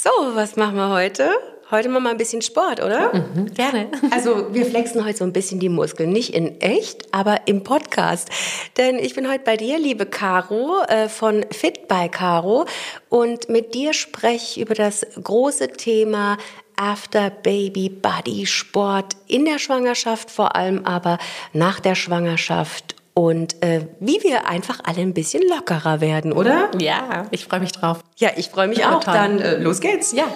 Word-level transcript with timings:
So, 0.00 0.10
was 0.36 0.54
machen 0.54 0.76
wir 0.76 0.90
heute? 0.90 1.28
Heute 1.72 1.88
machen 1.88 2.04
wir 2.04 2.10
ein 2.10 2.18
bisschen 2.18 2.40
Sport, 2.40 2.78
oder? 2.78 3.12
Mhm, 3.12 3.52
gerne. 3.52 3.90
Also 4.12 4.54
wir 4.54 4.64
flexen 4.64 5.04
heute 5.04 5.18
so 5.18 5.24
ein 5.24 5.32
bisschen 5.32 5.58
die 5.58 5.68
Muskeln. 5.68 6.10
Nicht 6.10 6.34
in 6.34 6.60
echt, 6.60 7.12
aber 7.12 7.48
im 7.48 7.64
Podcast. 7.64 8.28
Denn 8.76 9.00
ich 9.00 9.16
bin 9.16 9.28
heute 9.28 9.42
bei 9.42 9.56
dir, 9.56 9.76
liebe 9.76 10.06
Caro, 10.06 10.82
äh, 10.86 11.08
von 11.08 11.44
Fit 11.50 11.88
by 11.88 12.08
Caro. 12.08 12.66
Und 13.08 13.48
mit 13.48 13.74
dir 13.74 13.92
spreche 13.92 14.36
ich 14.36 14.60
über 14.60 14.74
das 14.74 15.04
große 15.20 15.66
Thema 15.72 16.38
After 16.76 17.30
Baby 17.30 17.88
Body 17.88 18.46
Sport 18.46 19.16
in 19.26 19.46
der 19.46 19.58
Schwangerschaft, 19.58 20.30
vor 20.30 20.54
allem 20.54 20.86
aber 20.86 21.18
nach 21.52 21.80
der 21.80 21.96
Schwangerschaft 21.96 22.94
und 23.18 23.60
äh, 23.64 23.88
wie 23.98 24.22
wir 24.22 24.46
einfach 24.46 24.78
alle 24.84 25.00
ein 25.00 25.12
bisschen 25.12 25.42
lockerer 25.48 26.00
werden, 26.00 26.32
oder? 26.32 26.70
Ja, 26.78 27.26
ich 27.32 27.46
freue 27.46 27.58
mich 27.58 27.72
drauf. 27.72 28.04
Ja, 28.16 28.30
ich 28.36 28.48
freue 28.48 28.68
mich 28.68 28.78
ja, 28.78 28.96
auch. 28.96 29.02
Toll. 29.02 29.12
Dann 29.12 29.40
äh, 29.40 29.56
los 29.56 29.80
geht's. 29.80 30.12
Ja. 30.12 30.26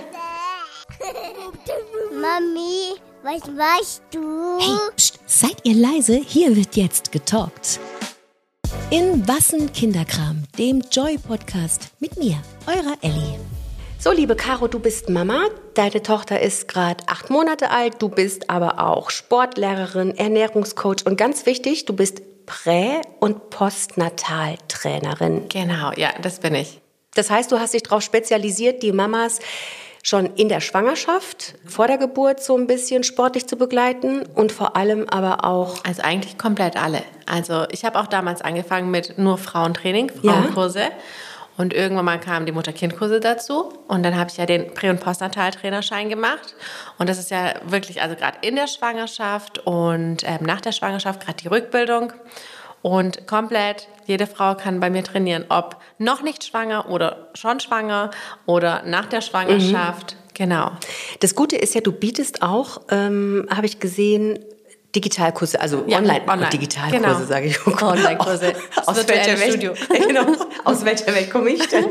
Mami, 2.13 2.99
was 3.23 3.47
machst 3.57 4.03
du? 4.11 4.59
Hey, 4.59 4.77
pst, 4.97 5.21
seid 5.27 5.59
ihr 5.63 5.77
leise? 5.77 6.17
Hier 6.27 6.57
wird 6.57 6.75
jetzt 6.75 7.13
getalkt. 7.13 7.79
In 8.91 9.29
Wassen 9.29 9.73
Kinderkram, 9.73 10.43
dem 10.59 10.83
Joy-Podcast 10.91 11.91
mit 12.01 12.17
mir, 12.19 12.43
eurer 12.67 12.97
Ellie. 13.01 13.39
So, 14.01 14.11
liebe 14.11 14.35
Caro, 14.35 14.67
du 14.67 14.81
bist 14.81 15.09
Mama. 15.09 15.45
Deine 15.75 16.03
Tochter 16.03 16.41
ist 16.41 16.67
gerade 16.67 17.05
acht 17.07 17.31
Monate 17.31 17.71
alt. 17.71 18.03
Du 18.03 18.09
bist 18.09 18.51
aber 18.51 18.85
auch 18.85 19.11
Sportlehrerin, 19.11 20.17
Ernährungscoach 20.17 21.07
und 21.07 21.17
ganz 21.17 21.47
wichtig, 21.47 21.85
du 21.85 21.93
bist 21.93 22.23
Prä- 22.53 23.01
und 23.19 23.49
Postnataltrainerin. 23.49 25.49
Genau, 25.49 25.93
ja, 25.97 26.11
das 26.21 26.39
bin 26.39 26.55
ich. 26.55 26.83
Das 27.15 27.31
heißt, 27.31 27.51
du 27.51 27.59
hast 27.59 27.73
dich 27.73 27.83
darauf 27.83 28.03
spezialisiert, 28.03 28.83
die 28.83 28.93
Mamas 28.93 29.39
schon 30.03 30.27
in 30.37 30.51
der 30.51 30.61
Schwangerschaft, 30.61 31.55
vor 31.65 31.87
der 31.87 31.97
Geburt 31.97 32.43
so 32.43 32.55
ein 32.57 32.67
bisschen 32.67 33.05
sportlich 33.05 33.47
zu 33.47 33.57
begleiten 33.57 34.27
und 34.35 34.53
vor 34.53 34.77
allem 34.77 35.09
aber 35.09 35.47
auch. 35.47 35.83
Also 35.85 36.03
eigentlich 36.03 36.37
komplett 36.37 36.77
alle. 36.77 37.03
Also 37.25 37.65
ich 37.71 37.87
habe 37.87 37.99
auch 37.99 38.07
damals 38.07 38.43
angefangen 38.43 38.91
mit 38.91 39.17
nur 39.17 39.39
Frauentraining, 39.39 40.11
Frauenkurse. 40.11 40.81
Ja. 40.81 40.91
Und 41.57 41.75
irgendwann 41.75 42.05
mal 42.05 42.19
kamen 42.19 42.47
die 42.47 42.53
Mutter-Kind-Kurse 42.53 43.21
dazu. 43.21 43.73
Und 43.89 44.03
dann 44.03 44.17
habe 44.17 44.31
ich 44.31 44.37
ja 44.37 44.47
den 44.47 44.73
Prä- 44.75 44.91
und 44.91 45.01
Postnatal-Trainerschein 45.01 46.09
gemacht. 46.09 46.55
Und 46.99 47.09
das 47.09 47.19
ist 47.19 47.31
ja 47.31 47.55
wirklich, 47.65 48.01
also 48.01 48.17
gerade 48.17 48.39
in 48.41 48.57
der 48.57 48.67
Schwangerschaft 48.67 49.59
und 49.67 50.25
ähm, 50.25 50.41
nach 50.43 50.61
der 50.61 50.73
Schwangerschaft, 50.73 51.25
gerade 51.25 51.39
die 51.43 51.49
Rückbildung. 51.49 52.13
Und 52.81 53.29
komplett, 53.29 53.87
jede 54.07 54.27
Frau 54.27 54.57
kann 54.57 54.81
bei 54.81 54.91
mir 54.91 55.05
trainieren, 55.05 55.45
ob 55.49 55.77
noch 55.99 56.23
nicht 56.23 56.45
schwanger 56.45 56.91
oder 56.91 57.29
schon 57.35 57.61
schwanger 57.61 58.11
oder 58.47 58.83
nach 58.85 59.07
der 59.07 59.21
Schwangerschaft. 59.21 60.15
Mhm. 60.15 60.23
Genau. 60.35 60.73
Das 61.21 61.35
Gute 61.35 61.57
ist 61.57 61.75
ja, 61.75 61.81
du 61.81 61.93
bietest 61.93 62.43
auch, 62.43 62.81
ähm, 62.91 63.47
habe 63.55 63.67
ich 63.67 63.79
gesehen, 63.79 64.39
Digitalkurse, 64.95 65.61
also 65.61 65.85
ja, 65.87 65.99
online, 65.99 66.23
online. 66.27 66.51
Digitalkurse, 66.51 67.01
genau. 67.01 67.25
sage 67.25 67.47
ich. 67.47 67.67
Oh 67.67 67.71
Online-Kurse. 67.71 68.53
Aus, 68.77 68.89
aus 68.89 69.09
welcher 69.09 69.41
Welt? 69.41 69.61
genau. 70.07 70.27
Aus 70.65 70.85
welcher 70.85 71.15
Welt 71.15 71.31
komme 71.31 71.51
ich 71.51 71.67
denn? 71.69 71.87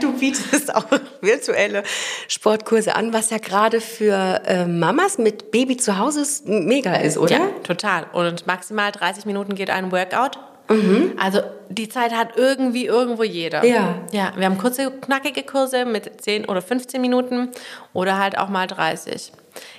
du 0.00 0.12
bietest 0.12 0.74
auch 0.74 0.86
virtuelle 1.20 1.82
Sportkurse 2.28 2.94
an, 2.94 3.12
was 3.12 3.30
ja 3.30 3.38
gerade 3.38 3.80
für 3.80 4.40
äh, 4.46 4.66
Mamas 4.66 5.18
mit 5.18 5.50
Baby 5.50 5.76
zu 5.76 5.98
Hause 5.98 6.24
mega 6.44 6.94
ist, 6.94 7.18
oder? 7.18 7.32
Ja, 7.32 7.48
total. 7.64 8.06
Und 8.12 8.46
maximal 8.46 8.92
30 8.92 9.26
Minuten 9.26 9.54
geht 9.54 9.70
ein 9.70 9.90
Workout. 9.90 10.38
Mhm. 10.68 11.14
Also 11.18 11.40
die 11.70 11.88
Zeit 11.88 12.14
hat 12.14 12.36
irgendwie 12.36 12.86
irgendwo 12.86 13.24
jeder. 13.24 13.64
Ja. 13.64 14.02
Ja, 14.12 14.32
wir 14.36 14.46
haben 14.46 14.58
kurze, 14.58 14.90
knackige 14.90 15.42
Kurse 15.42 15.84
mit 15.84 16.22
10 16.22 16.44
oder 16.44 16.62
15 16.62 17.00
Minuten 17.00 17.50
oder 17.92 18.18
halt 18.18 18.38
auch 18.38 18.48
mal 18.48 18.66
30. 18.66 19.32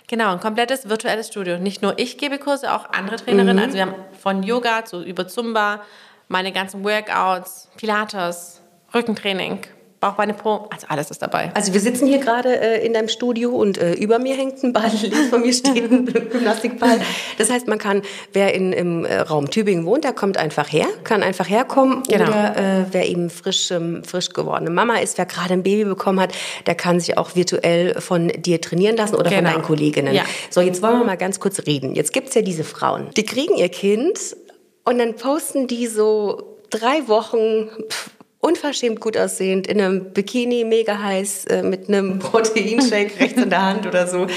Genau, 0.10 0.32
ein 0.32 0.40
komplettes 0.40 0.90
virtuelles 0.90 1.28
Studio. 1.28 1.60
Nicht 1.60 1.84
nur 1.84 2.00
ich 2.00 2.18
gebe 2.18 2.40
Kurse, 2.40 2.74
auch 2.74 2.90
andere 2.94 3.18
Trainerinnen. 3.18 3.58
Mhm. 3.58 3.62
Also 3.62 3.76
wir 3.76 3.82
haben 3.84 3.96
von 4.20 4.42
Yoga 4.42 4.84
zu 4.84 5.04
über 5.04 5.28
Zumba, 5.28 5.84
meine 6.28 6.52
ganzen 6.52 6.84
Workouts, 6.84 7.70
Pilates, 7.78 8.60
Rückentraining, 8.92 9.62
Bauchbeine 10.00 10.34
Pro, 10.34 10.68
also 10.70 10.88
alles 10.88 11.12
ist 11.12 11.22
dabei. 11.22 11.52
Also 11.56 11.74
wir 11.74 11.82
sitzen 11.82 12.08
hier 12.08 12.20
gerade 12.20 12.58
äh, 12.58 12.86
in 12.86 12.94
deinem 12.94 13.10
Studio 13.10 13.54
und 13.54 13.78
äh, 13.78 13.94
über 13.96 14.18
mir 14.18 14.34
hängt 14.34 14.64
ein 14.64 14.72
Ball, 14.72 14.90
links 15.02 15.28
von 15.30 15.42
mir 15.42 15.52
steht 15.52 15.92
ein 15.92 16.06
Gymnastikball. 16.32 17.02
Das 17.38 17.50
heißt, 17.50 17.68
man 17.68 17.80
kann, 17.80 18.04
wer 18.32 18.54
in, 18.54 18.72
im 18.72 19.04
äh, 19.04 19.20
Raum 19.20 19.50
Tübingen 19.50 19.86
wohnt, 19.86 20.06
der 20.06 20.14
kommt 20.14 20.38
einfach 20.38 20.72
her, 20.72 20.86
kann 21.04 21.22
einfach 21.22 21.50
herkommen. 21.50 22.04
Genau. 22.08 22.30
Oder 22.30 22.56
äh, 22.56 22.86
wer 22.92 23.10
eben 23.10 23.30
frisch, 23.30 23.72
ähm, 23.72 24.02
frisch 24.06 24.30
gewordene 24.30 24.70
Mama 24.70 25.00
ist, 25.00 25.18
wer 25.18 25.26
gerade 25.26 25.54
ein 25.54 25.64
Baby 25.64 25.84
bekommen 25.84 26.22
hat, 26.22 26.34
der 26.66 26.76
kann 26.76 27.02
sich 27.02 27.18
auch 27.18 27.36
virtuell 27.36 28.00
von 28.00 28.30
dir 28.30 28.62
trainieren 28.62 28.96
lassen 28.96 29.16
oder 29.16 29.30
genau. 29.30 29.50
von 29.50 29.52
deinen 29.52 29.64
Kolleginnen. 29.64 30.16
Ja. 30.16 30.24
So, 30.50 30.62
jetzt 30.62 30.82
wollen 30.82 31.00
wir 31.00 31.06
mal 31.06 31.18
ganz 31.18 31.42
kurz 31.42 31.68
reden. 31.68 31.94
Jetzt 31.94 32.14
gibt's 32.14 32.36
ja 32.36 32.42
diese 32.42 32.64
Frauen, 32.64 33.10
die 33.18 33.26
kriegen 33.26 33.56
ihr 33.56 33.70
Kind 33.70 34.38
und 34.86 34.98
dann 34.98 35.16
posten 35.16 35.68
die 35.68 35.88
so 35.88 36.58
drei 36.70 37.06
Wochen... 37.10 37.68
Pff, 37.90 38.12
unverschämt 38.40 39.00
gut 39.00 39.18
aussehend, 39.18 39.68
in 39.68 39.82
einem 39.82 40.14
Bikini, 40.14 40.64
mega 40.64 41.02
heiß, 41.02 41.46
äh, 41.46 41.64
mit 41.64 41.88
einem 41.88 42.20
Proteinshake 42.20 43.20
rechts 43.20 43.42
in 43.42 43.50
der 43.50 43.62
Hand 43.62 43.86
oder 43.86 44.08
so, 44.08 44.28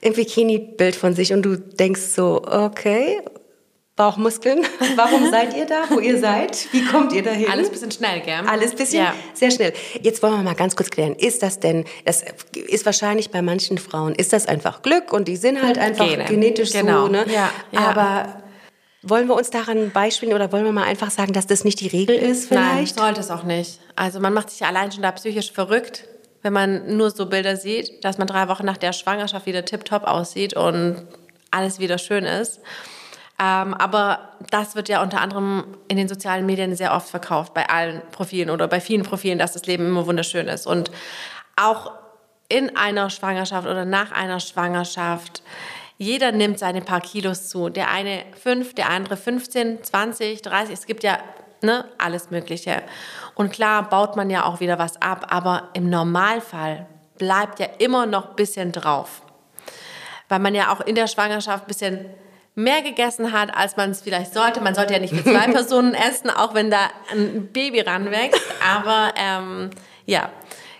im 0.00 0.12
Bikini-Bild 0.14 0.96
von 0.96 1.14
sich 1.14 1.32
und 1.32 1.42
du 1.42 1.56
denkst 1.56 2.00
so, 2.00 2.42
okay, 2.44 3.20
Bauchmuskeln, 3.96 4.60
warum 4.96 5.30
seid 5.30 5.56
ihr 5.56 5.64
da, 5.64 5.84
wo 5.88 6.00
ihr 6.00 6.18
seid? 6.18 6.68
Wie 6.72 6.84
kommt 6.84 7.14
ihr 7.14 7.22
dahin? 7.22 7.48
Alles 7.50 7.70
bisschen 7.70 7.90
schnell, 7.90 8.20
gell? 8.20 8.42
Alles 8.46 8.74
bisschen 8.74 9.04
ja. 9.04 9.14
sehr 9.32 9.50
schnell. 9.50 9.72
Jetzt 10.02 10.22
wollen 10.22 10.34
wir 10.34 10.42
mal 10.42 10.54
ganz 10.54 10.76
kurz 10.76 10.90
klären, 10.90 11.14
ist 11.14 11.42
das 11.42 11.60
denn, 11.60 11.86
das 12.04 12.22
ist 12.52 12.84
wahrscheinlich 12.84 13.30
bei 13.30 13.40
manchen 13.40 13.78
Frauen, 13.78 14.14
ist 14.14 14.34
das 14.34 14.46
einfach 14.48 14.82
Glück 14.82 15.14
und 15.14 15.28
die 15.28 15.36
sind 15.36 15.62
halt 15.62 15.78
einfach 15.78 16.06
Gene. 16.06 16.24
genetisch 16.26 16.72
genau. 16.72 17.06
so, 17.06 17.12
ne? 17.12 17.24
Ja, 17.32 17.50
ja. 17.72 17.80
Aber 17.80 18.45
wollen 19.08 19.28
wir 19.28 19.34
uns 19.34 19.50
daran 19.50 19.90
beispielen 19.90 20.34
oder 20.34 20.52
wollen 20.52 20.64
wir 20.64 20.72
mal 20.72 20.84
einfach 20.84 21.10
sagen, 21.10 21.32
dass 21.32 21.46
das 21.46 21.64
nicht 21.64 21.80
die 21.80 21.88
Regel 21.88 22.16
ist 22.16 22.48
vielleicht? 22.48 22.96
Nein, 22.96 23.06
sollte 23.06 23.20
es 23.20 23.30
auch 23.30 23.44
nicht. 23.44 23.80
Also 23.94 24.20
man 24.20 24.32
macht 24.32 24.50
sich 24.50 24.60
ja 24.60 24.68
allein 24.68 24.90
schon 24.92 25.02
da 25.02 25.12
psychisch 25.12 25.52
verrückt, 25.52 26.04
wenn 26.42 26.52
man 26.52 26.96
nur 26.96 27.10
so 27.10 27.26
Bilder 27.26 27.56
sieht, 27.56 28.04
dass 28.04 28.18
man 28.18 28.26
drei 28.26 28.48
Wochen 28.48 28.64
nach 28.64 28.76
der 28.76 28.92
Schwangerschaft 28.92 29.46
wieder 29.46 29.64
tiptop 29.64 30.04
aussieht 30.04 30.54
und 30.54 31.06
alles 31.50 31.78
wieder 31.78 31.98
schön 31.98 32.24
ist. 32.24 32.60
Ähm, 33.38 33.74
aber 33.74 34.30
das 34.50 34.76
wird 34.76 34.88
ja 34.88 35.02
unter 35.02 35.20
anderem 35.20 35.76
in 35.88 35.96
den 35.96 36.08
sozialen 36.08 36.46
Medien 36.46 36.74
sehr 36.74 36.94
oft 36.94 37.08
verkauft, 37.08 37.52
bei 37.52 37.68
allen 37.68 38.00
Profilen 38.10 38.50
oder 38.50 38.66
bei 38.66 38.80
vielen 38.80 39.02
Profilen, 39.02 39.38
dass 39.38 39.52
das 39.52 39.66
Leben 39.66 39.86
immer 39.86 40.06
wunderschön 40.06 40.48
ist. 40.48 40.66
Und 40.66 40.90
auch 41.54 41.92
in 42.48 42.76
einer 42.76 43.10
Schwangerschaft 43.10 43.66
oder 43.66 43.84
nach 43.84 44.12
einer 44.12 44.40
Schwangerschaft 44.40 45.42
jeder 45.98 46.32
nimmt 46.32 46.58
seine 46.58 46.82
paar 46.82 47.00
Kilos 47.00 47.48
zu. 47.48 47.68
Der 47.68 47.90
eine 47.90 48.24
fünf, 48.40 48.74
der 48.74 48.90
andere 48.90 49.16
15, 49.16 49.82
20, 49.82 50.42
30. 50.42 50.74
Es 50.74 50.86
gibt 50.86 51.02
ja 51.02 51.18
ne, 51.62 51.86
alles 51.98 52.30
Mögliche. 52.30 52.82
Und 53.34 53.52
klar 53.52 53.88
baut 53.88 54.16
man 54.16 54.30
ja 54.30 54.44
auch 54.44 54.60
wieder 54.60 54.78
was 54.78 55.00
ab, 55.00 55.26
aber 55.30 55.70
im 55.72 55.88
Normalfall 55.88 56.86
bleibt 57.18 57.60
ja 57.60 57.66
immer 57.78 58.06
noch 58.06 58.30
ein 58.30 58.36
bisschen 58.36 58.72
drauf. 58.72 59.22
Weil 60.28 60.40
man 60.40 60.54
ja 60.54 60.72
auch 60.72 60.80
in 60.80 60.94
der 60.94 61.06
Schwangerschaft 61.06 61.64
ein 61.64 61.68
bisschen 61.68 62.06
mehr 62.54 62.82
gegessen 62.82 63.32
hat, 63.32 63.54
als 63.54 63.76
man 63.76 63.90
es 63.90 64.00
vielleicht 64.00 64.34
sollte. 64.34 64.60
Man 64.60 64.74
sollte 64.74 64.94
ja 64.94 64.98
nicht 64.98 65.12
mit 65.12 65.24
zwei 65.24 65.46
Personen 65.52 65.94
essen, 65.94 66.30
auch 66.30 66.54
wenn 66.54 66.70
da 66.70 66.90
ein 67.12 67.48
Baby 67.52 67.80
ranwächst. 67.80 68.40
Aber 68.66 69.12
ähm, 69.16 69.70
ja, 70.04 70.30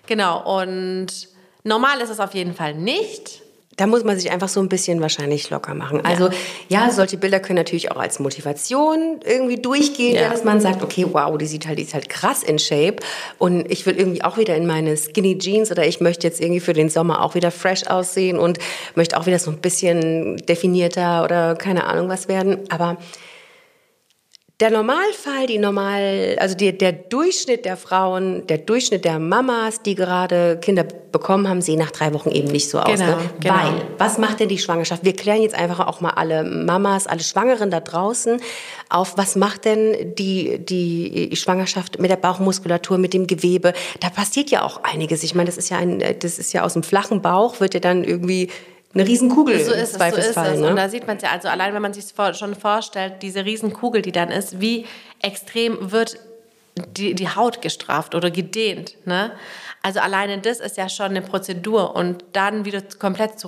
genau. 0.06 0.60
Und 0.60 1.28
normal 1.65 2.00
ist 2.00 2.10
es 2.10 2.19
auf 2.21 2.34
jeden 2.34 2.54
Fall 2.54 2.75
nicht 2.75 3.46
da 3.77 3.87
muss 3.87 4.05
man 4.05 4.19
sich 4.19 4.31
einfach 4.31 4.49
so 4.49 4.61
ein 4.61 4.69
bisschen 4.69 5.01
wahrscheinlich 5.01 5.51
locker 5.51 5.75
machen. 5.75 6.05
Also 6.05 6.29
ja, 6.69 6.87
ja 6.87 6.91
solche 6.91 7.19
Bilder 7.19 7.41
können 7.41 7.59
natürlich 7.59 7.93
auch 7.93 7.99
als 7.99 8.19
Motivation 8.19 9.21
irgendwie 9.25 9.57
durchgehen, 9.57 10.17
ja. 10.17 10.31
dass 10.31 10.45
man 10.45 10.61
sagt, 10.61 10.83
okay, 10.83 11.07
wow, 11.13 11.37
die 11.37 11.47
sieht 11.47 11.67
halt, 11.67 11.79
die 11.79 11.83
ist 11.83 11.93
halt 11.93 12.09
krass 12.09 12.43
in 12.43 12.59
Shape 12.59 12.97
und 13.39 13.71
ich 13.71 13.85
will 13.85 13.99
irgendwie 13.99 14.23
auch 14.23 14.39
wieder 14.39 14.57
in 14.57 14.67
meine 14.67 14.97
Skinny 14.97 15.37
Jeans 15.39 15.71
oder 15.71 15.87
ich 15.87 16.01
möchte 16.01 16.27
jetzt 16.27 16.41
irgendwie 16.41 16.61
für 16.61 16.73
den 16.73 16.89
Sommer 16.89 17.23
auch 17.23 17.34
wieder 17.34 17.51
fresh 17.51 17.87
aussehen 17.87 18.39
und 18.39 18.59
möchte 18.95 19.19
auch 19.19 19.27
wieder 19.27 19.39
so 19.39 19.51
ein 19.51 19.59
bisschen 19.59 20.39
definierter 20.39 21.22
oder 21.22 21.55
keine 21.55 21.84
Ahnung 21.84 22.09
was 22.09 22.29
werden. 22.29 22.59
Aber 22.71 22.97
der 24.59 24.71
Normalfall, 24.71 25.47
die 25.47 25.59
normal, 25.59 26.37
also 26.41 26.57
die, 26.57 26.77
der 26.77 26.93
Durchschnitt 26.93 27.67
der 27.67 27.77
Frauen, 27.77 28.47
der 28.47 28.57
Durchschnitt 28.57 29.05
der 29.05 29.19
Mamas, 29.19 29.83
die 29.83 29.95
gerade 29.95 30.59
Kinder 30.63 30.85
bekommen 30.85 31.47
haben, 31.47 31.61
sehen 31.61 31.79
nach 31.79 31.91
drei 31.91 32.15
Wochen 32.15 32.31
eben 32.31 32.49
nicht 32.49 32.71
so 32.71 32.79
aus. 32.79 32.99
Genau, 32.99 33.17
ne? 33.17 33.31
genau. 33.39 33.55
Weil, 33.55 33.83
was 33.99 34.17
macht 34.17 34.41
denn 34.41 34.49
die 34.49 34.57
Schwangerschaft? 34.57 35.05
Wir 35.05 35.15
klären 35.15 35.43
jetzt 35.43 35.55
einfach 35.55 35.87
auch 35.87 36.01
mal 36.01 36.13
alle 36.13 36.43
Mamas, 36.43 37.07
alle 37.07 37.21
Schwangeren 37.21 37.71
da 37.71 37.81
draußen 37.81 38.41
auf, 38.89 39.19
was 39.19 39.37
macht 39.37 39.67
denn 39.67 40.15
die, 40.15 40.59
die 40.65 41.37
Schwangerschaft 41.37 41.99
mit 41.99 42.11
der 42.11 42.17
Bauchmuskulatur, 42.17 42.97
mit 42.97 43.13
dem 43.13 43.27
Gewebe? 43.27 43.75
Da 44.01 44.09
passiert 44.09 44.51
ja 44.51 44.63
auch 44.63 44.83
einiges. 44.85 45.23
Ich 45.23 45.35
meine, 45.35 45.49
das 45.49 45.59
ist 45.59 45.69
ja 45.69 45.77
ein, 45.77 45.99
das 45.99 46.39
ist 46.39 46.55
ja 46.55 46.63
aus 46.63 46.73
dem 46.73 46.83
flachen 46.83 47.21
Bauch, 47.21 47.61
wird 47.61 47.75
ja 47.75 47.81
dann 47.81 48.05
irgendwie 48.05 48.49
eine 48.94 49.06
Riesenkugel 49.06 49.62
so 49.62 49.72
ist 49.72 49.92
im 49.92 49.98
Zweifelsfall. 49.98 50.47
So 50.47 50.50
ist 50.50 50.56
es. 50.56 50.62
Ne? 50.62 50.71
Und 50.71 50.77
da 50.77 50.88
sieht 50.88 51.06
man 51.06 51.16
es 51.16 51.22
ja, 51.22 51.30
also 51.30 51.48
allein 51.48 51.74
wenn 51.74 51.83
man 51.83 51.92
sich 51.92 52.06
schon 52.34 52.54
vorstellt, 52.54 53.22
diese 53.22 53.44
Riesenkugel, 53.44 54.03
die 54.03 54.12
dann 54.12 54.30
ist, 54.30 54.60
wie 54.60 54.86
extrem 55.21 55.92
wird 55.92 56.18
die, 56.77 57.15
die 57.15 57.28
Haut 57.28 57.62
gestrafft 57.62 58.15
oder 58.15 58.30
gedehnt. 58.30 58.97
Ne? 59.06 59.33
Also 59.83 60.00
alleine 60.00 60.38
das 60.38 60.60
ist 60.60 60.77
ja 60.77 60.88
schon 60.88 61.06
eine 61.06 61.22
Prozedur 61.22 61.94
und 61.94 62.24
dann 62.33 62.65
wieder 62.65 62.83
komplett 62.98 63.38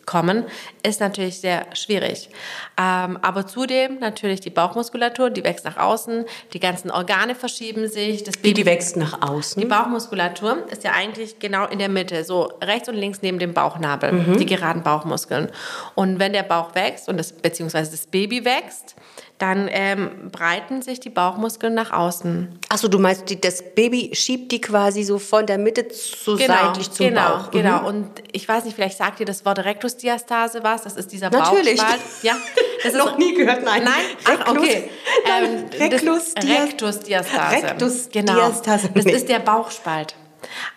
zurückzukommen, 0.00 0.44
ist 0.82 1.00
natürlich 1.00 1.40
sehr 1.40 1.66
schwierig. 1.74 2.30
Ähm, 2.78 3.18
aber 3.22 3.46
zudem 3.46 3.98
natürlich 3.98 4.40
die 4.40 4.50
Bauchmuskulatur, 4.50 5.30
die 5.30 5.44
wächst 5.44 5.64
nach 5.64 5.76
außen, 5.76 6.24
die 6.52 6.60
ganzen 6.60 6.90
Organe 6.90 7.34
verschieben 7.34 7.88
sich. 7.88 8.24
Das 8.24 8.34
Wie 8.42 8.54
die 8.54 8.66
wächst 8.66 8.96
nach 8.96 9.22
außen? 9.22 9.60
Die 9.60 9.68
Bauchmuskulatur 9.68 10.66
ist 10.70 10.84
ja 10.84 10.92
eigentlich 10.92 11.38
genau 11.38 11.66
in 11.66 11.78
der 11.78 11.88
Mitte, 11.88 12.24
so 12.24 12.52
rechts 12.62 12.88
und 12.88 12.96
links 12.96 13.20
neben 13.22 13.38
dem 13.38 13.54
Bauchnabel, 13.54 14.36
die 14.38 14.46
geraden 14.46 14.82
Bauchmuskeln. 14.82 15.50
Und 15.94 16.18
wenn 16.18 16.32
der 16.32 16.42
Bauch 16.42 16.74
wächst 16.74 17.08
und 17.08 17.16
das, 17.16 17.32
beziehungsweise 17.32 17.90
das 17.90 18.06
Baby 18.06 18.44
wächst, 18.44 18.96
dann 19.40 19.68
ähm, 19.70 20.30
breiten 20.30 20.82
sich 20.82 21.00
die 21.00 21.08
Bauchmuskeln 21.08 21.72
nach 21.72 21.92
außen. 21.92 22.60
Achso, 22.68 22.88
du 22.88 22.98
meinst, 22.98 23.30
die, 23.30 23.40
das 23.40 23.74
Baby 23.74 24.10
schiebt 24.12 24.52
die 24.52 24.60
quasi 24.60 25.02
so 25.02 25.18
von 25.18 25.46
der 25.46 25.56
Mitte 25.56 25.88
zu 25.88 26.36
seitlich 26.36 26.90
zum 26.90 27.08
genau, 27.08 27.36
Bauch. 27.36 27.46
Mhm. 27.46 27.50
Genau, 27.50 27.88
und 27.88 28.10
ich 28.32 28.46
weiß 28.46 28.64
nicht, 28.64 28.74
vielleicht 28.74 28.98
sagt 28.98 29.18
dir 29.18 29.24
das 29.24 29.46
Wort 29.46 29.64
Rektusdiastase 29.90 30.62
was. 30.62 30.82
Das 30.82 30.96
ist 30.96 31.10
dieser 31.12 31.30
Natürlich. 31.30 31.78
Bauchspalt. 31.78 32.00
Ja, 32.22 32.36
das 32.82 32.92
ist 32.92 32.98
Noch 32.98 33.18
nie 33.18 33.34
gehört, 33.34 33.62
nein. 33.64 33.84
Nein, 33.84 33.94
ach, 34.24 34.48
okay. 34.48 34.90
Nein, 35.26 35.68
das- 35.70 35.80
Rektusdias- 35.80 36.62
Rektusdiastase. 36.62 37.56
Rektusdiastase. 37.56 38.88
Genau. 38.88 39.04
Das 39.04 39.12
ist 39.12 39.28
der 39.28 39.38
Bauchspalt. 39.40 40.14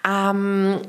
Ähm, 0.07 0.81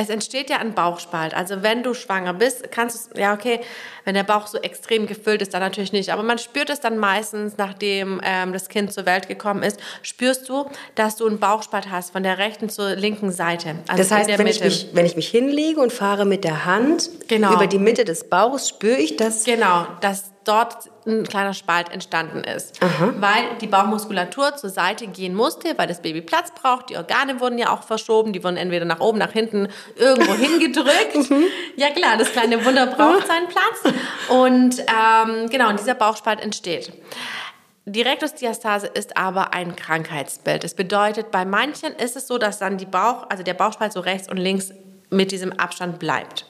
es 0.00 0.08
entsteht 0.08 0.48
ja 0.50 0.56
ein 0.58 0.72
Bauchspalt. 0.74 1.34
Also 1.34 1.62
wenn 1.62 1.82
du 1.82 1.92
schwanger 1.94 2.32
bist, 2.32 2.70
kannst 2.70 3.14
du, 3.14 3.20
ja 3.20 3.34
okay, 3.34 3.60
wenn 4.04 4.14
der 4.14 4.22
Bauch 4.22 4.46
so 4.46 4.58
extrem 4.58 5.06
gefüllt 5.06 5.42
ist, 5.42 5.52
dann 5.52 5.60
natürlich 5.60 5.92
nicht. 5.92 6.10
Aber 6.12 6.22
man 6.22 6.38
spürt 6.38 6.70
es 6.70 6.80
dann 6.80 6.96
meistens, 6.98 7.54
nachdem 7.58 8.20
ähm, 8.24 8.52
das 8.52 8.68
Kind 8.68 8.92
zur 8.92 9.04
Welt 9.06 9.28
gekommen 9.28 9.62
ist, 9.62 9.78
spürst 10.02 10.48
du, 10.48 10.70
dass 10.94 11.16
du 11.16 11.26
einen 11.26 11.38
Bauchspalt 11.38 11.90
hast 11.90 12.12
von 12.12 12.22
der 12.22 12.38
rechten 12.38 12.68
zur 12.70 12.94
linken 12.96 13.30
Seite. 13.30 13.76
Also 13.88 14.02
Das 14.02 14.10
heißt, 14.10 14.38
wenn 14.38 14.46
ich, 14.46 14.62
mich, 14.62 14.88
wenn 14.92 15.04
ich 15.04 15.16
mich 15.16 15.28
hinlege 15.28 15.80
und 15.80 15.92
fahre 15.92 16.24
mit 16.24 16.44
der 16.44 16.64
Hand 16.64 17.10
Genau. 17.28 17.52
über 17.52 17.66
die 17.66 17.78
Mitte 17.78 18.04
des 18.04 18.28
Bauches, 18.28 18.68
spüre 18.68 18.96
ich 18.98 19.16
das. 19.16 19.44
Genau, 19.44 19.86
dass 20.00 20.29
dort 20.44 20.90
ein 21.06 21.24
kleiner 21.24 21.54
Spalt 21.54 21.90
entstanden 21.90 22.44
ist. 22.44 22.80
Weil 23.20 23.56
die 23.60 23.66
Bauchmuskulatur 23.66 24.56
zur 24.56 24.70
Seite 24.70 25.06
gehen 25.06 25.34
musste, 25.34 25.76
weil 25.76 25.86
das 25.86 26.00
Baby 26.00 26.20
Platz 26.22 26.52
braucht. 26.52 26.90
Die 26.90 26.96
Organe 26.96 27.40
wurden 27.40 27.58
ja 27.58 27.70
auch 27.70 27.82
verschoben. 27.82 28.32
Die 28.32 28.42
wurden 28.42 28.56
entweder 28.56 28.84
nach 28.84 29.00
oben, 29.00 29.18
nach 29.18 29.32
hinten, 29.32 29.68
irgendwo 29.96 30.34
hingedrückt. 30.34 31.30
Ja 31.76 31.90
klar, 31.90 32.16
das 32.18 32.32
kleine 32.32 32.64
Wunder 32.64 32.86
braucht 32.86 33.26
seinen 33.26 33.48
Platz. 33.48 33.94
Und 34.28 34.80
ähm, 34.80 35.48
genau, 35.48 35.70
und 35.70 35.78
dieser 35.78 35.94
Bauchspalt 35.94 36.40
entsteht. 36.40 36.92
Die 37.86 38.02
Rektusdiastase 38.02 38.86
ist 38.86 39.16
aber 39.16 39.54
ein 39.54 39.74
Krankheitsbild. 39.76 40.62
Das 40.62 40.74
bedeutet, 40.74 41.30
bei 41.30 41.44
manchen 41.44 41.94
ist 41.94 42.16
es 42.16 42.26
so, 42.26 42.38
dass 42.38 42.58
dann 42.58 42.76
die 42.76 42.86
Bauch, 42.86 43.26
also 43.30 43.42
der 43.42 43.54
Bauchspalt 43.54 43.92
so 43.92 44.00
rechts 44.00 44.28
und 44.28 44.36
links 44.36 44.72
mit 45.10 45.32
diesem 45.32 45.52
Abstand 45.52 45.98
bleibt. 45.98 46.46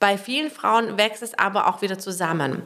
Bei 0.00 0.16
vielen 0.16 0.50
Frauen 0.50 0.96
wächst 0.96 1.22
es 1.22 1.36
aber 1.38 1.66
auch 1.66 1.82
wieder 1.82 1.98
zusammen. 1.98 2.62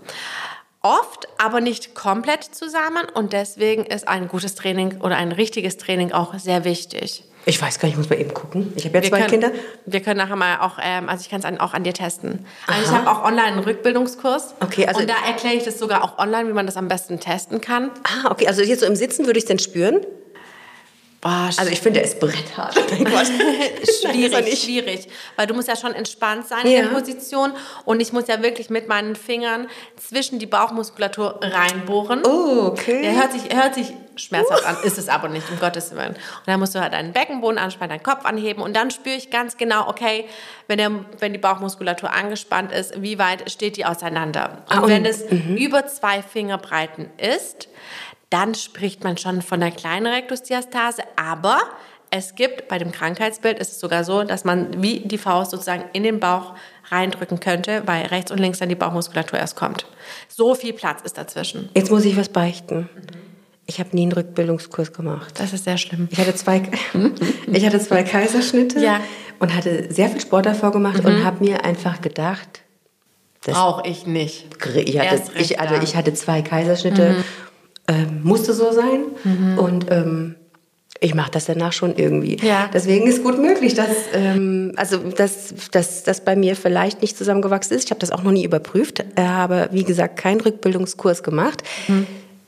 Oft, 0.83 1.29
aber 1.39 1.61
nicht 1.61 1.95
komplett 1.95 2.43
zusammen 2.45 3.07
und 3.15 3.33
deswegen 3.33 3.87
ist 3.87 4.07
ein 4.09 4.29
gutes 4.29 4.55
Training 4.57 5.01
oder 5.01 5.17
ein 5.17 5.31
richtiges 5.33 5.77
Training 5.77 6.13
auch 6.13 6.35
sehr 6.39 6.65
wichtig. 6.65 7.25
Ich 7.45 7.61
weiß 7.61 7.79
gar 7.79 7.87
nicht, 7.87 7.95
ich 7.95 7.99
muss 7.99 8.11
mal 8.11 8.21
eben 8.21 8.35
gucken. 8.35 8.73
Ich 8.77 8.85
habe 8.85 8.97
ja 8.99 9.03
Wir 9.03 9.11
zwei 9.11 9.19
können, 9.21 9.31
Kinder. 9.31 9.51
Wir 9.87 10.01
können 10.01 10.19
nachher 10.19 10.37
mal 10.37 10.59
auch, 10.61 10.79
ähm, 10.83 11.09
also 11.09 11.23
ich 11.23 11.31
kann 11.31 11.41
es 11.41 11.61
auch 11.61 11.73
an 11.73 11.83
dir 11.85 11.93
testen. 11.93 12.47
Also 12.67 12.83
ich 12.83 12.91
habe 12.91 13.11
auch 13.11 13.25
online 13.25 13.49
einen 13.49 13.59
Rückbildungskurs. 13.61 14.55
Okay, 14.61 14.87
also- 14.87 15.01
und 15.01 15.09
da 15.11 15.15
erkläre 15.27 15.55
ich 15.55 15.65
das 15.65 15.79
sogar 15.79 16.05
auch 16.05 16.19
online, 16.19 16.49
wie 16.49 16.53
man 16.53 16.67
das 16.67 16.77
am 16.77 16.89
besten 16.89 17.19
testen 17.19 17.61
kann. 17.61 17.91
Ah, 18.05 18.31
okay, 18.31 18.47
also 18.47 18.63
jetzt 18.63 18.81
so 18.81 18.87
im 18.87 18.95
Sitzen 18.97 19.27
würde 19.27 19.39
ich 19.39 19.45
es 19.45 19.49
denn 19.49 19.59
spüren? 19.59 20.05
Boah, 21.23 21.49
Also 21.57 21.71
ich 21.71 21.81
finde, 21.81 22.01
der 22.01 22.09
ist 22.09 22.19
bretthart. 22.21 22.77
Er 22.93 23.25
schwierig, 24.13 24.45
nicht. 24.45 24.65
schwierig. 24.65 25.09
Weil 25.37 25.47
du 25.47 25.55
musst 25.55 25.69
ja 25.69 25.77
schon 25.77 25.95
entspannt 25.95 26.47
sein 26.49 26.67
in 26.67 26.73
Ja. 26.73 26.83
der 26.83 26.89
Position 26.89 27.53
und 27.85 28.01
ich 28.01 28.13
muss 28.13 28.27
ja 28.27 28.43
wirklich 28.43 28.71
mit 28.71 28.89
meinen 28.89 29.15
Fingern 29.17 29.69
zwischen 29.97 30.39
die 30.41 30.47
Bauchmuskulatur 30.47 31.39
reinbohren. 31.41 32.23
Oh, 32.27 32.67
okay. 32.67 33.03
Der 33.03 33.15
hört 33.17 33.33
sich, 33.33 33.55
hört 33.55 33.75
sich 33.77 33.93
schmerzhaft 34.17 34.67
an, 34.67 34.77
ist 34.83 34.99
es 34.99 35.09
aber 35.09 35.29
nicht, 35.29 35.49
um 35.51 35.59
Gottes 35.61 35.93
Willen. 35.93 36.11
Und 36.15 36.19
dann 36.47 36.59
musst 36.61 36.75
du 36.75 36.81
halt 36.81 36.93
deinen 36.93 37.13
Beckenboden 37.13 37.57
anspannen, 37.59 37.91
deinen 37.91 38.03
Kopf 38.03 38.25
anheben 38.27 38.61
und 38.63 38.75
dann 38.75 38.91
spüre 38.91 39.15
ich 39.17 39.31
ganz 39.31 39.57
genau, 39.57 39.89
okay, 39.89 40.27
wenn, 40.67 40.79
der, 40.79 40.91
wenn 41.21 41.33
die 41.33 41.39
Bauchmuskulatur 41.39 42.13
angespannt 42.13 42.73
ist, 42.73 43.01
wie 43.01 43.19
weit 43.19 43.49
steht 43.51 43.77
die 43.77 43.85
auseinander. 43.87 44.65
Und, 44.69 44.77
Ah, 44.77 44.81
und- 44.81 44.89
wenn 44.91 45.05
es 45.07 45.23
über 45.57 45.87
zwei 45.87 46.21
Fingerbreiten 46.23 47.09
ist, 47.17 47.69
dann 48.33 48.55
spricht 48.55 49.05
man 49.05 49.17
schon 49.19 49.43
von 49.43 49.63
einer 49.63 49.71
kleinen 49.73 50.07
Rektusdiastase, 50.07 51.03
aber 51.17 51.59
es 52.11 52.35
gibt 52.35 52.69
bei 52.69 52.79
dem 52.79 52.93
Krankheitsbild 52.93 53.59
ist 53.59 53.73
es 53.73 53.81
sogar 53.81 54.05
so, 54.05 54.23
dass 54.23 54.45
man 54.45 54.83
wie 54.83 55.01
die 55.01 55.19
Faust 55.19 55.51
sozusagen 55.51 55.85
in 55.93 56.03
den 56.03 56.21
Bauch 56.21 56.55
reindrücken 56.91 57.41
könnte, 57.41 57.83
weil 57.87 58.07
rechts 58.07 58.31
und 58.31 58.39
links 58.39 58.59
dann 58.59 58.69
die 58.69 58.75
Bauchmuskulatur 58.75 59.39
erst 59.39 59.57
kommt. 59.57 59.87
So 60.29 60.55
viel 60.55 60.73
Platz 60.75 61.01
ist 61.05 61.17
dazwischen. 61.17 61.71
Jetzt 61.75 61.91
muss 61.91 62.05
ich 62.05 62.17
was 62.17 62.29
beichten. 62.29 62.89
Ich 63.67 63.79
habe 63.81 63.91
nie 63.95 64.03
einen 64.03 64.13
Rückbildungskurs 64.13 64.93
gemacht. 64.93 65.35
Das 65.39 65.53
ist 65.53 65.65
sehr 65.65 65.79
schlimm. 65.79 66.09
Ich 66.11 66.19
hatte 66.19 66.35
zwei, 66.35 66.63
ich 67.53 67.65
hatte 67.65 67.81
zwei 67.81 68.03
Kaiserschnitte 68.03 68.81
Ja. 68.81 69.01
und 69.39 69.55
hatte 69.55 69.91
sehr 69.93 70.11
viel 70.11 70.21
Sport 70.21 70.47
davor 70.47 70.73
gemacht 70.73 71.03
und 71.05 71.25
habe 71.25 71.43
mir 71.45 71.65
einfach 71.65 72.01
gedacht, 72.01 72.61
das 73.45 73.55
Brauche 73.55 73.89
ich 73.89 74.07
nicht. 74.07 74.47
ich 74.77 74.99
hatte, 75.01 75.23
ich, 75.37 75.59
also 75.59 75.75
ich 75.83 75.97
hatte 75.97 76.15
zwei 76.15 76.43
Kaiserschnitte, 76.43 77.25
ähm, 77.89 78.21
musste 78.23 78.53
so 78.55 78.73
sein 78.73 79.57
und 79.57 79.87
ähm, 79.91 80.37
ich 81.01 81.15
mache 81.15 81.33
das 81.33 81.47
danach 81.47 81.73
schon 81.73 81.97
irgendwie. 81.97 82.37
Ja. 82.43 82.71
Deswegen 82.73 83.09
ist 83.09 83.25
gut 83.25 83.39
möglich, 83.39 83.75
dass 83.75 83.89
ähm, 84.15 84.73
also 84.77 84.99
dass, 84.99 85.53
dass 85.73 86.05
das 86.05 86.21
bei 86.25 86.37
mir 86.37 86.55
vielleicht 86.55 87.03
nicht 87.03 87.19
zusammengewachsen 87.19 87.77
ist. 87.77 87.85
Ich 87.85 87.91
habe 87.91 87.99
das 87.99 88.13
auch 88.13 88.23
noch 88.23 88.31
nie 88.31 88.45
überprüft, 88.45 89.01
äh, 89.17 89.23
habe 89.23 89.69
wie 89.73 89.85
gesagt 89.85 90.17
keinen 90.17 90.41
Rückbildungskurs 90.41 91.23
gemacht. 91.23 91.65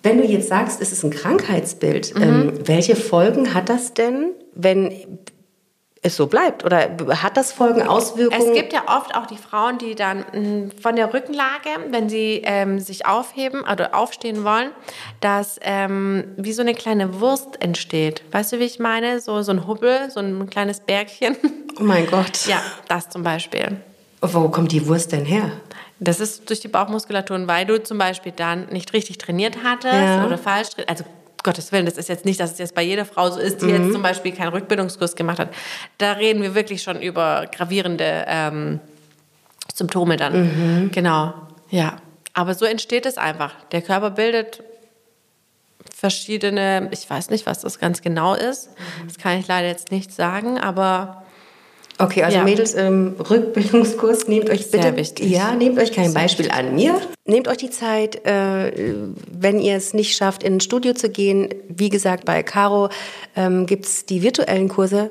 Wenn 0.04 0.18
du 0.18 0.24
jetzt 0.24 0.48
sagst, 0.48 0.80
es 0.82 0.92
ist 0.92 1.02
ein 1.02 1.10
Krankheitsbild, 1.10 2.14
ähm, 2.20 2.52
welche 2.64 2.94
Folgen 2.94 3.54
hat 3.54 3.70
das 3.70 3.94
denn, 3.94 4.32
wenn 4.54 4.92
es 6.04 6.16
so 6.16 6.26
bleibt? 6.26 6.64
Oder 6.64 6.90
hat 7.22 7.36
das 7.36 7.50
Folgen, 7.52 7.82
Auswirkungen? 7.82 8.40
Es 8.48 8.54
gibt 8.54 8.72
ja 8.72 8.82
oft 8.86 9.16
auch 9.16 9.26
die 9.26 9.36
Frauen, 9.38 9.78
die 9.78 9.94
dann 9.94 10.18
mh, 10.32 10.70
von 10.80 10.94
der 10.96 11.12
Rückenlage, 11.12 11.70
wenn 11.90 12.08
sie 12.08 12.42
ähm, 12.44 12.78
sich 12.78 13.06
aufheben 13.06 13.62
oder 13.62 13.94
aufstehen 13.94 14.44
wollen, 14.44 14.70
dass 15.20 15.58
ähm, 15.62 16.24
wie 16.36 16.52
so 16.52 16.62
eine 16.62 16.74
kleine 16.74 17.20
Wurst 17.20 17.60
entsteht. 17.60 18.22
Weißt 18.32 18.52
du, 18.52 18.58
wie 18.60 18.64
ich 18.64 18.78
meine? 18.78 19.20
So, 19.20 19.42
so 19.42 19.50
ein 19.52 19.66
Hubbel, 19.66 20.10
so 20.10 20.20
ein 20.20 20.48
kleines 20.50 20.80
Bergchen. 20.80 21.36
oh 21.80 21.82
mein 21.82 22.06
Gott. 22.06 22.46
ja, 22.46 22.60
das 22.88 23.08
zum 23.08 23.22
Beispiel. 23.22 23.78
Wo 24.20 24.48
kommt 24.48 24.72
die 24.72 24.86
Wurst 24.86 25.12
denn 25.12 25.24
her? 25.24 25.50
Das 26.00 26.20
ist 26.20 26.48
durch 26.50 26.60
die 26.60 26.68
Bauchmuskulatur, 26.68 27.36
und 27.36 27.46
weil 27.48 27.64
du 27.66 27.82
zum 27.82 27.98
Beispiel 27.98 28.32
dann 28.32 28.66
nicht 28.66 28.92
richtig 28.92 29.16
trainiert 29.18 29.58
hattest 29.64 29.94
Ja. 29.94 30.26
oder 30.26 30.36
falsch, 30.36 30.68
also 30.86 31.04
Gottes 31.44 31.70
Willen, 31.70 31.86
das 31.86 31.96
ist 31.96 32.08
jetzt 32.08 32.24
nicht, 32.24 32.40
dass 32.40 32.52
es 32.52 32.58
jetzt 32.58 32.74
bei 32.74 32.82
jeder 32.82 33.04
Frau 33.04 33.30
so 33.30 33.38
ist, 33.38 33.62
die 33.62 33.66
jetzt 33.66 33.92
zum 33.92 34.02
Beispiel 34.02 34.32
keinen 34.32 34.48
Rückbildungskurs 34.48 35.14
gemacht 35.14 35.38
hat. 35.38 35.50
Da 35.98 36.12
reden 36.12 36.42
wir 36.42 36.56
wirklich 36.56 36.82
schon 36.82 37.00
über 37.00 37.46
gravierende 37.54 38.24
ähm, 38.26 38.80
Symptome 39.72 40.16
dann. 40.16 40.90
Genau, 40.92 41.34
ja. 41.70 41.96
Aber 42.32 42.54
so 42.54 42.64
entsteht 42.64 43.06
es 43.06 43.16
einfach. 43.16 43.54
Der 43.70 43.82
Körper 43.82 44.10
bildet 44.10 44.62
verschiedene, 45.94 46.88
ich 46.92 47.08
weiß 47.08 47.30
nicht, 47.30 47.46
was 47.46 47.60
das 47.60 47.78
ganz 47.78 48.02
genau 48.02 48.34
ist. 48.34 48.70
Das 49.06 49.18
kann 49.18 49.38
ich 49.38 49.46
leider 49.46 49.68
jetzt 49.68 49.90
nicht 49.90 50.12
sagen, 50.12 50.58
aber 50.58 51.23
Okay, 51.98 52.24
also 52.24 52.38
Ja. 52.38 52.44
Mädels, 52.44 52.74
ähm, 52.74 53.14
Rückbildungskurs, 53.18 54.26
nehmt 54.26 54.50
euch 54.50 54.66
Sehr 54.66 54.80
bitte, 54.80 54.96
wichtig. 54.96 55.30
ja, 55.30 55.54
nehmt 55.54 55.78
euch 55.78 55.92
kein 55.92 56.10
Sehr 56.10 56.20
Beispiel 56.20 56.50
an 56.50 56.74
mir. 56.74 57.00
Nehmt 57.24 57.46
euch 57.48 57.58
die 57.58 57.70
Zeit, 57.70 58.26
äh, 58.26 58.72
wenn 59.32 59.60
ihr 59.60 59.76
es 59.76 59.94
nicht 59.94 60.16
schafft, 60.16 60.42
in 60.42 60.56
ein 60.56 60.60
Studio 60.60 60.92
zu 60.94 61.08
gehen. 61.08 61.48
Wie 61.68 61.88
gesagt, 61.90 62.24
bei 62.24 62.42
Caro 62.42 62.88
ähm, 63.36 63.66
gibt's 63.66 64.06
die 64.06 64.22
virtuellen 64.22 64.68
Kurse. 64.68 65.10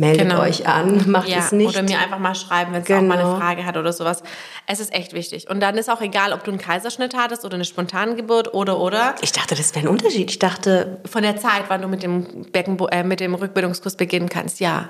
Meldet 0.00 0.28
Genau. 0.28 0.40
euch 0.42 0.66
an, 0.66 1.08
macht 1.10 1.28
ja, 1.28 1.38
es 1.38 1.52
nicht. 1.52 1.68
Oder 1.68 1.82
mir 1.82 1.98
einfach 2.00 2.18
mal 2.18 2.34
schreiben, 2.34 2.72
wenn 2.72 2.82
es 2.82 2.90
auch 2.90 3.00
mal 3.00 3.16
Genau. 3.16 3.30
eine 3.32 3.40
Frage 3.40 3.64
hat 3.64 3.76
oder 3.76 3.92
sowas. 3.92 4.22
Es 4.66 4.80
ist 4.80 4.92
echt 4.92 5.12
wichtig. 5.12 5.48
Und 5.48 5.60
dann 5.60 5.76
ist 5.76 5.88
auch 5.88 6.00
egal, 6.00 6.32
ob 6.32 6.42
du 6.42 6.50
einen 6.50 6.58
Kaiserschnitt 6.60 7.14
hattest 7.16 7.44
oder 7.44 7.54
eine 7.54 7.64
Spontangeburt 7.64 8.54
oder 8.54 8.80
oder. 8.80 9.14
ich 9.20 9.32
dachte, 9.32 9.54
das 9.54 9.74
wäre 9.74 9.86
ein 9.86 9.88
Unterschied. 9.88 10.30
Ich 10.30 10.38
dachte, 10.38 10.98
Von 11.10 11.22
der 11.22 11.36
Zeit, 11.36 11.64
wann 11.68 11.80
du 11.82 11.88
mit 11.88 12.02
dem 12.02 12.44
Beckenbo 12.50 12.88
äh, 12.88 13.04
mit 13.04 13.20
dem 13.20 13.34
Rückbildungskurs 13.34 13.96
beginnen 13.96 14.28
kannst, 14.28 14.58
ja. 14.60 14.88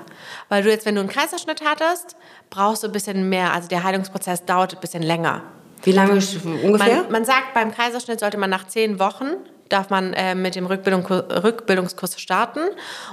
Weil 0.49 0.63
du 0.63 0.69
jetzt, 0.71 0.85
wenn 0.85 0.95
du 0.95 1.01
einen 1.01 1.09
Kaiserschnitt 1.09 1.61
hattest, 1.63 2.15
brauchst 2.49 2.81
du 2.83 2.87
ein 2.87 2.91
bisschen 2.93 3.29
mehr. 3.29 3.53
Also 3.53 3.67
der 3.67 3.83
Heilungsprozess 3.83 4.45
dauert 4.45 4.73
ein 4.73 4.79
bisschen 4.81 5.03
länger. 5.03 5.41
Wie 5.85 5.91
lange 5.91 6.13
ungefähr? 6.13 7.03
Man, 7.03 7.11
man 7.11 7.25
sagt, 7.25 7.53
beim 7.53 7.73
Kaiserschnitt 7.73 8.19
sollte 8.19 8.37
man 8.37 8.49
nach 8.49 8.67
zehn 8.67 8.99
Wochen 8.99 9.37
darf 9.69 9.89
man 9.89 10.13
äh, 10.13 10.35
mit 10.35 10.55
dem 10.55 10.65
Rückbildung, 10.65 11.05
Rückbildungskurs 11.05 12.19
starten 12.19 12.59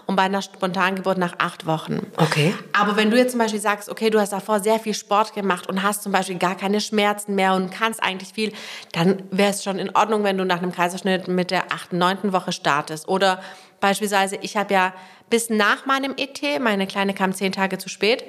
und 0.07 0.17
bei 0.17 0.23
einer 0.23 0.43
Spontangeburt 0.43 1.19
nach 1.19 1.35
acht 1.39 1.67
Wochen. 1.67 2.07
Okay. 2.17 2.55
Aber 2.73 2.97
wenn 2.97 3.11
du 3.11 3.17
jetzt 3.17 3.31
zum 3.31 3.41
Beispiel 3.41 3.61
sagst, 3.61 3.89
okay, 3.89 4.11
du 4.11 4.21
hast 4.21 4.33
davor 4.33 4.61
sehr 4.61 4.79
viel 4.79 4.95
Sport 4.95 5.35
gemacht 5.35 5.69
und 5.69 5.83
hast 5.83 6.03
zum 6.03 6.13
Beispiel 6.13 6.39
gar 6.39 6.57
keine 6.57 6.81
Schmerzen 6.81 7.35
mehr 7.35 7.55
und 7.55 7.71
kannst 7.71 8.03
eigentlich 8.03 8.33
viel, 8.33 8.53
dann 8.93 9.23
wäre 9.31 9.51
es 9.51 9.65
schon 9.65 9.79
in 9.79 9.95
Ordnung, 9.97 10.25
wenn 10.25 10.37
du 10.37 10.45
nach 10.45 10.59
einem 10.59 10.73
Kaiserschnitt 10.73 11.29
mit 11.29 11.51
der 11.51 11.73
achten, 11.73 11.97
neunten 11.99 12.33
Woche 12.33 12.53
startest. 12.53 13.09
Oder 13.09 13.41
beispielsweise, 13.81 14.37
ich 14.37 14.57
habe 14.57 14.75
ja 14.75 14.93
bis 15.33 15.49
nach 15.49 15.87
meinem 15.87 16.15
ET, 16.19 16.43
meine 16.61 16.87
Kleine 16.87 17.15
kam 17.15 17.33
zehn 17.33 17.53
Tage 17.53 17.79
zu 17.79 17.89
spät, 17.89 18.23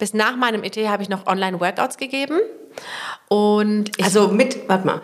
bis 0.00 0.14
nach 0.14 0.34
meinem 0.34 0.64
ET 0.64 0.76
habe 0.88 1.00
ich 1.00 1.08
noch 1.08 1.28
Online-Workouts 1.28 1.96
gegeben. 1.96 2.40
Und 3.28 3.92
also 4.02 4.26
mit, 4.26 4.68
warte 4.68 4.84
mal, 4.84 5.00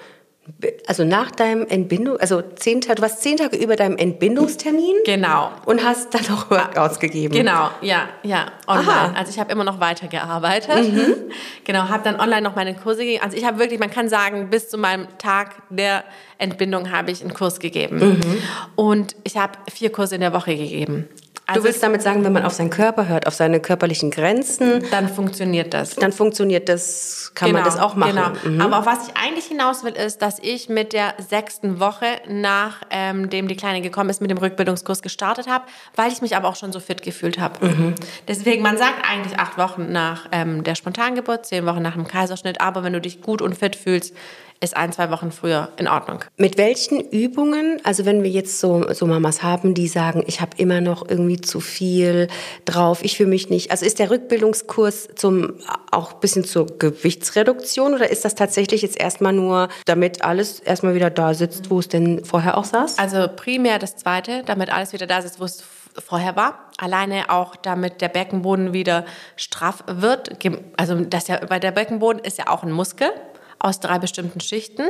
also 0.88 1.04
nach 1.04 1.30
deinem 1.30 1.64
Entbindung, 1.68 2.18
also 2.18 2.42
zehn 2.42 2.80
Tage, 2.80 2.96
du 2.96 3.02
warst 3.02 3.22
zehn 3.22 3.36
Tage 3.36 3.56
über 3.56 3.76
deinem 3.76 3.96
Entbindungstermin. 3.96 4.96
Genau. 5.04 5.52
Und 5.66 5.84
hast 5.84 6.14
dann 6.14 6.22
noch 6.28 6.50
Workouts 6.50 6.98
gegeben. 6.98 7.32
Genau, 7.32 7.70
ja, 7.80 8.08
ja, 8.24 8.46
online. 8.66 8.90
Aha. 8.90 9.12
Also 9.16 9.30
ich 9.30 9.38
habe 9.38 9.52
immer 9.52 9.64
noch 9.64 9.78
weitergearbeitet. 9.78 10.92
Mhm. 10.92 11.14
Genau, 11.64 11.88
habe 11.88 12.04
dann 12.04 12.20
online 12.20 12.42
noch 12.42 12.54
meine 12.54 12.74
Kurse 12.76 13.00
gegeben. 13.00 13.24
Also 13.24 13.36
ich 13.36 13.44
habe 13.44 13.58
wirklich, 13.58 13.80
man 13.80 13.90
kann 13.90 14.08
sagen, 14.08 14.50
bis 14.50 14.68
zu 14.68 14.78
meinem 14.78 15.08
Tag 15.18 15.62
der 15.68 16.04
Entbindung 16.38 16.92
habe 16.92 17.10
ich 17.10 17.22
einen 17.22 17.34
Kurs 17.34 17.58
gegeben. 17.58 17.98
Mhm. 17.98 18.42
Und 18.76 19.16
ich 19.24 19.36
habe 19.36 19.54
vier 19.68 19.90
Kurse 19.90 20.14
in 20.14 20.20
der 20.20 20.32
Woche 20.32 20.56
gegeben. 20.56 21.08
Also 21.48 21.60
du 21.60 21.66
willst 21.68 21.80
damit 21.80 22.02
sagen, 22.02 22.24
wenn 22.24 22.32
man 22.32 22.44
auf 22.44 22.54
seinen 22.54 22.70
Körper 22.70 23.06
hört, 23.06 23.28
auf 23.28 23.34
seine 23.34 23.60
körperlichen 23.60 24.10
Grenzen, 24.10 24.84
dann 24.90 25.08
funktioniert 25.08 25.74
das. 25.74 25.94
Dann 25.94 26.10
funktioniert 26.10 26.68
das, 26.68 27.30
kann 27.36 27.50
genau, 27.50 27.60
man 27.60 27.64
das 27.64 27.78
auch 27.78 27.94
machen. 27.94 28.16
Genau. 28.42 28.54
Mhm. 28.54 28.60
Aber 28.60 28.80
auf 28.80 28.86
was 28.86 29.06
ich 29.06 29.16
eigentlich 29.16 29.44
hinaus 29.44 29.84
will, 29.84 29.92
ist, 29.92 30.22
dass 30.22 30.40
ich 30.40 30.68
mit 30.68 30.92
der 30.92 31.14
sechsten 31.28 31.78
Woche, 31.78 32.06
nachdem 32.28 33.28
ähm, 33.30 33.48
die 33.48 33.56
Kleine 33.56 33.80
gekommen 33.80 34.10
ist, 34.10 34.20
mit 34.20 34.30
dem 34.30 34.38
Rückbildungskurs 34.38 35.02
gestartet 35.02 35.46
habe, 35.48 35.66
weil 35.94 36.10
ich 36.10 36.20
mich 36.20 36.34
aber 36.36 36.48
auch 36.48 36.56
schon 36.56 36.72
so 36.72 36.80
fit 36.80 37.02
gefühlt 37.02 37.38
habe. 37.38 37.64
Mhm. 37.64 37.94
Deswegen, 38.26 38.62
man 38.62 38.76
sagt 38.76 39.08
eigentlich 39.08 39.38
acht 39.38 39.56
Wochen 39.56 39.92
nach 39.92 40.26
ähm, 40.32 40.64
der 40.64 40.74
Spontangeburt, 40.74 41.46
zehn 41.46 41.64
Wochen 41.64 41.82
nach 41.82 41.94
dem 41.94 42.08
Kaiserschnitt, 42.08 42.60
aber 42.60 42.82
wenn 42.82 42.92
du 42.92 43.00
dich 43.00 43.22
gut 43.22 43.40
und 43.40 43.56
fit 43.56 43.76
fühlst, 43.76 44.14
ist 44.60 44.76
ein, 44.76 44.92
zwei 44.92 45.10
Wochen 45.10 45.32
früher 45.32 45.68
in 45.76 45.88
Ordnung. 45.88 46.24
Mit 46.36 46.56
welchen 46.56 47.00
Übungen, 47.00 47.78
also 47.84 48.06
wenn 48.06 48.22
wir 48.22 48.30
jetzt 48.30 48.58
so, 48.58 48.92
so 48.92 49.06
Mamas 49.06 49.42
haben, 49.42 49.74
die 49.74 49.88
sagen, 49.88 50.24
ich 50.26 50.40
habe 50.40 50.52
immer 50.56 50.80
noch 50.80 51.08
irgendwie 51.08 51.35
zu 51.42 51.60
viel 51.60 52.28
drauf, 52.64 53.00
ich 53.02 53.16
fühle 53.16 53.28
mich 53.28 53.50
nicht, 53.50 53.70
also 53.70 53.84
ist 53.84 53.98
der 53.98 54.10
Rückbildungskurs 54.10 55.08
zum 55.14 55.54
auch 55.90 56.14
ein 56.14 56.20
bisschen 56.20 56.44
zur 56.44 56.66
Gewichtsreduktion 56.66 57.94
oder 57.94 58.10
ist 58.10 58.24
das 58.24 58.34
tatsächlich 58.34 58.82
jetzt 58.82 58.98
erstmal 58.98 59.32
nur, 59.32 59.68
damit 59.84 60.22
alles 60.22 60.60
erstmal 60.60 60.94
wieder 60.94 61.10
da 61.10 61.34
sitzt, 61.34 61.70
wo 61.70 61.78
es 61.78 61.88
denn 61.88 62.24
vorher 62.24 62.56
auch 62.56 62.64
saß? 62.64 62.98
Also 62.98 63.28
primär 63.34 63.78
das 63.78 63.96
zweite, 63.96 64.42
damit 64.44 64.72
alles 64.72 64.92
wieder 64.92 65.06
da 65.06 65.22
sitzt, 65.22 65.40
wo 65.40 65.44
es 65.44 65.62
vorher 65.98 66.36
war. 66.36 66.70
Alleine 66.76 67.30
auch, 67.30 67.56
damit 67.56 68.00
der 68.00 68.08
Beckenboden 68.08 68.72
wieder 68.72 69.04
straff 69.36 69.84
wird. 69.86 70.36
Also 70.76 71.00
das 71.00 71.28
ja, 71.28 71.44
bei 71.46 71.58
der 71.58 71.70
Beckenboden 71.70 72.22
ist 72.22 72.38
ja 72.38 72.48
auch 72.48 72.62
ein 72.62 72.72
Muskel 72.72 73.10
aus 73.58 73.80
drei 73.80 73.98
bestimmten 73.98 74.40
Schichten. 74.40 74.88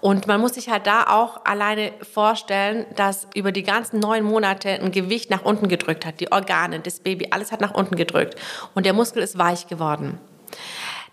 Und 0.00 0.26
man 0.26 0.40
muss 0.40 0.54
sich 0.54 0.68
halt 0.68 0.86
da 0.86 1.04
auch 1.04 1.44
alleine 1.44 1.92
vorstellen, 2.12 2.86
dass 2.96 3.26
über 3.34 3.52
die 3.52 3.62
ganzen 3.62 4.00
neun 4.00 4.24
Monate 4.24 4.70
ein 4.70 4.92
Gewicht 4.92 5.30
nach 5.30 5.44
unten 5.44 5.68
gedrückt 5.68 6.04
hat. 6.04 6.20
Die 6.20 6.32
Organe, 6.32 6.80
das 6.80 7.00
Baby, 7.00 7.28
alles 7.30 7.52
hat 7.52 7.60
nach 7.60 7.74
unten 7.74 7.96
gedrückt. 7.96 8.36
Und 8.74 8.86
der 8.86 8.92
Muskel 8.92 9.22
ist 9.22 9.38
weich 9.38 9.66
geworden. 9.66 10.18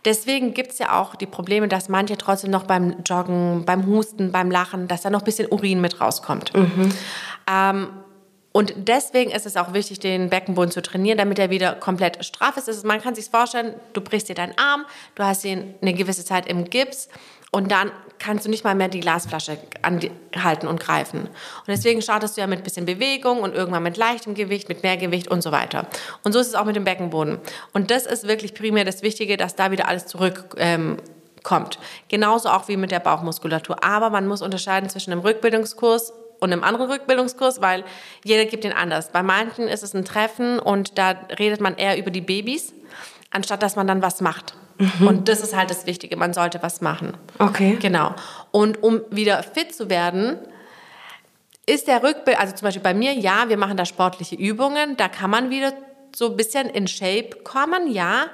Deswegen 0.05 0.53
gibt 0.53 0.71
es 0.71 0.79
ja 0.79 0.99
auch 0.99 1.15
die 1.15 1.25
Probleme, 1.25 1.67
dass 1.67 1.89
manche 1.89 2.17
trotzdem 2.17 2.51
noch 2.51 2.63
beim 2.63 3.03
Joggen, 3.05 3.65
beim 3.65 3.85
Husten, 3.87 4.31
beim 4.31 4.49
Lachen, 4.49 4.87
dass 4.87 5.01
da 5.01 5.09
noch 5.09 5.21
ein 5.21 5.25
bisschen 5.25 5.51
Urin 5.51 5.81
mit 5.81 5.99
rauskommt. 5.99 6.55
Mhm. 6.55 6.89
Ähm, 7.51 7.89
und 8.57 8.73
deswegen 8.75 9.29
ist 9.29 9.45
es 9.45 9.55
auch 9.55 9.73
wichtig, 9.73 9.99
den 9.99 10.31
Beckenboden 10.31 10.71
zu 10.71 10.81
trainieren, 10.81 11.19
damit 11.19 11.37
er 11.37 11.51
wieder 11.51 11.73
komplett 11.73 12.25
straff 12.25 12.57
ist. 12.57 12.67
Also 12.67 12.87
man 12.87 12.99
kann 12.99 13.13
sich 13.13 13.29
vorstellen, 13.29 13.75
du 13.93 14.01
brichst 14.01 14.29
dir 14.29 14.33
deinen 14.33 14.57
Arm, 14.57 14.83
du 15.13 15.23
hast 15.23 15.45
ihn 15.45 15.75
eine 15.79 15.93
gewisse 15.93 16.25
Zeit 16.25 16.47
im 16.47 16.67
Gips 16.67 17.07
und 17.51 17.71
dann 17.71 17.91
kannst 18.17 18.47
du 18.47 18.49
nicht 18.49 18.63
mal 18.63 18.73
mehr 18.73 18.87
die 18.87 19.01
Glasflasche 19.01 19.59
halten 20.35 20.65
und 20.65 20.79
greifen. 20.79 21.19
Und 21.19 21.67
deswegen 21.67 22.01
startest 22.01 22.35
du 22.35 22.41
ja 22.41 22.47
mit 22.47 22.61
ein 22.61 22.63
bisschen 22.63 22.87
Bewegung 22.87 23.41
und 23.41 23.53
irgendwann 23.53 23.83
mit 23.83 23.95
leichtem 23.95 24.33
Gewicht, 24.33 24.69
mit 24.69 24.81
mehr 24.81 24.97
Gewicht 24.97 25.27
und 25.27 25.43
so 25.43 25.51
weiter. 25.51 25.85
Und 26.23 26.31
so 26.33 26.39
ist 26.39 26.47
es 26.47 26.55
auch 26.55 26.65
mit 26.65 26.75
dem 26.75 26.83
Beckenboden. 26.83 27.37
Und 27.73 27.91
das 27.91 28.07
ist 28.07 28.27
wirklich 28.27 28.55
primär 28.55 28.85
das 28.85 29.03
Wichtige, 29.03 29.37
dass 29.37 29.53
da 29.53 29.69
wieder 29.69 29.87
alles 29.87 30.07
zurückkommt. 30.07 30.55
Ähm, 30.57 30.97
Genauso 32.07 32.49
auch 32.49 32.67
wie 32.69 32.77
mit 32.77 32.89
der 32.89 33.01
Bauchmuskulatur. 33.01 33.83
Aber 33.83 34.09
man 34.09 34.25
muss 34.25 34.41
unterscheiden 34.41 34.89
zwischen 34.89 35.11
einem 35.11 35.21
Rückbildungskurs 35.21 36.11
und 36.39 36.51
einem 36.51 36.63
anderen 36.63 36.89
Rückbildungskurs, 36.91 37.61
weil 37.61 37.83
jeder 38.23 38.45
gibt 38.45 38.63
den 38.63 38.73
anders. 38.73 39.11
Bei 39.11 39.23
manchen 39.23 39.67
ist 39.67 39.83
es 39.83 39.93
ein 39.93 40.05
Treffen 40.05 40.59
und 40.59 40.97
da 40.97 41.15
redet 41.39 41.61
man 41.61 41.75
eher 41.75 41.97
über 41.97 42.11
die 42.11 42.21
Babys, 42.21 42.73
anstatt 43.31 43.63
dass 43.63 43.75
man 43.75 43.87
dann 43.87 44.01
was 44.01 44.21
macht. 44.21 44.55
Mhm. 44.77 45.07
Und 45.07 45.29
das 45.29 45.41
ist 45.41 45.55
halt 45.55 45.69
das 45.69 45.85
Wichtige, 45.85 46.17
man 46.17 46.33
sollte 46.33 46.61
was 46.61 46.81
machen. 46.81 47.17
Okay. 47.39 47.77
Genau. 47.79 48.13
Und 48.51 48.83
um 48.83 49.01
wieder 49.09 49.41
fit 49.43 49.73
zu 49.73 49.89
werden, 49.89 50.37
ist 51.65 51.87
der 51.87 52.03
Rückbild, 52.03 52.39
also 52.39 52.55
zum 52.55 52.65
Beispiel 52.65 52.83
bei 52.83 52.93
mir, 52.93 53.13
ja, 53.13 53.49
wir 53.49 53.57
machen 53.57 53.75
da 53.75 53.85
sportliche 53.85 54.35
Übungen, 54.35 54.95
da 54.97 55.09
kann 55.09 55.29
man 55.29 55.49
wieder 55.49 55.73
so 56.15 56.31
ein 56.31 56.37
bisschen 56.37 56.69
in 56.69 56.87
Shape 56.87 57.29
kommen, 57.43 57.91
ja. 57.91 58.27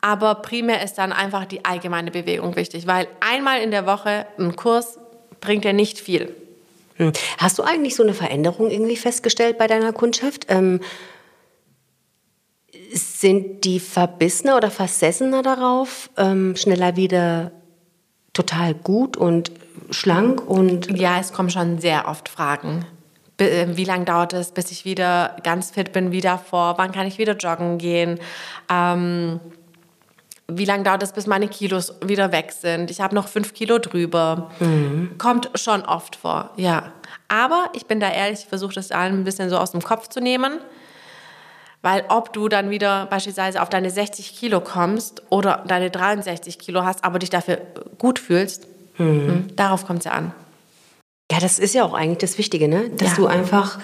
Aber 0.00 0.36
primär 0.36 0.82
ist 0.82 0.94
dann 0.94 1.12
einfach 1.12 1.44
die 1.44 1.64
allgemeine 1.64 2.10
Bewegung 2.10 2.56
wichtig, 2.56 2.88
weil 2.88 3.06
einmal 3.20 3.60
in 3.60 3.70
der 3.70 3.86
Woche 3.86 4.26
ein 4.36 4.56
Kurs 4.56 4.98
bringt 5.40 5.64
ja 5.64 5.72
nicht 5.72 6.00
viel. 6.00 6.34
Hm. 7.02 7.12
Hast 7.38 7.58
du 7.58 7.62
eigentlich 7.62 7.96
so 7.96 8.02
eine 8.02 8.14
Veränderung 8.14 8.70
irgendwie 8.70 8.96
festgestellt 8.96 9.58
bei 9.58 9.66
deiner 9.66 9.92
Kundschaft? 9.92 10.46
Ähm, 10.48 10.80
sind 12.92 13.64
die 13.64 13.80
verbissener 13.80 14.56
oder 14.56 14.70
versessener 14.70 15.42
darauf, 15.42 16.10
ähm, 16.16 16.56
schneller 16.56 16.96
wieder 16.96 17.52
total 18.32 18.74
gut 18.74 19.16
und 19.16 19.50
schlank 19.90 20.46
und 20.46 20.98
ja, 20.98 21.18
es 21.18 21.32
kommen 21.32 21.50
schon 21.50 21.78
sehr 21.78 22.08
oft 22.08 22.28
Fragen. 22.28 22.84
Äh, 23.38 23.68
wie 23.76 23.84
lange 23.84 24.04
dauert 24.04 24.32
es, 24.32 24.52
bis 24.52 24.70
ich 24.70 24.84
wieder 24.84 25.36
ganz 25.42 25.70
fit 25.70 25.92
bin, 25.92 26.12
wieder 26.12 26.38
vor? 26.38 26.74
Wann 26.76 26.92
kann 26.92 27.06
ich 27.06 27.18
wieder 27.18 27.36
joggen 27.36 27.78
gehen? 27.78 28.18
Ähm, 28.70 29.40
wie 30.58 30.64
lange 30.64 30.84
dauert 30.84 31.02
es, 31.02 31.12
bis 31.12 31.26
meine 31.26 31.48
Kilos 31.48 31.94
wieder 32.04 32.32
weg 32.32 32.52
sind? 32.52 32.90
Ich 32.90 33.00
habe 33.00 33.14
noch 33.14 33.28
fünf 33.28 33.54
Kilo 33.54 33.78
drüber. 33.78 34.50
Mhm. 34.60 35.16
Kommt 35.18 35.50
schon 35.54 35.82
oft 35.82 36.16
vor, 36.16 36.50
ja. 36.56 36.92
Aber 37.28 37.70
ich 37.74 37.86
bin 37.86 38.00
da 38.00 38.10
ehrlich, 38.10 38.40
ich 38.40 38.46
versuche 38.46 38.74
das 38.74 38.90
allen 38.90 39.20
ein 39.20 39.24
bisschen 39.24 39.50
so 39.50 39.58
aus 39.58 39.72
dem 39.72 39.82
Kopf 39.82 40.08
zu 40.08 40.20
nehmen. 40.20 40.58
Weil 41.82 42.04
ob 42.08 42.32
du 42.32 42.48
dann 42.48 42.70
wieder 42.70 43.06
beispielsweise 43.06 43.60
auf 43.60 43.68
deine 43.68 43.90
60 43.90 44.36
Kilo 44.36 44.60
kommst 44.60 45.22
oder 45.30 45.64
deine 45.66 45.90
63 45.90 46.58
Kilo 46.58 46.84
hast, 46.84 47.04
aber 47.04 47.18
dich 47.18 47.30
dafür 47.30 47.58
gut 47.98 48.20
fühlst, 48.20 48.68
mhm. 48.98 49.48
darauf 49.56 49.84
kommt 49.84 50.00
es 50.00 50.04
ja 50.04 50.12
an. 50.12 50.32
Ja, 51.30 51.40
das 51.40 51.58
ist 51.58 51.74
ja 51.74 51.82
auch 51.84 51.94
eigentlich 51.94 52.18
das 52.18 52.38
Wichtige, 52.38 52.68
ne? 52.68 52.90
dass 52.90 53.10
ja. 53.10 53.16
du 53.16 53.26
einfach 53.26 53.80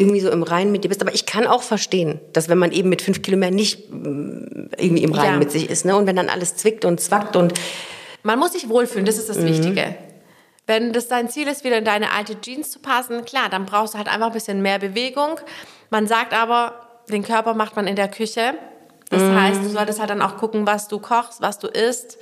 irgendwie 0.00 0.20
so 0.20 0.30
im 0.30 0.42
Reinen 0.42 0.72
mit 0.72 0.84
dir 0.84 0.88
bist. 0.88 1.02
Aber 1.02 1.14
ich 1.14 1.26
kann 1.26 1.46
auch 1.46 1.62
verstehen, 1.62 2.20
dass 2.32 2.48
wenn 2.48 2.58
man 2.58 2.72
eben 2.72 2.88
mit 2.88 3.02
fünf 3.02 3.22
Kilo 3.22 3.36
mehr 3.36 3.50
nicht 3.50 3.90
mm, 3.90 4.70
irgendwie 4.76 5.02
im 5.02 5.12
Reinen 5.12 5.34
ja. 5.34 5.38
mit 5.38 5.52
sich 5.52 5.68
ist, 5.68 5.84
ne? 5.84 5.96
und 5.96 6.06
wenn 6.06 6.16
dann 6.16 6.28
alles 6.28 6.56
zwickt 6.56 6.84
und 6.84 7.00
zwackt 7.00 7.36
und... 7.36 7.54
Man 8.22 8.38
muss 8.38 8.52
sich 8.52 8.68
wohlfühlen, 8.68 9.06
das 9.06 9.16
ist 9.16 9.28
das 9.28 9.38
mhm. 9.38 9.46
Wichtige. 9.46 9.94
Wenn 10.66 10.92
das 10.92 11.08
dein 11.08 11.28
Ziel 11.28 11.48
ist, 11.48 11.64
wieder 11.64 11.78
in 11.78 11.84
deine 11.84 12.12
alte 12.12 12.40
Jeans 12.40 12.70
zu 12.70 12.78
passen, 12.78 13.24
klar, 13.24 13.48
dann 13.50 13.66
brauchst 13.66 13.94
du 13.94 13.98
halt 13.98 14.08
einfach 14.08 14.28
ein 14.28 14.32
bisschen 14.32 14.62
mehr 14.62 14.78
Bewegung. 14.78 15.40
Man 15.90 16.06
sagt 16.06 16.32
aber, 16.32 17.02
den 17.10 17.22
Körper 17.22 17.54
macht 17.54 17.76
man 17.76 17.86
in 17.86 17.96
der 17.96 18.08
Küche. 18.08 18.54
Das 19.10 19.22
mm. 19.22 19.34
heißt, 19.34 19.64
du 19.64 19.68
solltest 19.68 20.00
halt 20.00 20.08
dann 20.10 20.22
auch 20.22 20.36
gucken, 20.36 20.66
was 20.66 20.88
du 20.88 20.98
kochst, 20.98 21.42
was 21.42 21.58
du 21.58 21.66
isst. 21.66 22.18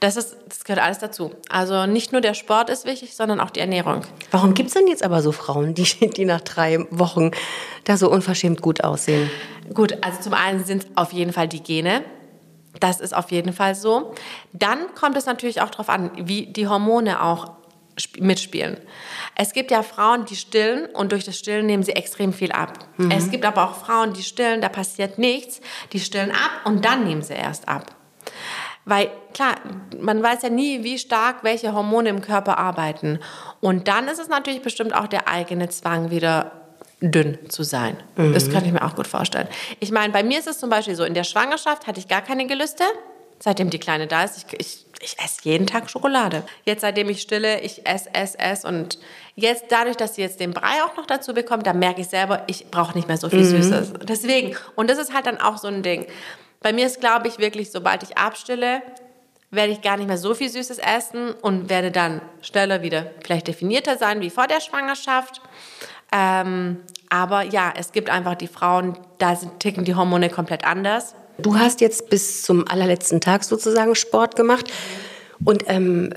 Das, 0.00 0.16
ist, 0.16 0.36
das 0.48 0.64
gehört 0.64 0.84
alles 0.84 0.98
dazu. 0.98 1.30
Also 1.48 1.86
nicht 1.86 2.12
nur 2.12 2.20
der 2.20 2.34
Sport 2.34 2.68
ist 2.68 2.84
wichtig, 2.84 3.14
sondern 3.14 3.40
auch 3.40 3.50
die 3.50 3.60
Ernährung. 3.60 4.02
Warum 4.32 4.52
gibt 4.54 4.68
es 4.68 4.74
denn 4.74 4.88
jetzt 4.88 5.04
aber 5.04 5.22
so 5.22 5.32
Frauen, 5.32 5.74
die, 5.74 5.84
die 6.16 6.24
nach 6.24 6.40
drei 6.40 6.86
Wochen 6.90 7.30
da 7.84 7.96
so 7.96 8.10
unverschämt 8.10 8.60
gut 8.60 8.82
aussehen? 8.82 9.30
Gut, 9.72 9.96
also 10.02 10.20
zum 10.20 10.34
einen 10.34 10.64
sind 10.64 10.84
es 10.84 10.88
auf 10.96 11.12
jeden 11.12 11.32
Fall 11.32 11.48
die 11.48 11.62
Gene. 11.62 12.02
Das 12.80 13.00
ist 13.00 13.14
auf 13.14 13.30
jeden 13.30 13.52
Fall 13.52 13.76
so. 13.76 14.12
Dann 14.52 14.78
kommt 14.98 15.16
es 15.16 15.26
natürlich 15.26 15.62
auch 15.62 15.70
darauf 15.70 15.88
an, 15.88 16.10
wie 16.16 16.46
die 16.46 16.66
Hormone 16.66 17.22
auch 17.22 17.52
mitspielen. 18.18 18.76
Es 19.36 19.52
gibt 19.52 19.70
ja 19.70 19.82
Frauen, 19.82 20.24
die 20.24 20.36
stillen 20.36 20.86
und 20.86 21.12
durch 21.12 21.24
das 21.24 21.38
Stillen 21.38 21.66
nehmen 21.66 21.82
sie 21.82 21.92
extrem 21.92 22.32
viel 22.32 22.52
ab. 22.52 22.78
Mhm. 22.96 23.10
Es 23.10 23.30
gibt 23.30 23.44
aber 23.44 23.64
auch 23.64 23.76
Frauen, 23.76 24.12
die 24.12 24.22
stillen, 24.22 24.60
da 24.60 24.68
passiert 24.68 25.18
nichts, 25.18 25.60
die 25.92 26.00
stillen 26.00 26.30
ab 26.30 26.64
und 26.64 26.84
dann 26.84 27.04
nehmen 27.04 27.22
sie 27.22 27.34
erst 27.34 27.68
ab. 27.68 27.94
Weil 28.84 29.10
klar, 29.32 29.54
man 29.98 30.22
weiß 30.22 30.42
ja 30.42 30.50
nie, 30.50 30.84
wie 30.84 30.98
stark 30.98 31.42
welche 31.42 31.72
Hormone 31.72 32.10
im 32.10 32.20
Körper 32.20 32.58
arbeiten. 32.58 33.18
Und 33.60 33.88
dann 33.88 34.08
ist 34.08 34.18
es 34.18 34.28
natürlich 34.28 34.62
bestimmt 34.62 34.94
auch 34.94 35.06
der 35.06 35.28
eigene 35.28 35.68
Zwang, 35.70 36.10
wieder 36.10 36.52
dünn 37.00 37.38
zu 37.48 37.62
sein. 37.62 37.96
Mhm. 38.16 38.34
Das 38.34 38.50
kann 38.50 38.64
ich 38.64 38.72
mir 38.72 38.84
auch 38.84 38.94
gut 38.94 39.06
vorstellen. 39.06 39.48
Ich 39.80 39.90
meine, 39.90 40.12
bei 40.12 40.22
mir 40.22 40.38
ist 40.38 40.48
es 40.48 40.58
zum 40.58 40.70
Beispiel 40.70 40.94
so, 40.94 41.04
in 41.04 41.14
der 41.14 41.24
Schwangerschaft 41.24 41.86
hatte 41.86 42.00
ich 42.00 42.08
gar 42.08 42.22
keine 42.22 42.46
Gelüste. 42.46 42.84
Seitdem 43.40 43.70
die 43.70 43.78
Kleine 43.78 44.06
da 44.06 44.24
ist, 44.24 44.38
ich, 44.38 44.60
ich 44.60 44.83
ich 45.04 45.18
esse 45.18 45.40
jeden 45.42 45.66
Tag 45.66 45.90
Schokolade. 45.90 46.42
Jetzt, 46.64 46.80
seitdem 46.80 47.08
ich 47.08 47.20
stille, 47.20 47.60
ich 47.60 47.86
esse, 47.86 48.12
esse, 48.14 48.38
esse. 48.38 48.66
Und 48.66 48.98
jetzt, 49.36 49.66
dadurch, 49.68 49.96
dass 49.96 50.14
sie 50.14 50.22
jetzt 50.22 50.40
den 50.40 50.52
Brei 50.52 50.82
auch 50.84 50.96
noch 50.96 51.06
dazu 51.06 51.34
bekommt, 51.34 51.66
da 51.66 51.72
merke 51.72 52.00
ich 52.00 52.08
selber, 52.08 52.42
ich 52.46 52.70
brauche 52.70 52.96
nicht 52.96 53.08
mehr 53.08 53.16
so 53.16 53.28
viel 53.28 53.40
mhm. 53.40 53.62
Süßes. 53.62 53.92
Deswegen, 54.04 54.56
und 54.74 54.88
das 54.88 54.98
ist 54.98 55.12
halt 55.12 55.26
dann 55.26 55.40
auch 55.40 55.58
so 55.58 55.68
ein 55.68 55.82
Ding. 55.82 56.06
Bei 56.60 56.72
mir 56.72 56.86
ist, 56.86 57.00
glaube 57.00 57.28
ich, 57.28 57.38
wirklich, 57.38 57.70
sobald 57.70 58.02
ich 58.02 58.16
abstille, 58.16 58.82
werde 59.50 59.72
ich 59.72 59.82
gar 59.82 59.96
nicht 59.96 60.06
mehr 60.06 60.18
so 60.18 60.34
viel 60.34 60.48
Süßes 60.48 60.78
essen 60.78 61.32
und 61.32 61.68
werde 61.68 61.90
dann 61.90 62.20
schneller 62.40 62.82
wieder 62.82 63.06
vielleicht 63.22 63.46
definierter 63.46 63.98
sein 63.98 64.20
wie 64.20 64.30
vor 64.30 64.46
der 64.46 64.60
Schwangerschaft. 64.60 65.40
Ähm, 66.10 66.80
aber 67.10 67.42
ja, 67.42 67.72
es 67.76 67.92
gibt 67.92 68.10
einfach 68.10 68.34
die 68.34 68.48
Frauen, 68.48 68.98
da 69.18 69.34
ticken 69.58 69.84
die 69.84 69.94
Hormone 69.94 70.30
komplett 70.30 70.64
anders. 70.64 71.14
Du 71.38 71.58
hast 71.58 71.80
jetzt 71.80 72.10
bis 72.10 72.42
zum 72.42 72.66
allerletzten 72.68 73.20
Tag 73.20 73.44
sozusagen 73.44 73.94
Sport 73.94 74.36
gemacht. 74.36 74.70
Und 75.44 75.64
ähm, 75.66 76.10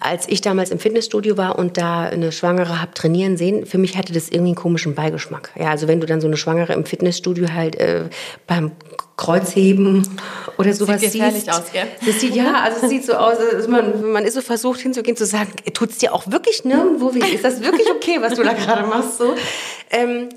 als 0.00 0.28
ich 0.28 0.40
damals 0.40 0.70
im 0.70 0.78
Fitnessstudio 0.78 1.36
war 1.36 1.58
und 1.58 1.76
da 1.76 2.04
eine 2.04 2.32
Schwangere 2.32 2.80
habe 2.80 2.94
trainieren 2.94 3.36
sehen, 3.36 3.66
für 3.66 3.78
mich 3.78 3.96
hatte 3.96 4.12
das 4.12 4.28
irgendwie 4.28 4.50
einen 4.50 4.54
komischen 4.54 4.94
Beigeschmack. 4.94 5.50
Ja, 5.58 5.70
also 5.70 5.88
wenn 5.88 6.00
du 6.00 6.06
dann 6.06 6.20
so 6.20 6.26
eine 6.26 6.36
Schwangere 6.36 6.72
im 6.72 6.86
Fitnessstudio 6.86 7.52
halt 7.52 7.76
äh, 7.76 8.04
beim 8.46 8.72
Kreuzheben 9.16 10.08
oder 10.56 10.72
sowas 10.72 11.00
sieht 11.00 11.12
siehst. 11.12 11.50
aus, 11.50 11.72
gell? 11.72 11.86
Das 12.06 12.20
sieht 12.20 12.34
ja, 12.34 12.54
also 12.62 12.84
es 12.84 12.90
sieht 12.90 13.04
so 13.04 13.14
aus, 13.14 13.36
man, 13.68 14.12
man 14.12 14.24
ist 14.24 14.34
so 14.34 14.40
versucht 14.40 14.80
hinzugehen 14.80 15.16
zu 15.16 15.26
sagen, 15.26 15.52
tut's 15.72 15.98
dir 15.98 16.14
auch 16.14 16.30
wirklich 16.30 16.64
nirgendwo 16.64 17.14
weh? 17.14 17.20
Ist 17.20 17.44
das 17.44 17.62
wirklich 17.62 17.88
okay, 17.90 18.18
was 18.20 18.34
du 18.34 18.42
da 18.42 18.52
gerade 18.54 18.86
machst? 18.86 19.18
So, 19.18 19.34
ähm, 19.90 20.28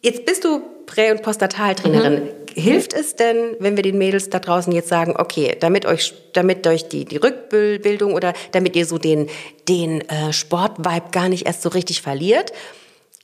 jetzt 0.00 0.24
bist 0.24 0.44
du 0.44 0.62
Prä- 0.86 1.12
und 1.12 1.22
Postnataltrainerin. 1.22 2.24
Mhm 2.24 2.40
hilft 2.54 2.92
es 2.92 3.16
denn, 3.16 3.56
wenn 3.58 3.76
wir 3.76 3.82
den 3.82 3.98
Mädels 3.98 4.30
da 4.30 4.38
draußen 4.38 4.72
jetzt 4.72 4.88
sagen, 4.88 5.14
okay, 5.16 5.56
damit 5.60 5.86
euch, 5.86 6.14
damit 6.32 6.66
euch 6.66 6.88
die, 6.88 7.04
die 7.04 7.16
Rückbildung 7.16 8.14
oder 8.14 8.32
damit 8.52 8.76
ihr 8.76 8.86
so 8.86 8.98
den, 8.98 9.28
den 9.68 10.00
äh, 10.08 10.32
Sportvibe 10.32 11.10
gar 11.12 11.28
nicht 11.28 11.46
erst 11.46 11.62
so 11.62 11.68
richtig 11.68 12.02
verliert, 12.02 12.52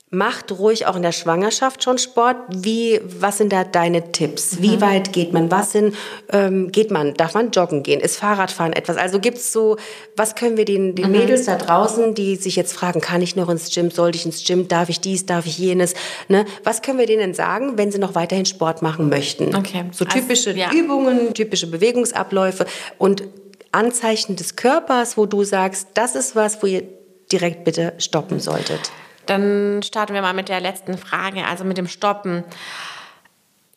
Macht 0.09 0.53
ruhig 0.53 0.85
auch 0.85 0.95
in 0.95 1.01
der 1.01 1.11
Schwangerschaft 1.11 1.83
schon 1.83 1.97
Sport. 1.97 2.37
Wie, 2.49 3.01
was 3.03 3.39
sind 3.39 3.51
da 3.51 3.65
deine 3.65 4.13
Tipps? 4.13 4.61
Wie 4.61 4.77
mhm. 4.77 4.81
weit 4.81 5.11
geht 5.11 5.33
man? 5.33 5.51
Was 5.51 5.73
sind, 5.73 5.95
ähm, 6.31 6.71
geht 6.71 6.91
man? 6.91 7.13
Darf 7.15 7.33
man 7.33 7.51
joggen 7.51 7.83
gehen? 7.83 7.99
Ist 7.99 8.15
Fahrradfahren 8.15 8.71
etwas? 8.71 8.95
Also 8.95 9.19
gibt's 9.19 9.51
so, 9.51 9.75
was 10.15 10.35
können 10.35 10.55
wir 10.55 10.63
den, 10.63 10.95
den 10.95 11.07
mhm. 11.07 11.11
Mädels 11.11 11.43
da 11.43 11.57
draußen, 11.57 12.15
die 12.15 12.37
sich 12.37 12.55
jetzt 12.55 12.71
fragen, 12.71 13.01
kann 13.01 13.21
ich 13.21 13.35
noch 13.35 13.49
ins 13.49 13.69
Gym? 13.69 13.91
Sollte 13.91 14.17
ich 14.17 14.25
ins 14.25 14.45
Gym? 14.45 14.69
Darf 14.69 14.87
ich 14.87 15.01
dies? 15.01 15.25
Darf 15.25 15.45
ich 15.45 15.57
jenes? 15.57 15.93
Ne? 16.29 16.45
Was 16.63 16.81
können 16.81 16.99
wir 16.99 17.05
denen 17.05 17.33
sagen, 17.33 17.77
wenn 17.77 17.91
sie 17.91 17.99
noch 17.99 18.15
weiterhin 18.15 18.45
Sport 18.45 18.81
machen 18.81 19.09
möchten? 19.09 19.53
Okay. 19.55 19.83
So 19.91 20.05
also, 20.05 20.19
typische 20.19 20.51
also, 20.51 20.61
ja. 20.61 20.71
Übungen, 20.71 21.33
typische 21.33 21.67
Bewegungsabläufe 21.67 22.65
und 22.97 23.23
Anzeichen 23.73 24.37
des 24.37 24.55
Körpers, 24.55 25.17
wo 25.17 25.25
du 25.25 25.43
sagst, 25.43 25.89
das 25.95 26.15
ist 26.15 26.33
was, 26.33 26.63
wo 26.63 26.67
ihr 26.67 26.83
direkt 27.29 27.65
bitte 27.65 27.93
stoppen 27.97 28.39
solltet. 28.39 28.89
Dann 29.27 29.81
starten 29.83 30.13
wir 30.13 30.21
mal 30.21 30.33
mit 30.33 30.49
der 30.49 30.59
letzten 30.59 30.97
Frage, 30.97 31.45
also 31.45 31.63
mit 31.63 31.77
dem 31.77 31.87
Stoppen. 31.87 32.43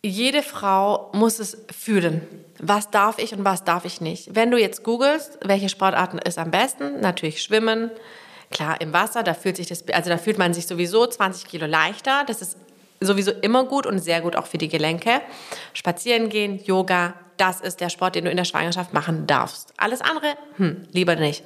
Jede 0.03 0.43
Frau 0.43 1.11
muss 1.13 1.39
es 1.39 1.59
fühlen. 1.71 2.27
Was 2.59 2.91
darf 2.91 3.19
ich 3.19 3.35
und 3.35 3.45
was 3.45 3.65
darf 3.65 3.85
ich 3.85 4.01
nicht? 4.01 4.35
Wenn 4.35 4.51
du 4.51 4.59
jetzt 4.59 4.83
googelst, 4.83 5.39
welche 5.43 5.69
Sportarten 5.69 6.19
ist 6.19 6.39
am 6.39 6.51
besten, 6.51 7.01
natürlich 7.01 7.43
Schwimmen. 7.43 7.91
Klar, 8.51 8.81
im 8.81 8.93
Wasser, 8.93 9.23
da 9.23 9.35
fühlt 9.35 9.57
sich 9.57 9.67
das, 9.67 9.87
also 9.89 10.09
da 10.09 10.19
fühlt 10.19 10.39
man 10.39 10.55
sich 10.55 10.67
sowieso 10.67 11.07
20 11.07 11.47
Kilo 11.47 11.67
leichter. 11.67 12.25
Das 12.27 12.43
ist 12.43 12.57
sowieso 13.01 13.31
immer 13.31 13.65
gut 13.65 13.87
und 13.87 13.99
sehr 13.99 14.21
gut 14.21 14.37
auch 14.37 14.47
für 14.47 14.59
die 14.59 14.69
Gelenke. 14.69 15.21
Spazieren 15.73 16.29
gehen, 16.29 16.63
Yoga, 16.65 17.15
das 17.37 17.61
ist 17.61 17.81
der 17.81 17.89
Sport, 17.89 18.15
den 18.15 18.25
du 18.25 18.31
in 18.31 18.37
der 18.37 18.45
Schwangerschaft 18.45 18.93
machen 18.93 19.27
darfst. 19.27 19.73
Alles 19.79 20.03
andere, 20.03 20.35
hm, 20.57 20.87
lieber 20.93 21.17
nicht. 21.17 21.45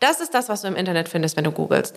Das 0.00 0.20
ist 0.20 0.34
das, 0.34 0.48
was 0.48 0.62
du 0.62 0.68
im 0.68 0.76
Internet 0.76 1.08
findest, 1.08 1.36
wenn 1.36 1.44
du 1.44 1.52
googelst. 1.52 1.96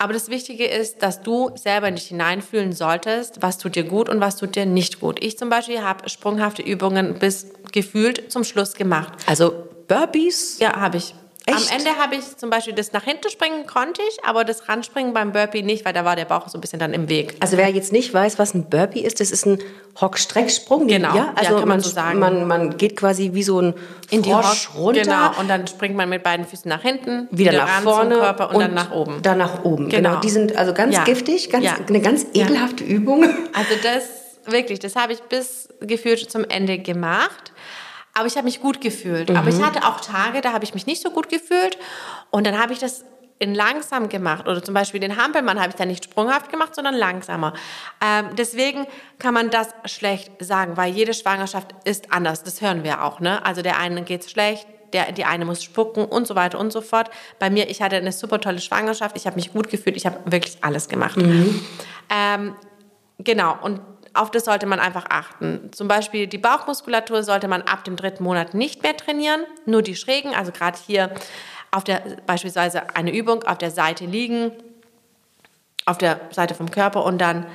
Aber 0.00 0.14
das 0.14 0.30
Wichtige 0.30 0.64
ist, 0.64 1.02
dass 1.02 1.20
du 1.20 1.50
selber 1.56 1.86
in 1.86 1.94
dich 1.94 2.06
hineinfühlen 2.06 2.72
solltest, 2.72 3.42
was 3.42 3.58
tut 3.58 3.76
dir 3.76 3.84
gut 3.84 4.08
und 4.08 4.18
was 4.18 4.36
tut 4.36 4.56
dir 4.56 4.64
nicht 4.64 4.98
gut. 4.98 5.22
Ich 5.22 5.36
zum 5.36 5.50
Beispiel 5.50 5.82
habe 5.82 6.08
sprunghafte 6.08 6.62
Übungen 6.62 7.18
bis 7.18 7.48
gefühlt 7.70 8.32
zum 8.32 8.42
Schluss 8.42 8.72
gemacht. 8.72 9.12
Also 9.26 9.52
Burpees? 9.88 10.58
Ja, 10.58 10.80
habe 10.80 10.96
ich. 10.96 11.14
Echt? 11.50 11.70
Am 11.70 11.78
Ende 11.78 11.96
habe 11.98 12.16
ich 12.16 12.36
zum 12.36 12.50
Beispiel 12.50 12.72
das 12.74 12.92
nach 12.92 13.04
hinten 13.04 13.30
springen 13.30 13.66
konnte 13.66 14.02
ich, 14.08 14.24
aber 14.24 14.44
das 14.44 14.68
Ranspringen 14.68 15.12
beim 15.12 15.32
Burpee 15.32 15.62
nicht, 15.62 15.84
weil 15.84 15.92
da 15.92 16.04
war 16.04 16.16
der 16.16 16.24
Bauch 16.24 16.48
so 16.48 16.58
ein 16.58 16.60
bisschen 16.60 16.78
dann 16.78 16.92
im 16.92 17.08
Weg. 17.08 17.36
Also 17.40 17.56
wer 17.56 17.68
jetzt 17.68 17.92
nicht 17.92 18.12
weiß, 18.12 18.38
was 18.38 18.54
ein 18.54 18.68
Burpee 18.68 19.00
ist, 19.00 19.20
das 19.20 19.30
ist 19.30 19.46
ein 19.46 19.58
Hockstrecksprung. 20.00 20.86
Genau, 20.86 21.14
ja, 21.14 21.32
also 21.34 21.52
ja, 21.52 21.58
kann 21.58 21.68
man, 21.68 21.68
man 21.68 21.80
so 21.80 21.90
sagen. 21.90 22.18
Man, 22.18 22.46
man 22.46 22.76
geht 22.76 22.96
quasi 22.96 23.30
wie 23.34 23.42
so 23.42 23.60
ein 23.60 23.74
in 24.10 24.22
die 24.22 24.30
Frosch 24.30 24.70
Hock, 24.70 24.80
runter. 24.80 25.02
Genau, 25.02 25.40
und 25.40 25.48
dann 25.48 25.66
springt 25.66 25.96
man 25.96 26.08
mit 26.08 26.22
beiden 26.22 26.46
Füßen 26.46 26.68
nach 26.68 26.82
hinten, 26.82 27.28
wieder, 27.30 27.52
wieder 27.52 27.64
nach 27.64 27.82
vorne 27.82 28.16
Körper 28.16 28.50
und, 28.50 28.56
und, 28.56 28.62
dann 28.62 28.74
nach 28.74 28.90
oben. 28.92 29.22
Dann 29.22 29.38
nach 29.38 29.64
oben, 29.64 29.88
genau. 29.88 30.10
genau. 30.10 30.20
Die 30.20 30.30
sind 30.30 30.56
also 30.56 30.72
ganz 30.72 30.94
ja. 30.94 31.04
giftig, 31.04 31.50
ganz, 31.50 31.66
eine 31.88 32.00
ganz 32.00 32.26
ekelhafte 32.34 32.84
Übung. 32.84 33.24
Also 33.52 33.74
das, 33.82 34.52
wirklich, 34.52 34.78
das 34.78 34.96
habe 34.96 35.12
ich 35.12 35.20
bis 35.22 35.68
gefühlt 35.80 36.30
zum 36.30 36.44
Ende 36.44 36.78
gemacht. 36.78 37.52
Aber 38.14 38.26
ich 38.26 38.36
habe 38.36 38.44
mich 38.44 38.60
gut 38.60 38.80
gefühlt. 38.80 39.30
Mhm. 39.30 39.36
Aber 39.36 39.48
ich 39.48 39.56
mhm. 39.56 39.66
hatte 39.66 39.86
auch 39.86 40.00
Tage, 40.00 40.40
da 40.40 40.52
habe 40.52 40.64
ich 40.64 40.74
mich 40.74 40.86
nicht 40.86 41.02
so 41.02 41.10
gut 41.10 41.28
gefühlt. 41.28 41.78
Und 42.30 42.46
dann 42.46 42.58
habe 42.58 42.72
ich 42.72 42.78
das 42.78 43.04
in 43.40 43.54
langsam 43.54 44.08
gemacht. 44.08 44.46
Oder 44.46 44.62
zum 44.62 44.74
Beispiel 44.74 45.00
den 45.00 45.16
Hampelmann 45.16 45.58
habe 45.58 45.70
ich 45.70 45.74
dann 45.74 45.88
nicht 45.88 46.04
sprunghaft 46.04 46.50
gemacht, 46.50 46.74
sondern 46.74 46.94
langsamer. 46.94 47.54
Ähm, 48.04 48.36
deswegen 48.36 48.86
kann 49.18 49.34
man 49.34 49.50
das 49.50 49.68
schlecht 49.86 50.32
sagen, 50.40 50.76
weil 50.76 50.92
jede 50.92 51.14
Schwangerschaft 51.14 51.74
ist 51.84 52.12
anders. 52.12 52.44
Das 52.44 52.60
hören 52.60 52.84
wir 52.84 53.02
auch. 53.02 53.18
Ne? 53.18 53.44
Also 53.44 53.62
der 53.62 53.78
einen 53.78 54.04
geht 54.04 54.22
es 54.22 54.30
schlecht, 54.30 54.66
der, 54.92 55.12
die 55.12 55.24
eine 55.24 55.46
muss 55.46 55.64
spucken 55.64 56.04
und 56.04 56.26
so 56.26 56.34
weiter 56.34 56.58
und 56.58 56.70
so 56.70 56.82
fort. 56.82 57.10
Bei 57.38 57.48
mir, 57.48 57.70
ich 57.70 57.80
hatte 57.80 57.96
eine 57.96 58.12
super 58.12 58.40
tolle 58.40 58.60
Schwangerschaft, 58.60 59.16
ich 59.16 59.26
habe 59.26 59.36
mich 59.36 59.52
gut 59.52 59.70
gefühlt, 59.70 59.96
ich 59.96 60.04
habe 60.04 60.18
wirklich 60.26 60.58
alles 60.60 60.88
gemacht. 60.88 61.16
Mhm. 61.16 61.64
Ähm, 62.10 62.54
genau, 63.18 63.56
und 63.62 63.80
auf 64.14 64.30
das 64.30 64.44
sollte 64.44 64.66
man 64.66 64.80
einfach 64.80 65.06
achten. 65.08 65.70
Zum 65.72 65.88
Beispiel 65.88 66.26
die 66.26 66.38
Bauchmuskulatur 66.38 67.22
sollte 67.22 67.48
man 67.48 67.62
ab 67.62 67.84
dem 67.84 67.96
dritten 67.96 68.24
Monat 68.24 68.54
nicht 68.54 68.82
mehr 68.82 68.96
trainieren, 68.96 69.42
nur 69.66 69.82
die 69.82 69.96
schrägen, 69.96 70.34
also 70.34 70.52
gerade 70.52 70.78
hier 70.86 71.10
auf 71.70 71.84
der 71.84 72.02
beispielsweise 72.26 72.94
eine 72.96 73.14
Übung 73.14 73.44
auf 73.44 73.58
der 73.58 73.70
Seite 73.70 74.04
liegen, 74.04 74.52
auf 75.86 75.98
der 75.98 76.20
Seite 76.30 76.54
vom 76.54 76.70
Körper 76.70 77.04
und 77.04 77.18
dann 77.18 77.46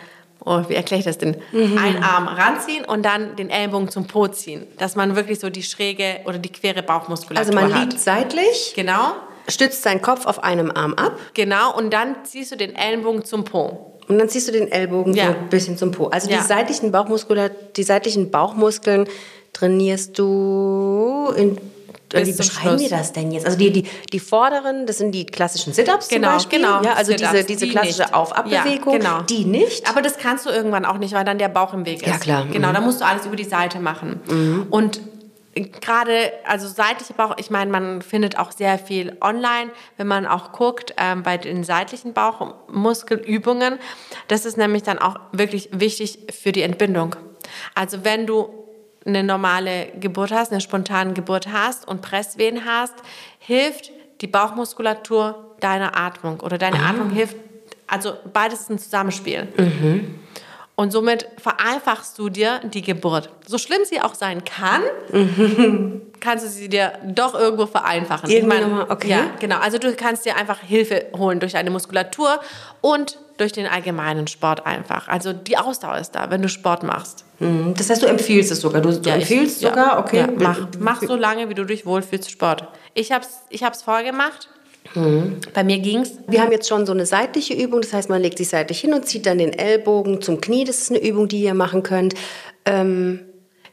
oh, 0.46 0.64
wie 0.68 0.76
erkläre 0.76 1.00
ich 1.00 1.06
das 1.06 1.18
denn? 1.18 1.38
Mhm. 1.52 1.78
Einen 1.78 2.04
Arm 2.04 2.28
ranziehen 2.28 2.86
und 2.86 3.04
dann 3.04 3.36
den 3.36 3.50
Ellenbogen 3.50 3.90
zum 3.90 4.08
Po 4.08 4.28
ziehen, 4.28 4.66
dass 4.78 4.96
man 4.96 5.16
wirklich 5.16 5.40
so 5.40 5.50
die 5.50 5.64
schräge 5.64 6.22
oder 6.26 6.38
die 6.38 6.52
quere 6.52 6.84
Bauchmuskulatur 6.84 7.42
hat. 7.42 7.48
Also 7.48 7.54
man 7.54 7.74
hat. 7.74 7.90
liegt 7.90 8.00
seitlich. 8.00 8.74
Genau. 8.76 9.16
Stützt 9.48 9.84
seinen 9.84 10.02
Kopf 10.02 10.26
auf 10.26 10.44
einem 10.44 10.72
Arm 10.72 10.94
ab. 10.94 11.20
Genau 11.34 11.76
und 11.76 11.92
dann 11.92 12.24
ziehst 12.24 12.52
du 12.52 12.56
den 12.56 12.76
Ellenbogen 12.76 13.26
zum 13.26 13.44
Po. 13.44 13.95
Und 14.08 14.20
dann 14.20 14.30
ziehst 14.30 14.48
du 14.48 14.52
den 14.52 14.72
Ellbogen 14.72 15.14
ja. 15.14 15.28
so 15.28 15.32
ein 15.32 15.50
bisschen 15.50 15.78
zum 15.78 15.92
Po. 15.92 16.08
Also 16.08 16.30
ja. 16.30 16.38
die 16.38 16.44
seitlichen 16.44 16.92
Bauchmuskulatur, 16.92 17.56
die 17.76 17.84
seitlichen 17.84 18.32
Bauchmuskeln 18.32 19.08
trainierst 19.54 20.18
du 20.20 21.34
in 21.36 21.58
wie 22.14 22.32
beschreiben 22.32 22.80
wir 22.80 22.90
das 22.90 23.12
denn 23.12 23.32
jetzt? 23.32 23.46
Also 23.46 23.58
die, 23.58 23.72
die, 23.72 23.84
die 24.14 24.20
vorderen, 24.20 24.86
das 24.86 25.00
sind 25.00 25.12
die 25.12 25.26
klassischen 25.26 25.74
Sit-Ups 25.74 26.08
genau, 26.08 26.28
zum 26.28 26.38
Beispiel. 26.38 26.60
Genau, 26.60 26.82
ja, 26.82 26.94
also 26.94 27.14
diese, 27.14 27.44
diese 27.44 27.66
die 27.66 27.72
klassische 27.72 28.14
Auf-Ab-Bewegung, 28.14 28.94
ja, 28.94 29.00
genau. 29.00 29.22
die 29.24 29.44
nicht. 29.46 29.90
Aber 29.90 30.02
das 30.02 30.18
kannst 30.18 30.46
du 30.46 30.50
irgendwann 30.50 30.86
auch 30.86 30.98
nicht, 30.98 31.14
weil 31.14 31.26
dann 31.26 31.38
der 31.38 31.50
Bauch 31.50 31.74
im 31.74 31.86
Weg 31.86 32.04
ist. 32.04 32.08
Ja, 32.08 32.18
klar. 32.18 32.46
Genau, 32.52 32.70
mhm. 32.70 32.74
da 32.74 32.82
musst 32.82 33.02
du 33.02 33.06
alles 33.06 33.26
über 33.26 33.36
die 33.36 33.44
Seite 33.44 33.80
machen. 33.80 34.22
Mhm. 34.28 34.68
Und 34.70 35.02
gerade, 35.56 36.34
also 36.46 36.68
seitliche 36.68 37.14
Bauch, 37.14 37.36
ich 37.38 37.50
meine, 37.50 37.72
man 37.72 38.02
findet 38.02 38.38
auch 38.38 38.52
sehr 38.52 38.78
viel 38.78 39.16
online, 39.22 39.72
wenn 39.98 40.08
man 40.08 40.26
auch 40.26 40.52
guckt 40.52 40.94
ähm, 40.98 41.24
bei 41.24 41.38
den 41.38 41.64
seitlichen 41.64 42.14
Bauchmuskelübungen. 42.14 43.80
Das 44.28 44.46
ist 44.46 44.58
nämlich 44.58 44.84
dann 44.84 45.00
auch 45.00 45.18
wirklich 45.32 45.70
wichtig 45.72 46.20
für 46.38 46.52
die 46.52 46.62
Entbindung. 46.62 47.16
Also 47.74 48.04
wenn 48.04 48.28
du 48.28 48.50
eine 49.06 49.24
normale 49.24 49.88
Geburt 50.00 50.32
hast, 50.32 50.52
eine 50.52 50.62
spontane 50.62 51.14
Geburt 51.14 51.48
hast 51.52 51.88
und 51.88 52.02
Presswehen 52.02 52.66
hast, 52.66 52.96
hilft 53.40 53.92
die 54.22 54.28
Bauchmuskulatur 54.28 55.56
deiner 55.60 55.98
Atmung 55.98 56.42
oder 56.42 56.58
deine 56.58 56.80
ah. 56.80 56.90
Atmung 56.90 57.12
hilft, 57.12 57.38
also 57.88 58.14
beides 58.34 58.62
ist 58.62 58.72
ein 58.72 58.80
Zusammenspiel. 58.80 59.48
Mhm. 59.58 60.20
Und 60.78 60.92
somit 60.92 61.28
vereinfachst 61.38 62.20
du 62.20 62.28
dir 62.28 62.60
die 62.64 62.82
Geburt. 62.82 63.30
So 63.48 63.58
schlimm 63.58 63.86
sie 63.86 64.02
auch 64.02 64.14
sein 64.14 64.44
kann, 64.44 64.82
mhm. 65.10 66.02
kannst 66.20 66.46
du 66.46 66.50
sie 66.50 66.68
dir 66.68 67.00
doch 67.06 67.34
irgendwo 67.34 67.66
vereinfachen. 67.66 68.30
Irgendwann, 68.30 68.62
ich 68.62 68.68
mein, 68.68 68.92
okay. 68.92 69.10
Ja, 69.10 69.32
genau. 69.40 69.60
Also 69.60 69.78
du 69.78 69.94
kannst 69.96 70.26
dir 70.26 70.36
einfach 70.36 70.60
Hilfe 70.60 71.06
holen 71.16 71.40
durch 71.40 71.54
deine 71.54 71.70
Muskulatur 71.70 72.42
und 72.82 73.18
durch 73.38 73.54
den 73.54 73.68
allgemeinen 73.68 74.28
Sport 74.28 74.66
einfach. 74.66 75.08
Also 75.08 75.32
die 75.32 75.58
Ausdauer 75.58 75.98
ist 75.98 76.12
da, 76.12 76.30
wenn 76.30 76.42
du 76.42 76.50
Sport 76.50 76.84
machst. 76.84 77.24
Mhm. 77.40 77.74
Das 77.78 77.90
heißt, 77.90 78.04
du 78.04 78.08
empfiehlst 78.08 78.52
es 78.52 78.60
sogar. 78.60 78.82
Du, 78.82 78.92
du 78.92 79.10
ja, 79.10 79.16
empfiehlst 79.16 79.62
ich, 79.62 79.68
sogar, 79.68 80.00
okay. 80.00 80.20
Ja, 80.20 80.28
mach, 80.38 80.68
mach 80.80 81.02
so 81.02 81.16
lange, 81.16 81.48
wie 81.48 81.54
du 81.54 81.64
dich 81.64 81.86
wohlfühlst, 81.86 82.30
Sport. 82.30 82.68
Ich 82.94 83.14
habe 83.14 83.24
es 83.24 83.42
ich 83.50 83.64
hab's 83.64 83.82
vorgemacht 83.82 84.50
Mhm. 84.96 85.38
Bei 85.54 85.64
mir 85.64 85.80
ging's. 85.80 86.12
Wir 86.28 86.42
haben 86.42 86.52
jetzt 86.52 86.68
schon 86.68 86.86
so 86.86 86.94
eine 86.94 87.06
seitliche 87.06 87.54
Übung, 87.54 87.82
das 87.82 87.94
heißt, 87.94 88.10
man 88.10 88.22
legt 88.22 88.38
sich 88.38 88.50
seitlich 88.50 88.80
hin 88.80 88.94
und 88.94 89.06
zieht 89.08 89.26
dann 89.26 89.38
den 89.38 89.54
Ellbogen 89.54 90.22
zum 90.22 90.42
Knie. 90.42 90.64
Das 90.64 90.80
ist 90.80 90.92
eine 90.92 91.06
Übung, 91.06 91.28
die 91.28 91.42
ihr 91.42 91.54
machen 91.54 91.84
könnt. 91.84 92.16
Ähm 92.66 93.22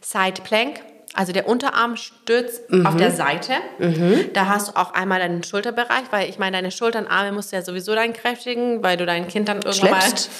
Side 0.00 0.42
Plank. 0.42 0.80
Also 1.14 1.32
der 1.32 1.46
Unterarm 1.46 1.96
stützt 1.96 2.62
auf 2.86 2.96
der 2.96 3.10
Seite. 3.10 3.52
Da 4.32 4.46
hast 4.46 4.68
du 4.68 4.76
auch 4.76 4.94
einmal 4.94 5.18
deinen 5.18 5.42
Schulterbereich, 5.42 6.04
weil 6.10 6.30
ich 6.30 6.38
meine, 6.38 6.56
deine 6.56 6.70
Schultern, 6.70 7.06
Arme 7.06 7.32
musst 7.32 7.52
du 7.52 7.56
ja 7.56 7.62
sowieso 7.62 7.94
dann 7.94 8.14
kräftigen, 8.14 8.82
weil 8.82 8.96
du 8.96 9.04
dein 9.04 9.28
Kind 9.28 9.48
dann 9.48 9.58
irgendwann 9.58 10.00
Schleppst. 10.00 10.30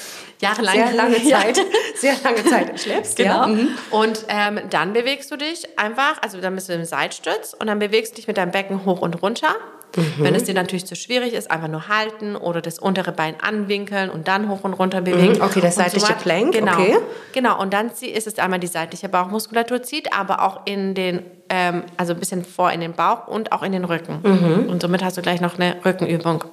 mal 0.41 0.49
jahrelang 0.49 0.75
Sehr 0.75 0.93
lange. 0.95 1.23
Zeit, 1.29 1.59
sehr 1.95 2.15
lange 2.23 2.43
Zeit 2.45 2.79
schleppst. 2.79 3.17
Genau. 3.17 3.41
Ja. 3.41 3.47
Mhm. 3.47 3.67
Und 3.91 4.25
ähm, 4.29 4.61
dann 4.71 4.93
bewegst 4.93 5.29
du 5.31 5.37
dich 5.37 5.77
einfach, 5.77 6.19
also 6.23 6.41
dann 6.41 6.55
bist 6.55 6.69
du 6.69 6.73
im 6.73 6.85
Seitstütz 6.85 7.53
und 7.53 7.67
dann 7.67 7.77
bewegst 7.77 8.13
du 8.13 8.15
dich 8.15 8.27
mit 8.27 8.37
deinem 8.37 8.51
Becken 8.51 8.83
hoch 8.85 9.01
und 9.01 9.21
runter. 9.21 9.55
Mhm. 9.95 10.23
Wenn 10.23 10.35
es 10.35 10.43
dir 10.45 10.53
natürlich 10.55 10.85
zu 10.85 10.95
schwierig 10.95 11.33
ist, 11.33 11.51
einfach 11.51 11.67
nur 11.67 11.87
halten 11.87 12.35
oder 12.35 12.61
das 12.61 12.79
untere 12.79 13.11
Bein 13.11 13.35
anwinkeln 13.41 14.09
und 14.09 14.27
dann 14.27 14.49
hoch 14.49 14.63
und 14.63 14.73
runter 14.73 15.01
bewegen. 15.01 15.33
Mhm, 15.37 15.41
okay, 15.41 15.61
das 15.61 15.75
seitliche 15.75 16.07
weiter. 16.09 16.15
Plank, 16.19 16.53
Genau. 16.53 16.73
okay. 16.73 16.97
Genau, 17.33 17.61
und 17.61 17.73
dann 17.73 17.91
ist 18.01 18.27
es 18.27 18.39
einmal 18.39 18.59
die 18.59 18.67
seitliche 18.67 19.07
Bauchmuskulatur 19.09 19.83
zieht, 19.83 20.11
aber 20.17 20.41
auch 20.43 20.61
in 20.65 20.95
den, 20.95 21.21
ähm, 21.49 21.83
also 21.97 22.13
ein 22.13 22.19
bisschen 22.19 22.43
vor 22.43 22.71
in 22.71 22.81
den 22.81 22.93
Bauch 22.93 23.27
und 23.27 23.51
auch 23.51 23.61
in 23.63 23.71
den 23.71 23.85
Rücken. 23.85 24.19
Mhm. 24.23 24.69
Und 24.69 24.81
somit 24.81 25.03
hast 25.03 25.17
du 25.17 25.21
gleich 25.21 25.41
noch 25.41 25.59
eine 25.59 25.75
Rückenübung. 25.85 26.43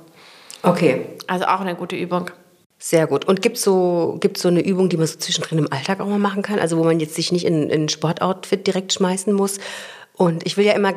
Okay, 0.62 1.07
Also 1.26 1.46
auch 1.46 1.61
eine 1.61 1.74
gute 1.74 1.96
Übung. 1.96 2.31
sehr 2.79 3.07
gut. 3.07 3.24
Und 3.26 3.40
gibt 3.42 3.57
es 3.57 3.62
so, 3.62 4.16
gibt's 4.20 4.42
so 4.42 4.48
eine 4.48 4.61
Übung, 4.61 4.88
die 4.90 4.96
man 4.98 5.07
so 5.07 5.16
zwischendrin 5.18 5.59
im 5.59 5.72
Alltag 5.72 6.00
auch 6.00 6.07
mal 6.07 6.18
machen 6.18 6.42
kann? 6.42 6.59
Also 6.59 6.76
wo 6.79 6.85
man 6.85 7.00
jetzt 7.00 7.14
sich 7.14 7.33
nicht 7.33 7.46
in, 7.46 7.70
in 7.70 7.85
ein 7.85 7.88
Sportoutfit 7.88 8.66
direkt 8.66 8.92
schmeißen 8.92 9.33
muss? 9.33 9.59
Und 10.14 10.44
ich 10.46 10.57
will 10.59 10.66
ja 10.66 10.72
immer 10.74 10.92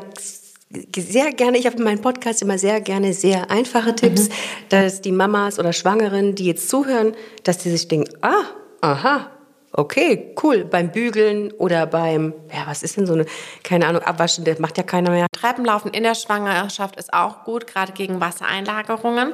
sehr 0.98 1.32
gerne, 1.32 1.58
ich 1.58 1.66
habe 1.66 1.78
in 1.78 1.84
meinem 1.84 2.02
Podcast 2.02 2.42
immer 2.42 2.58
sehr 2.58 2.82
gerne 2.82 3.14
sehr 3.14 3.52
einfache 3.52 3.96
Tipps, 3.96 4.30
dass 4.70 5.02
die 5.02 5.12
Mamas 5.12 5.60
oder 5.60 5.74
Schwangeren, 5.74 6.36
die 6.36 6.46
jetzt 6.46 6.70
zuhören, 6.70 7.14
dass 7.44 7.60
die 7.60 7.70
sich 7.70 7.88
denken, 7.88 8.12
ah, 8.22 8.44
aha, 8.82 9.32
okay, 9.74 10.36
cool, 10.44 10.66
beim 10.66 10.92
Bügeln 10.92 11.52
oder 11.54 11.86
beim, 11.86 12.34
ja, 12.54 12.68
was 12.68 12.84
ist 12.84 12.98
denn 12.98 13.06
so 13.06 13.14
eine, 13.14 13.26
keine 13.64 13.88
Ahnung, 13.88 14.02
Abwaschen, 14.04 14.46
das 14.46 14.60
macht 14.60 14.78
ja 14.78 14.84
keiner 14.84 15.12
mehr. 15.12 15.28
Treppenlaufen 15.44 15.92
in 15.92 16.04
der 16.04 16.16
Schwangerschaft 16.16 16.96
ist 16.96 17.14
auch 17.14 17.44
gut, 17.44 17.68
gerade 17.68 17.92
gegen 17.92 18.22
Wassereinlagerungen. 18.22 19.34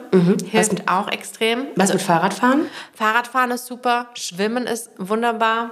Hilft 0.49 0.89
auch 0.89 1.07
extrem. 1.07 1.67
Was 1.75 1.93
mit 1.93 2.01
Fahrradfahren? 2.01 2.65
Fahrradfahren 2.95 3.51
ist 3.51 3.67
super, 3.67 4.07
Schwimmen 4.15 4.65
ist 4.65 4.89
wunderbar, 4.97 5.71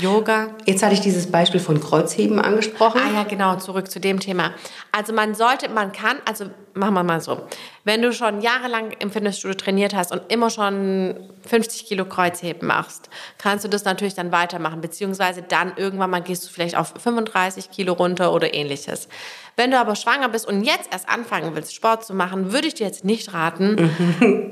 Yoga. 0.00 0.54
Jetzt 0.64 0.82
hatte 0.82 0.94
ich 0.94 1.00
dieses 1.00 1.30
Beispiel 1.30 1.60
von 1.60 1.80
Kreuzheben 1.80 2.40
angesprochen. 2.40 2.98
Ah 3.04 3.12
ja, 3.12 3.22
genau, 3.24 3.56
zurück 3.56 3.90
zu 3.90 4.00
dem 4.00 4.20
Thema. 4.20 4.52
Also 4.90 5.12
man 5.12 5.34
sollte, 5.34 5.68
man 5.68 5.92
kann, 5.92 6.16
also 6.24 6.46
machen 6.72 6.94
wir 6.94 7.02
mal 7.02 7.20
so, 7.20 7.42
wenn 7.84 8.00
du 8.00 8.12
schon 8.12 8.40
jahrelang 8.40 8.92
im 8.98 9.10
Fitnessstudio 9.10 9.54
trainiert 9.54 9.94
hast 9.94 10.12
und 10.12 10.22
immer 10.32 10.48
schon 10.48 11.16
50 11.46 11.86
Kilo 11.86 12.04
Kreuzheben 12.04 12.66
machst, 12.66 13.10
kannst 13.36 13.64
du 13.64 13.68
das 13.68 13.84
natürlich 13.84 14.14
dann 14.14 14.32
weitermachen, 14.32 14.80
beziehungsweise 14.80 15.42
dann 15.42 15.72
irgendwann 15.76 16.10
mal 16.10 16.22
gehst 16.22 16.46
du 16.46 16.50
vielleicht 16.50 16.76
auf 16.76 16.94
35 16.98 17.70
Kilo 17.70 17.92
runter 17.92 18.32
oder 18.32 18.54
ähnliches. 18.54 19.08
Wenn 19.58 19.72
du 19.72 19.78
aber 19.78 19.96
schwanger 19.96 20.28
bist 20.28 20.46
und 20.46 20.62
jetzt 20.62 20.88
erst 20.92 21.08
anfangen 21.08 21.50
willst, 21.54 21.74
Sport 21.74 22.04
zu 22.04 22.14
machen, 22.14 22.52
würde 22.52 22.68
ich 22.68 22.74
dir 22.74 22.86
jetzt 22.86 23.04
nicht 23.04 23.34
raten, 23.34 23.90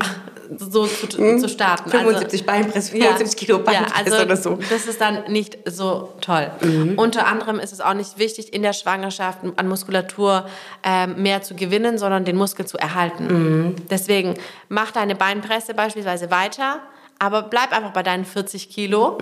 so 0.57 0.85
zu, 0.85 1.07
zu 1.07 1.47
starten. 1.47 1.89
75 1.89 2.45
Beinpress, 2.45 2.89
75 2.89 3.37
Kilo 3.37 3.59
Beinpress 3.59 3.89
ja, 3.89 3.95
also 4.05 4.23
oder 4.25 4.35
so. 4.35 4.59
Das 4.69 4.85
ist 4.85 4.99
dann 4.99 5.31
nicht 5.31 5.57
so 5.65 6.13
toll. 6.19 6.51
Unter 6.97 7.25
anderem 7.25 7.59
ist 7.59 7.71
es 7.71 7.79
auch 7.79 7.93
nicht 7.93 8.17
wichtig, 8.19 8.53
in 8.53 8.63
der 8.63 8.73
Schwangerschaft 8.73 9.39
an 9.55 9.67
Muskulatur 9.69 10.45
ähm, 10.83 11.21
mehr 11.23 11.41
zu 11.41 11.55
gewinnen, 11.55 11.97
sondern 11.97 12.25
den 12.25 12.35
Muskel 12.35 12.65
zu 12.65 12.77
erhalten. 12.77 13.75
Deswegen 13.89 14.35
mach 14.67 14.91
deine 14.91 15.15
Beinpresse 15.15 15.73
beispielsweise 15.73 16.31
weiter, 16.31 16.79
aber 17.17 17.43
bleib 17.43 17.71
einfach 17.71 17.93
bei 17.93 18.03
deinen 18.03 18.25
40 18.25 18.69
Kilo 18.69 19.17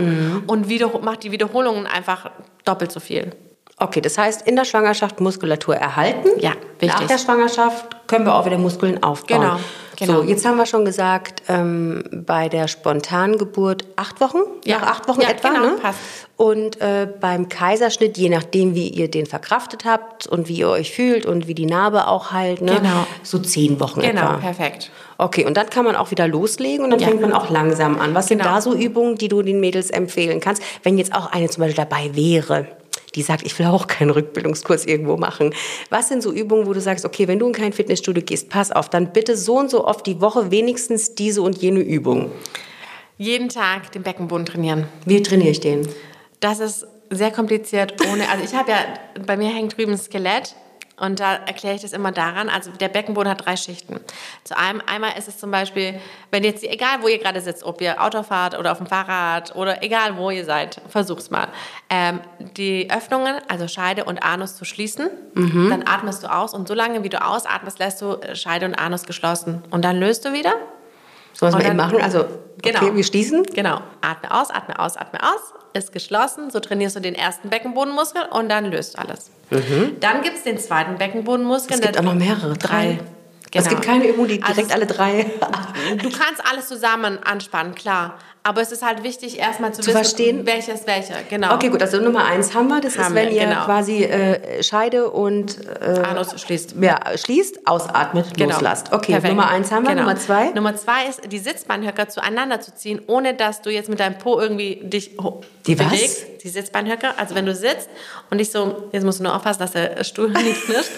und 0.47 0.67
wiederho- 0.67 0.99
mach 1.03 1.17
die 1.17 1.31
Wiederholungen 1.31 1.85
einfach 1.87 2.31
doppelt 2.65 2.91
so 2.91 2.99
viel. 2.99 3.31
Okay, 3.77 3.99
das 3.99 4.17
heißt, 4.17 4.47
in 4.47 4.55
der 4.55 4.63
Schwangerschaft 4.63 5.19
Muskulatur 5.19 5.75
erhalten. 5.75 6.29
Ja, 6.39 6.51
Nach 6.51 6.57
wichtig. 6.79 7.07
der 7.07 7.17
Schwangerschaft 7.17 8.07
können 8.07 8.25
wir 8.25 8.33
auch 8.33 8.45
wieder 8.45 8.57
Muskeln 8.57 9.03
aufbauen. 9.03 9.41
Genau, 9.41 9.57
genau. 9.97 10.13
So, 10.21 10.23
jetzt 10.23 10.45
haben 10.45 10.55
wir 10.57 10.65
schon 10.65 10.85
gesagt, 10.85 11.43
ähm, 11.49 12.01
bei 12.25 12.47
der 12.47 12.69
Spontangeburt 12.69 13.83
acht 13.97 14.21
Wochen, 14.21 14.37
Ja. 14.63 14.79
nach 14.79 14.87
acht 14.87 15.07
Wochen 15.09 15.19
Ja, 15.19 15.29
etwa, 15.29 15.49
genau, 15.49 15.59
ne? 15.61 15.71
passt. 15.81 15.99
Und 16.37 16.79
äh, 16.81 17.05
beim 17.19 17.49
Kaiserschnitt, 17.49 18.17
je 18.17 18.29
nachdem, 18.29 18.75
wie 18.75 18.87
ihr 18.87 19.09
den 19.11 19.25
verkraftet 19.25 19.83
habt 19.83 20.25
und 20.25 20.47
wie 20.47 20.55
ihr 20.59 20.69
euch 20.69 20.91
fühlt 20.93 21.25
und 21.25 21.47
wie 21.49 21.53
die 21.53 21.65
Narbe 21.65 22.07
auch 22.07 22.31
halt, 22.31 22.61
ne? 22.61 22.75
Genau. 22.75 23.05
so 23.23 23.39
zehn 23.39 23.81
Wochen 23.81 23.99
Genau, 24.01 24.21
etwa. 24.21 24.37
perfekt. 24.37 24.89
Okay, 25.17 25.43
und 25.45 25.57
dann 25.57 25.69
kann 25.69 25.83
man 25.83 25.97
auch 25.97 26.11
wieder 26.11 26.27
loslegen 26.29 26.85
und 26.85 26.91
dann 26.91 26.99
Ja. 26.99 27.07
fängt 27.09 27.21
man 27.21 27.33
auch 27.33 27.49
langsam 27.49 27.99
an. 27.99 28.13
Was 28.15 28.27
sind 28.27 28.37
Genau. 28.37 28.53
da 28.55 28.61
so 28.61 28.73
Übungen, 28.73 29.15
die 29.17 29.27
du 29.27 29.41
den 29.41 29.59
Mädels 29.59 29.89
empfehlen 29.89 30.39
kannst, 30.39 30.61
wenn 30.83 30.97
jetzt 30.97 31.13
auch 31.13 31.31
eine 31.33 31.49
zum 31.49 31.61
Beispiel 31.61 31.83
dabei 31.83 32.11
wäre? 32.15 32.67
Die 33.15 33.21
sagt, 33.21 33.45
ich 33.45 33.57
will 33.57 33.67
auch 33.67 33.87
keinen 33.87 34.11
Rückbildungskurs 34.11 34.85
irgendwo 34.85 35.17
machen. 35.17 35.53
Was 35.89 36.09
sind 36.09 36.21
so 36.21 36.31
Übungen, 36.31 36.67
wo 36.67 36.73
du 36.73 36.81
sagst, 36.81 37.05
okay, 37.05 37.27
wenn 37.27 37.39
du 37.39 37.47
in 37.47 37.53
kein 37.53 37.73
Fitnessstudio 37.73 38.23
gehst, 38.23 38.49
pass 38.49 38.71
auf, 38.71 38.89
dann 38.89 39.13
bitte 39.13 39.37
so 39.37 39.57
und 39.57 39.69
so 39.69 39.85
oft 39.85 40.05
die 40.05 40.21
Woche 40.21 40.51
wenigstens 40.51 41.15
diese 41.15 41.41
und 41.41 41.57
jene 41.57 41.79
Übung. 41.79 42.31
Jeden 43.17 43.49
Tag 43.49 43.91
den 43.93 44.03
Beckenboden 44.03 44.45
trainieren. 44.45 44.87
Wie 45.05 45.23
trainiere 45.23 45.49
ich 45.49 45.61
den? 45.61 45.87
Das 46.41 46.59
ist 46.59 46.85
sehr 47.09 47.31
kompliziert 47.31 47.93
ohne. 48.11 48.29
Also 48.29 48.43
ich 48.43 48.53
habe 48.53 48.71
ja, 48.71 48.77
bei 49.25 49.37
mir 49.37 49.49
hängt 49.49 49.77
drüben 49.77 49.93
ein 49.93 49.97
Skelett 49.97 50.55
und 50.97 51.19
da 51.19 51.35
erkläre 51.35 51.75
ich 51.75 51.81
das 51.81 51.93
immer 51.93 52.11
daran. 52.11 52.49
Also 52.49 52.71
der 52.71 52.87
Beckenboden 52.87 53.29
hat 53.29 53.45
drei 53.45 53.57
Schichten. 53.57 53.99
Zu 54.43 54.57
einem 54.57 54.81
einmal 54.85 55.17
ist 55.17 55.27
es 55.27 55.37
zum 55.37 55.51
Beispiel, 55.51 55.99
wenn 56.31 56.43
jetzt, 56.43 56.63
egal 56.63 57.01
wo 57.01 57.07
ihr 57.07 57.19
gerade 57.19 57.41
sitzt, 57.41 57.63
ob 57.63 57.81
ihr 57.81 58.01
Auto 58.01 58.23
fahrt 58.23 58.57
oder 58.57 58.71
auf 58.71 58.77
dem 58.77 58.87
Fahrrad 58.87 59.55
oder 59.55 59.83
egal 59.83 60.17
wo 60.17 60.29
ihr 60.29 60.45
seid, 60.45 60.81
versuch's 60.87 61.29
mal. 61.29 61.47
Ähm, 61.89 62.21
die 62.39 62.89
Öffnungen, 62.89 63.35
also 63.47 63.67
Scheide 63.67 64.05
und 64.05 64.23
Anus 64.23 64.55
zu 64.55 64.63
schließen. 64.65 65.09
Dann 65.69 65.83
atmest 65.85 66.23
du 66.23 66.33
aus 66.33 66.53
und 66.53 66.67
solange 66.67 67.03
wie 67.03 67.09
du 67.09 67.21
ausatmest, 67.21 67.79
lässt 67.79 68.01
du 68.01 68.19
Scheide 68.33 68.65
und 68.65 68.75
Anus 68.75 69.03
geschlossen. 69.03 69.63
Und 69.71 69.83
dann 69.83 69.99
löst 69.99 70.23
du 70.25 70.33
wieder. 70.33 70.53
So 71.37 71.45
was 71.45 71.53
Und 71.53 71.61
wir 71.61 71.67
eben 71.67 71.77
machen. 71.77 72.01
Also, 72.01 72.25
Genau. 72.61 72.81
okay, 72.81 72.95
wir 72.95 73.03
schließen. 73.03 73.43
Genau. 73.43 73.81
Atme 74.01 74.31
aus, 74.31 74.49
atme 74.49 74.79
aus, 74.79 74.97
atme 74.97 75.19
aus. 75.21 75.53
Ist 75.73 75.91
geschlossen. 75.91 76.49
So 76.49 76.59
trainierst 76.61 76.95
du 76.95 77.01
den 77.01 77.13
ersten 77.13 77.49
Beckenbodenmuskel 77.49 78.23
und 78.31 78.49
dann 78.49 78.65
löst 78.65 78.97
alles. 78.97 79.29
Dann 79.99 80.21
gibt 80.23 80.37
es 80.37 80.43
den 80.43 80.57
zweiten 80.57 80.97
Beckenbodenmuskel. 80.97 81.75
Mhm. 81.77 81.81
Es 81.83 81.87
gibt 81.87 81.99
auch 81.99 82.03
noch 82.03 82.15
mehrere. 82.15 82.53
Drei. 82.57 82.99
Es 83.53 83.69
gibt 83.69 83.83
keine 83.83 84.07
Übung, 84.07 84.27
die 84.27 84.39
direkt 84.39 84.57
Also- 84.59 84.73
alle 84.73 84.85
drei 84.85 85.25
Du 86.01 86.09
kannst 86.09 86.41
alles 86.49 86.67
zusammen 86.67 87.19
anspannen, 87.23 87.75
klar. 87.75 88.15
Aber 88.47 88.61
es 88.61 88.71
ist 88.71 88.85
halt 88.85 89.01
wichtig, 89.01 89.39
erstmal 89.39 89.73
zu, 89.73 89.81
Zu 89.81 89.87
wissen, 89.87 89.97
verstehen. 89.97 90.45
welches 90.45 90.85
welcher. 90.85 91.15
Genau. 91.27 91.55
Okay, 91.55 91.69
gut, 91.69 91.81
also 91.81 91.99
Nummer 91.99 92.25
eins 92.25 92.53
haben 92.53 92.67
wir. 92.67 92.79
Das 92.79 92.95
Haben 92.95 93.07
ist, 93.07 93.15
wenn 93.15 93.29
wir, 93.31 93.41
ihr 93.41 93.47
genau. 93.47 93.65
quasi 93.65 94.03
äh, 94.03 94.61
Scheide 94.61 95.09
und 95.09 95.57
äh, 95.81 95.99
Anus 96.03 96.39
schließt. 96.39 96.75
ja, 96.79 96.99
schließt, 97.17 97.67
ausatmet, 97.67 98.37
Genau. 98.37 98.51
loslasst. 98.53 98.93
Okay, 98.93 99.13
Perfekt. 99.13 99.33
Nummer 99.33 99.49
eins 99.49 99.71
haben 99.71 99.83
wir. 99.83 99.89
Genau. 99.95 100.03
Nummer 100.03 100.15
zwei. 100.17 100.51
Nummer 100.51 100.75
zwei 100.75 101.07
ist, 101.07 101.21
die 101.31 101.39
Sitzbeinhöcker 101.39 102.07
zueinander 102.07 102.61
zu 102.61 102.75
ziehen, 102.75 103.01
ohne 103.07 103.33
dass 103.33 103.63
du 103.63 103.71
jetzt 103.71 103.89
mit 103.89 103.99
deinem 103.99 104.19
Po 104.19 104.39
irgendwie 104.39 104.75
dich 104.83 105.17
ho- 105.19 105.41
Die 105.65 105.79
was? 105.79 105.87
bewegst. 105.87 106.25
Die 106.43 106.49
Sitzbeinhöcker. 106.49 107.15
Also 107.17 107.33
wenn 107.33 107.47
du 107.47 107.55
sitzt 107.55 107.89
und 108.29 108.37
dich 108.37 108.51
so, 108.51 108.89
jetzt 108.91 109.03
musst 109.03 109.17
du 109.19 109.23
nur 109.23 109.35
aufpassen, 109.35 109.59
dass 109.61 109.71
der 109.71 110.03
Stuhl 110.03 110.29
nicht 110.43 110.65
knirscht. 110.65 110.91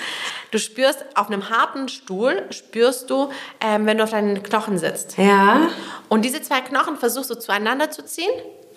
Du 0.51 0.59
spürst, 0.59 1.03
auf 1.15 1.27
einem 1.27 1.49
harten 1.49 1.89
Stuhl 1.89 2.43
spürst 2.51 3.09
du, 3.09 3.29
ähm, 3.59 3.85
wenn 3.85 3.97
du 3.97 4.05
auf 4.05 4.11
deinen 4.11 4.41
Knochen 4.43 4.77
sitzt. 4.77 5.17
Ja. 5.17 5.67
Und 6.07 6.23
diese 6.23 6.41
zwei 6.41 6.61
Knochen 6.61 6.95
versuchst 6.95 7.29
du 7.29 7.36
zueinander 7.39 7.89
zu 7.91 8.03
ziehen. 8.05 8.29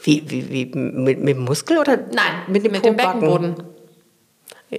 Wie, 0.02 0.22
wie, 0.30 0.48
wie 0.50 0.64
mit, 0.78 1.18
mit 1.20 1.36
dem 1.36 1.44
Muskel 1.44 1.78
oder 1.78 1.96
Nein, 1.96 2.42
mit 2.48 2.64
dem, 2.64 2.72
mit 2.72 2.84
dem? 2.84 2.96
Beckenboden. 2.96 3.54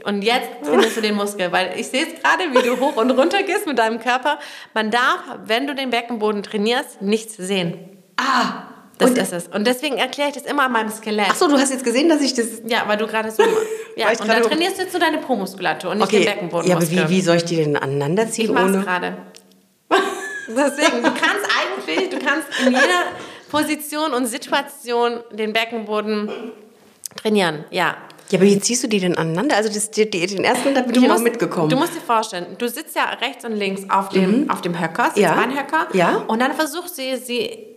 Und 0.06 0.22
jetzt 0.22 0.48
findest 0.64 0.96
du 0.98 1.02
den 1.02 1.16
Muskel, 1.16 1.52
weil 1.52 1.74
ich 1.78 1.88
sehe 1.88 2.04
es 2.04 2.22
gerade, 2.22 2.44
wie 2.54 2.66
du 2.66 2.80
hoch 2.80 2.96
und 2.96 3.12
runter 3.12 3.44
gehst 3.44 3.68
mit 3.68 3.78
deinem 3.78 4.00
Körper. 4.00 4.40
Man 4.74 4.90
darf, 4.90 5.20
wenn 5.46 5.68
du 5.68 5.76
den 5.76 5.90
Beckenboden 5.90 6.44
trainierst, 6.44 7.02
nichts 7.02 7.36
sehen. 7.36 7.78
Ah. 8.18 8.64
Das 8.98 9.10
und, 9.12 9.18
ist 9.18 9.34
es. 9.34 9.48
Und 9.48 9.66
deswegen 9.66 9.98
erkläre 9.98 10.30
ich 10.30 10.36
das 10.36 10.44
immer 10.46 10.64
an 10.66 10.72
meinem 10.72 10.90
Skelett. 10.90 11.26
ach 11.32 11.36
so, 11.36 11.48
du 11.48 11.58
hast 11.58 11.72
jetzt 11.72 11.84
gesehen, 11.84 12.08
dass 12.08 12.22
ich 12.22 12.36
das. 12.36 12.62
Ja, 12.68 12.84
weil 12.88 12.98
du 12.98 13.08
gerade 13.08 13.32
so. 13.32 13.44
Ja, 13.98 14.10
und 14.10 14.20
dann 14.22 14.28
gerade- 14.28 14.42
trainierst 14.48 14.78
du 14.78 14.84
jetzt 14.84 14.94
nur 14.94 15.02
deine 15.02 15.18
Po-Muskulatur 15.18 15.92
und 15.92 15.98
nicht 15.98 16.08
Okay. 16.08 16.20
den 16.20 16.26
Ja, 16.26 16.32
Beckenbodenmuskel. 16.34 17.00
aber 17.00 17.10
wie, 17.10 17.16
wie 17.18 17.22
soll 17.22 17.36
ich 17.36 17.44
die 17.46 17.58
denn 17.58 17.76
aneinander 17.76 18.30
ziehen 18.30 18.46
Ich 18.46 18.52
mach's 18.52 18.70
ohne? 18.74 18.84
gerade. 18.84 19.18
Deswegen, 20.48 21.04
du 21.04 21.10
kannst 21.12 21.48
eigentlich, 21.60 22.10
du 22.10 22.20
kannst 22.20 22.48
in 22.66 22.68
jeder 22.72 22.80
Position 23.52 24.14
und 24.14 24.26
Situation 24.28 25.20
den 25.32 25.54
Beckenboden 25.54 26.30
trainieren. 27.16 27.66
Ja. 27.72 27.96
Ja, 28.30 28.38
aber 28.40 28.46
wie 28.48 28.58
ziehst 28.62 28.82
du 28.82 28.88
die 28.88 29.02
denn 29.02 29.18
aneinander? 29.18 29.58
Also 29.58 29.68
das, 29.68 29.92
die, 29.92 30.10
die, 30.10 30.26
den 30.26 30.46
ersten, 30.46 30.74
da 30.74 30.82
bin 30.84 30.96
ich 31.04 31.10
musst- 31.10 31.22
mitgekommen. 31.24 31.68
Du 31.70 31.76
musst 31.76 31.94
dir 31.96 32.00
vorstellen, 32.00 32.56
du 32.58 32.70
sitzt 32.70 32.96
ja 32.96 33.04
rechts 33.22 33.44
und 33.44 33.52
links 33.58 33.82
auf 33.90 34.08
dem, 34.08 34.50
auf 34.50 34.62
dem 34.62 34.80
Höcker, 34.80 35.12
Ja. 35.16 35.30
Sitzbeinhöcker. 35.34 35.88
Ja. 35.92 36.24
Und 36.28 36.40
dann 36.40 36.54
versuchst 36.54 36.98
du 36.98 37.18
sie 37.18 37.68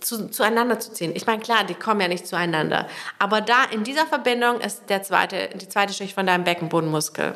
zu, 0.00 0.28
zueinander 0.28 0.80
zu 0.80 0.92
ziehen. 0.92 1.12
Ich 1.14 1.26
meine, 1.26 1.40
klar, 1.40 1.62
die 1.62 1.74
kommen 1.74 2.00
ja 2.00 2.08
nicht 2.08 2.26
zueinander. 2.26 2.88
Aber 3.20 3.40
da 3.40 3.64
in 3.72 3.84
dieser 3.84 4.04
Verbindung 4.06 4.58
ist 4.60 4.82
der 4.88 5.04
zweite, 5.04 5.50
die 5.54 5.68
zweite 5.68 5.92
Schicht 5.94 6.14
von 6.16 6.26
deinem 6.26 6.42
Beckenbodenmuskel. 6.42 7.34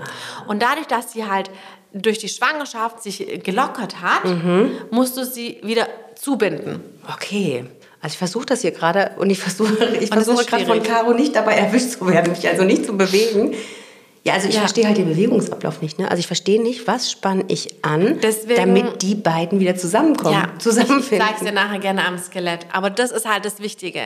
Und 0.49 0.61
dadurch, 0.61 0.89
dass 0.89 1.13
sie 1.13 1.27
halt 1.29 1.51
durch 1.93 2.19
die 2.19 2.29
Schwangerschaft 2.29 3.05
sich 3.05 3.25
gelockert 3.45 4.01
hat, 4.03 4.25
Mhm. 4.25 4.73
musst 4.91 5.17
du 5.17 5.25
sie 5.25 5.61
wieder 5.63 5.87
zubinden. 6.17 6.83
Okay. 7.13 7.67
Also 8.05 8.13
ich 8.15 8.19
versuche 8.19 8.45
das 8.45 8.61
hier 8.61 8.71
gerade 8.73 9.13
und 9.17 9.31
ich 9.31 9.39
versuche 9.39 9.83
ich 9.97 10.03
es 10.03 10.09
versuche 10.11 10.45
gerade 10.45 10.67
von. 10.67 10.83
Caro 10.83 11.15
nicht 11.15 11.35
dabei 11.35 11.55
erwischt 11.55 11.93
zu 11.93 12.07
werden, 12.07 12.33
mich 12.33 12.47
also 12.47 12.63
nicht 12.63 12.85
zu 12.85 12.95
bewegen. 12.97 13.55
Ja, 14.25 14.35
also 14.35 14.47
ich 14.49 14.55
Ja. 14.55 14.61
verstehe 14.61 14.87
halt 14.87 14.99
den 14.99 15.07
Bewegungsablauf 15.09 15.81
nicht. 15.83 15.99
Ne? 15.99 16.11
Also 16.11 16.19
ich 16.21 16.27
verstehe 16.27 16.63
nicht, 16.63 16.87
was 16.87 17.11
spanne 17.11 17.45
ich 17.49 17.83
an, 17.83 18.19
Deswegen- 18.23 18.57
damit 18.57 19.01
die 19.03 19.15
beiden 19.15 19.59
wieder 19.59 19.75
zusammenkommen, 19.77 20.43
Ich 20.57 20.63
zusammenfinden. 20.63 21.27
zeig's 21.27 21.41
dir 21.41 21.53
nachher 21.53 21.79
gerne 21.79 22.07
am 22.07 22.19
Skelett. 22.19 22.67
Aber 22.73 22.91
das 22.91 23.11
ist 23.11 23.27
halt 23.27 23.45
das 23.47 23.61
Wichtige. 23.61 24.01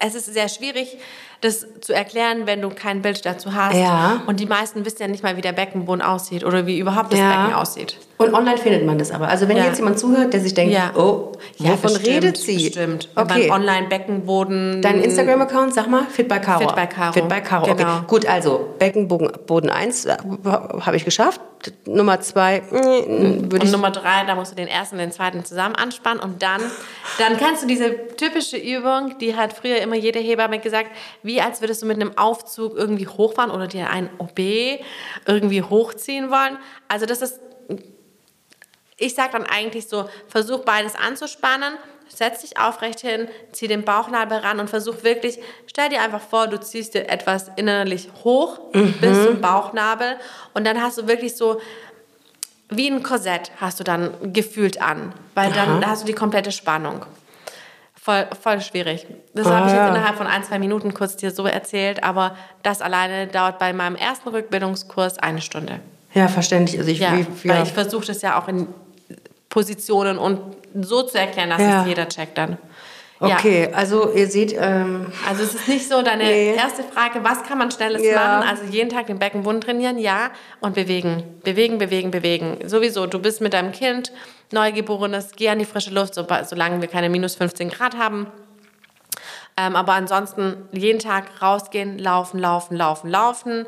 Es 0.00 0.14
ist 0.14 0.32
sehr 0.32 0.48
schwierig, 0.48 0.96
das 1.40 1.66
zu 1.80 1.94
erklären, 1.94 2.46
wenn 2.46 2.60
du 2.60 2.68
kein 2.68 3.00
Bild 3.02 3.24
dazu 3.24 3.54
hast. 3.54 3.74
Ja. 3.76 4.22
Und 4.26 4.40
die 4.40 4.46
meisten 4.46 4.84
wissen 4.84 5.00
ja 5.00 5.08
nicht 5.08 5.22
mal, 5.22 5.36
wie 5.36 5.40
der 5.40 5.52
Beckenboden 5.52 6.02
aussieht 6.02 6.44
oder 6.44 6.66
wie 6.66 6.78
überhaupt 6.78 7.12
das 7.12 7.18
Ja. 7.20 7.42
Becken 7.44 7.54
aussieht. 7.54 7.96
Und 8.18 8.34
online 8.34 8.58
findet 8.58 8.84
man 8.84 8.98
das 8.98 9.10
aber. 9.10 9.28
Also 9.28 9.48
wenn 9.48 9.56
Ja. 9.56 9.64
jetzt 9.64 9.78
jemand 9.78 9.98
zuhört, 9.98 10.34
der 10.34 10.40
sich 10.40 10.52
denkt, 10.52 10.76
oh, 10.94 11.32
wovon 11.58 11.80
bestimmt, 11.80 12.06
redet 12.06 12.36
sie? 12.36 12.64
Bestimmt. 12.68 13.08
Wenn 13.14 13.24
Okay. 13.24 13.48
man 13.48 13.60
Online-Beckenboden. 13.62 14.82
Dein 14.82 15.00
Instagram-Account, 15.02 15.72
sag 15.74 15.88
mal, 15.88 16.04
Fit 16.04 16.28
by 16.28 16.38
Caro. 16.40 16.60
Fit 16.68 16.76
by 16.76 16.86
Caro. 16.86 17.12
Fit 17.12 17.28
by 17.28 17.40
Caro, 17.40 17.74
Genau. 17.74 17.96
okay. 17.96 18.04
Gut, 18.06 18.26
also 18.26 18.68
Beckenboden 18.78 19.30
Boden 19.46 19.70
1 19.70 20.06
habe 20.84 20.96
ich 20.96 21.04
geschafft. 21.04 21.40
Nummer 21.86 22.20
2 22.20 22.62
würde 22.70 23.56
Und 23.56 23.64
ich... 23.64 23.70
Nummer 23.70 23.90
drei, 23.90 24.24
da 24.26 24.34
musst 24.34 24.52
du 24.52 24.56
den 24.56 24.66
ersten 24.68 24.94
und 24.96 25.00
den 25.02 25.12
zweiten 25.12 25.44
zusammen 25.44 25.74
anspannen 25.74 26.18
und 26.22 26.42
dann, 26.42 26.62
dann 27.18 27.36
kannst 27.36 27.62
du 27.62 27.66
diese 27.66 28.06
typische 28.16 28.56
Übung, 28.56 29.18
die 29.20 29.36
hat 29.36 29.52
früher 29.52 29.76
immer 29.82 29.96
jede 29.96 30.18
Hebamme 30.20 30.58
gesagt, 30.58 30.88
wie 31.22 31.29
als 31.38 31.60
würdest 31.60 31.82
du 31.82 31.86
mit 31.86 31.96
einem 31.96 32.16
Aufzug 32.16 32.76
irgendwie 32.76 33.06
hochfahren 33.06 33.50
oder 33.50 33.66
dir 33.66 33.90
ein 33.90 34.10
OB 34.18 34.38
irgendwie 35.26 35.62
hochziehen 35.62 36.30
wollen. 36.30 36.58
Also 36.88 37.06
das 37.06 37.22
ist, 37.22 37.40
ich 38.96 39.14
sage 39.14 39.32
dann 39.32 39.44
eigentlich 39.44 39.88
so, 39.88 40.08
versuch 40.28 40.64
beides 40.64 40.94
anzuspannen, 40.94 41.74
setz 42.08 42.40
dich 42.40 42.58
aufrecht 42.58 43.00
hin, 43.00 43.28
zieh 43.52 43.68
den 43.68 43.84
Bauchnabel 43.84 44.38
ran 44.38 44.60
und 44.60 44.68
versuch 44.68 45.04
wirklich, 45.04 45.38
stell 45.66 45.88
dir 45.90 46.02
einfach 46.02 46.22
vor, 46.22 46.48
du 46.48 46.58
ziehst 46.58 46.94
dir 46.94 47.08
etwas 47.08 47.50
innerlich 47.56 48.08
hoch 48.24 48.58
bis 48.72 49.24
zum 49.26 49.40
Bauchnabel 49.40 50.16
und 50.54 50.66
dann 50.66 50.82
hast 50.82 50.98
du 50.98 51.06
wirklich 51.06 51.36
so 51.36 51.60
wie 52.70 52.88
ein 52.88 53.02
Korsett 53.02 53.50
hast 53.60 53.80
du 53.80 53.84
dann 53.84 54.32
gefühlt 54.32 54.80
an, 54.80 55.12
weil 55.34 55.52
dann 55.52 55.84
hast 55.86 56.02
du 56.02 56.06
die 56.06 56.12
komplette 56.12 56.52
Spannung. 56.52 57.04
Voll, 58.02 58.26
voll 58.40 58.60
schwierig. 58.62 59.06
Das 59.34 59.46
habe 59.46 59.66
ich 59.66 59.72
Ah, 59.74 59.86
jetzt 59.86 59.96
innerhalb 59.96 60.16
von 60.16 60.26
ein, 60.26 60.42
zwei 60.42 60.58
Minuten 60.58 60.94
kurz 60.94 61.16
dir 61.16 61.30
so 61.30 61.44
erzählt, 61.44 62.02
aber 62.02 62.34
das 62.62 62.80
alleine 62.80 63.26
dauert 63.26 63.58
bei 63.58 63.74
meinem 63.74 63.94
ersten 63.94 64.30
Rückbildungskurs 64.30 65.18
eine 65.18 65.42
Stunde. 65.42 65.80
Ja, 66.14 66.28
verständlich. 66.28 66.78
Also 66.80 66.90
ich, 66.90 66.98
Ja, 67.00 67.12
wie, 67.18 67.26
weil 67.48 67.56
ja. 67.58 67.62
ich 67.62 67.72
versuche 67.72 68.06
das 68.06 68.22
ja 68.22 68.40
auch 68.40 68.48
in 68.48 68.68
Positionen 69.50 70.16
und 70.16 70.40
so 70.80 71.02
zu 71.02 71.18
erklären, 71.18 71.50
dass 71.50 71.60
Ja. 71.60 71.82
es 71.82 71.88
jeder 71.88 72.08
checkt 72.08 72.38
dann. 72.38 72.56
Ja. 73.22 73.36
Okay, 73.36 73.68
also 73.74 74.12
ihr 74.14 74.26
seht, 74.28 74.54
ähm, 74.58 75.12
Also 75.28 75.42
es 75.42 75.54
ist 75.54 75.68
nicht 75.68 75.86
so 75.86 76.00
deine 76.00 76.24
Nee. 76.24 76.54
erste 76.54 76.82
Frage, 76.82 77.22
was 77.22 77.42
kann 77.42 77.58
man 77.58 77.70
schnelles 77.70 78.02
Ja. 78.02 78.38
machen? 78.38 78.48
Also 78.48 78.64
jeden 78.64 78.88
Tag 78.88 79.08
den 79.08 79.18
Beckenboden 79.18 79.60
trainieren, 79.60 79.98
ja, 79.98 80.30
und 80.60 80.74
bewegen, 80.74 81.38
bewegen, 81.44 81.76
bewegen, 81.76 82.10
bewegen. 82.10 82.56
Sowieso, 82.66 83.06
du 83.06 83.18
bist 83.18 83.42
mit 83.42 83.52
deinem 83.52 83.72
Kind, 83.72 84.10
Neugeborenes, 84.52 85.32
geh 85.36 85.50
an 85.50 85.58
die 85.58 85.66
frische 85.66 85.90
Luft, 85.90 86.14
so, 86.14 86.26
solange 86.44 86.80
wir 86.80 86.88
keine 86.88 87.10
minus 87.10 87.34
15 87.34 87.68
Grad 87.68 87.96
haben. 87.98 88.26
Ähm, 89.58 89.76
aber 89.76 89.92
ansonsten 89.92 90.68
jeden 90.72 90.98
Tag 91.00 91.24
rausgehen, 91.42 91.98
laufen, 91.98 92.38
laufen, 92.38 92.74
laufen, 92.76 93.10
laufen. 93.10 93.66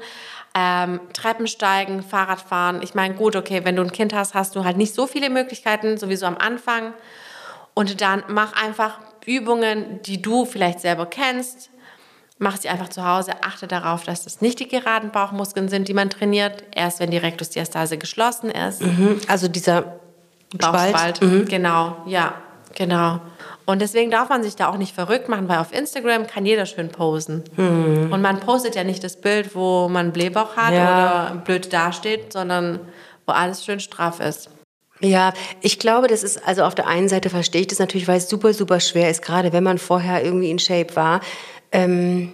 Ähm, 0.54 1.00
Treppen 1.12 1.46
steigen, 1.46 2.02
Fahrrad 2.02 2.40
fahren. 2.40 2.80
Ich 2.82 2.94
meine, 2.94 3.14
gut, 3.14 3.36
okay, 3.36 3.60
wenn 3.64 3.76
du 3.76 3.82
ein 3.82 3.92
Kind 3.92 4.14
hast, 4.14 4.32
hast 4.34 4.56
du 4.56 4.64
halt 4.64 4.78
nicht 4.78 4.94
so 4.94 5.06
viele 5.06 5.28
Möglichkeiten, 5.28 5.98
sowieso 5.98 6.24
am 6.26 6.38
Anfang. 6.38 6.94
Und 7.74 8.00
dann 8.00 8.22
mach 8.28 8.52
einfach 8.54 8.98
Übungen, 9.26 10.00
die 10.02 10.20
du 10.22 10.44
vielleicht 10.44 10.80
selber 10.80 11.06
kennst. 11.06 11.70
Mach 12.38 12.56
sie 12.56 12.68
einfach 12.68 12.88
zu 12.88 13.06
Hause. 13.06 13.32
Achte 13.42 13.68
darauf, 13.68 14.02
dass 14.04 14.24
das 14.24 14.40
nicht 14.40 14.58
die 14.58 14.66
geraden 14.68 15.10
Bauchmuskeln 15.10 15.68
sind, 15.68 15.86
die 15.88 15.94
man 15.94 16.10
trainiert. 16.10 16.64
Erst 16.74 16.98
wenn 16.98 17.10
die 17.10 17.18
Rektusdiastase 17.18 17.98
geschlossen 17.98 18.50
ist. 18.50 18.82
also 19.28 19.46
dieser 19.48 20.00
Bauchspalt. 20.58 21.18
Spalt. 21.18 21.48
Genau, 21.48 21.96
ja, 22.06 22.34
genau. 22.74 23.20
Und 23.64 23.80
deswegen 23.80 24.10
darf 24.10 24.28
man 24.28 24.42
sich 24.42 24.56
da 24.56 24.66
auch 24.68 24.76
nicht 24.76 24.92
verrückt 24.92 25.28
machen, 25.28 25.48
weil 25.48 25.58
auf 25.58 25.72
Instagram 25.72 26.26
kann 26.26 26.44
jeder 26.44 26.66
schön 26.66 26.88
posen. 26.88 27.44
Und 27.56 28.20
man 28.20 28.40
postet 28.40 28.74
ja 28.74 28.82
nicht 28.82 29.04
das 29.04 29.20
Bild, 29.20 29.54
wo 29.54 29.88
man 29.88 30.12
Blähbauch 30.12 30.56
hat 30.56 30.74
Ja. 30.74 31.28
oder 31.30 31.36
blöd 31.44 31.72
dasteht, 31.72 32.32
sondern 32.32 32.80
wo 33.24 33.32
alles 33.32 33.64
schön 33.64 33.78
straff 33.78 34.18
ist. 34.18 34.50
Ja, 35.04 35.32
ich 35.60 35.78
glaube, 35.78 36.06
das 36.06 36.22
ist, 36.22 36.46
also 36.46 36.62
auf 36.62 36.74
der 36.74 36.86
einen 36.86 37.08
Seite 37.08 37.28
verstehe 37.30 37.62
ich 37.62 37.66
das 37.66 37.78
natürlich, 37.78 38.06
weil 38.08 38.18
es 38.18 38.28
super, 38.28 38.54
super 38.54 38.78
schwer 38.80 39.10
ist, 39.10 39.22
gerade 39.22 39.52
wenn 39.52 39.64
man 39.64 39.78
vorher 39.78 40.24
irgendwie 40.24 40.50
in 40.50 40.58
Shape 40.58 40.94
war, 40.94 41.20
ähm, 41.72 42.32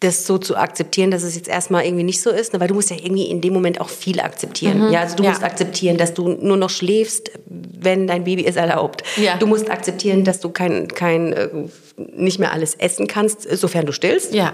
das 0.00 0.26
so 0.28 0.38
zu 0.38 0.54
akzeptieren, 0.56 1.10
dass 1.10 1.24
es 1.24 1.34
jetzt 1.34 1.48
erstmal 1.48 1.84
irgendwie 1.84 2.04
nicht 2.04 2.22
so 2.22 2.30
ist, 2.30 2.52
ne? 2.52 2.60
weil 2.60 2.68
du 2.68 2.74
musst 2.74 2.88
ja 2.90 2.96
irgendwie 2.96 3.24
in 3.24 3.40
dem 3.40 3.52
Moment 3.52 3.80
auch 3.80 3.88
viel 3.88 4.20
akzeptieren. 4.20 4.92
Ja, 4.92 5.00
also 5.00 5.16
du 5.16 5.22
Mhm. 5.22 5.26
Ja. 5.26 5.30
musst 5.32 5.42
akzeptieren, 5.42 5.96
dass 5.96 6.14
du 6.14 6.28
nur 6.28 6.56
noch 6.56 6.70
schläfst, 6.70 7.32
wenn 7.46 8.06
dein 8.06 8.22
Baby 8.22 8.46
es 8.46 8.54
erlaubt. 8.54 9.02
Ja. 9.16 9.36
Du 9.38 9.48
musst 9.48 9.68
akzeptieren, 9.68 10.22
dass 10.22 10.38
du 10.38 10.50
kein, 10.50 10.86
kein, 10.86 11.32
äh, 11.32 11.48
nicht 11.96 12.38
mehr 12.38 12.52
alles 12.52 12.76
essen 12.76 13.08
kannst, 13.08 13.42
sofern 13.58 13.86
du 13.86 13.92
stillst. 13.92 14.32
Ja, 14.34 14.52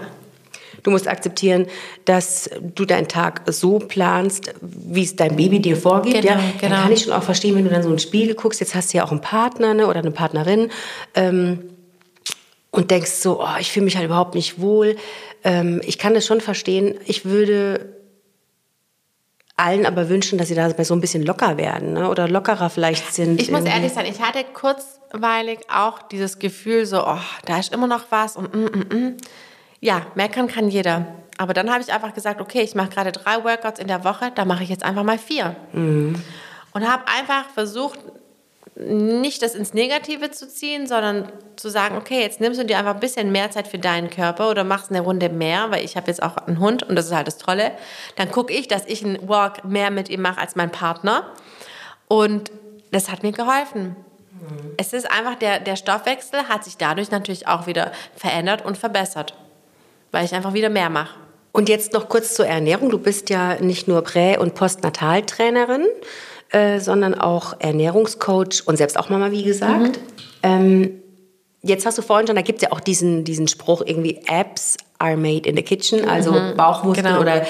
Du 0.85 0.91
musst 0.91 1.07
akzeptieren, 1.07 1.65
dass 2.05 2.47
du 2.61 2.85
deinen 2.85 3.07
Tag 3.07 3.41
so 3.47 3.79
planst, 3.79 4.53
wie 4.61 5.01
es 5.01 5.15
dein 5.15 5.35
Baby 5.35 5.59
dir 5.59 5.77
vorgibt. 5.77 6.21
Genau, 6.21 6.35
ja? 6.35 6.39
genau. 6.61 6.75
Dann 6.75 6.83
kann 6.83 6.91
ich 6.91 7.05
schon 7.05 7.13
auch 7.13 7.23
verstehen, 7.23 7.55
wenn 7.55 7.63
du 7.63 7.71
dann 7.71 7.81
so 7.81 7.89
in 7.89 7.95
den 7.95 7.99
Spiegel 7.99 8.35
guckst, 8.35 8.59
jetzt 8.59 8.75
hast 8.75 8.93
du 8.93 8.99
ja 8.99 9.03
auch 9.03 9.09
einen 9.09 9.19
Partner 9.19 9.73
ne, 9.73 9.87
oder 9.87 10.01
eine 10.01 10.11
Partnerin 10.11 10.69
ähm, 11.15 11.71
und 12.69 12.91
denkst 12.91 13.13
so, 13.13 13.41
oh, 13.41 13.57
ich 13.59 13.71
fühle 13.71 13.85
mich 13.85 13.95
halt 13.95 14.05
überhaupt 14.05 14.35
nicht 14.35 14.61
wohl. 14.61 14.95
Ähm, 15.43 15.81
ich 15.83 15.97
kann 15.97 16.13
das 16.13 16.27
schon 16.27 16.39
verstehen. 16.39 16.99
Ich 17.07 17.25
würde 17.25 17.95
allen 19.57 19.87
aber 19.87 20.07
wünschen, 20.07 20.37
dass 20.37 20.49
sie 20.49 20.55
dabei 20.55 20.83
so 20.83 20.93
ein 20.93 21.01
bisschen 21.01 21.23
locker 21.23 21.57
werden 21.57 21.93
ne? 21.93 22.11
oder 22.11 22.27
lockerer 22.27 22.69
vielleicht 22.69 23.11
sind. 23.11 23.41
Ich 23.41 23.49
muss 23.49 23.61
irgendwie. 23.61 23.75
ehrlich 23.75 23.93
sein, 23.93 24.05
ich 24.05 24.21
hatte 24.21 24.43
kurzweilig 24.53 25.61
auch 25.73 26.03
dieses 26.03 26.37
Gefühl 26.37 26.85
so, 26.85 27.03
oh, 27.07 27.17
da 27.45 27.57
ist 27.57 27.73
immer 27.73 27.87
noch 27.87 28.03
was 28.11 28.35
und 28.35 28.53
mm, 28.53 28.65
mm, 28.65 28.95
mm. 28.95 29.17
Ja, 29.81 30.01
meckern 30.15 30.47
kann 30.47 30.69
jeder. 30.69 31.05
Aber 31.37 31.53
dann 31.53 31.71
habe 31.71 31.81
ich 31.81 31.91
einfach 31.91 32.13
gesagt, 32.13 32.39
okay, 32.39 32.61
ich 32.61 32.75
mache 32.75 32.89
gerade 32.89 33.11
drei 33.11 33.43
Workouts 33.43 33.79
in 33.79 33.87
der 33.87 34.03
Woche, 34.03 34.31
da 34.33 34.45
mache 34.45 34.63
ich 34.63 34.69
jetzt 34.69 34.83
einfach 34.83 35.03
mal 35.03 35.17
vier. 35.17 35.55
Und 36.71 36.89
habe 36.89 37.03
einfach 37.07 37.49
versucht, 37.49 37.99
nicht 38.77 39.41
das 39.41 39.55
ins 39.55 39.73
Negative 39.73 40.31
zu 40.31 40.49
ziehen, 40.49 40.85
sondern 40.85 41.31
zu 41.55 41.69
sagen, 41.69 41.95
okay, 41.95 42.21
jetzt 42.21 42.41
nimmst 42.41 42.59
du 42.59 42.65
dir 42.65 42.77
einfach 42.77 42.93
ein 42.93 42.99
bisschen 42.99 43.31
mehr 43.31 43.49
Zeit 43.49 43.67
für 43.67 43.77
deinen 43.79 44.09
Körper 44.09 44.49
oder 44.49 44.65
machst 44.65 44.89
eine 44.89 44.99
Runde 44.99 45.29
mehr, 45.29 45.71
weil 45.71 45.85
ich 45.85 45.95
habe 45.95 46.07
jetzt 46.07 46.21
auch 46.21 46.35
einen 46.37 46.59
Hund 46.59 46.83
und 46.83 46.97
das 46.97 47.05
ist 47.05 47.15
halt 47.15 47.27
das 47.27 47.37
Tolle. 47.37 47.71
Dann 48.17 48.31
gucke 48.31 48.53
ich, 48.53 48.67
dass 48.67 48.85
ich 48.85 49.03
einen 49.03 49.29
Walk 49.29 49.63
mehr 49.63 49.91
mit 49.91 50.09
ihm 50.09 50.21
mache 50.21 50.41
als 50.41 50.57
mein 50.57 50.71
Partner. 50.71 51.31
Und 52.09 52.51
das 52.91 53.09
hat 53.09 53.23
mir 53.23 53.31
geholfen. 53.31 53.95
Es 54.77 54.91
ist 54.93 55.09
einfach, 55.09 55.35
der, 55.35 55.59
der 55.59 55.77
Stoffwechsel 55.77 56.49
hat 56.49 56.65
sich 56.65 56.77
dadurch 56.77 57.09
natürlich 57.11 57.47
auch 57.47 57.67
wieder 57.67 57.91
verändert 58.15 58.65
und 58.65 58.77
verbessert, 58.77 59.33
weil 60.15 60.23
ich 60.23 60.33
einfach 60.33 60.53
wieder 60.53 60.69
mehr 60.69 60.89
mache. 60.89 61.13
Und 61.51 61.67
jetzt 61.67 61.91
noch 61.91 62.07
kurz 62.07 62.33
zur 62.33 62.47
Ernährung. 62.47 62.89
Du 62.89 62.97
bist 62.97 63.29
ja 63.29 63.61
nicht 63.61 63.89
nur 63.89 64.01
Prä- 64.01 64.37
und 64.37 64.55
Postnataltrainerin, 64.55 65.85
äh, 66.51 66.79
sondern 66.79 67.15
auch 67.15 67.59
Ernährungscoach 67.59 68.63
und 68.65 68.77
selbst 68.77 68.97
auch 68.97 69.09
Mama, 69.09 69.31
wie 69.31 69.43
gesagt. 69.43 69.99
Ähm, 70.41 71.01
jetzt 71.63 71.85
hast 71.85 71.97
du 71.97 72.01
vorhin 72.01 72.27
schon, 72.27 72.37
da 72.37 72.43
gibt 72.43 72.59
es 72.59 72.63
ja 72.63 72.71
auch 72.71 72.79
diesen, 72.79 73.25
diesen 73.25 73.49
Spruch 73.49 73.81
irgendwie, 73.85 74.21
Apps 74.27 74.77
are 74.99 75.17
made 75.17 75.49
in 75.49 75.57
the 75.57 75.63
kitchen, 75.63 76.07
also 76.07 76.31
Bauchmuskeln 76.55 77.07
genau. 77.07 77.19
oder 77.19 77.45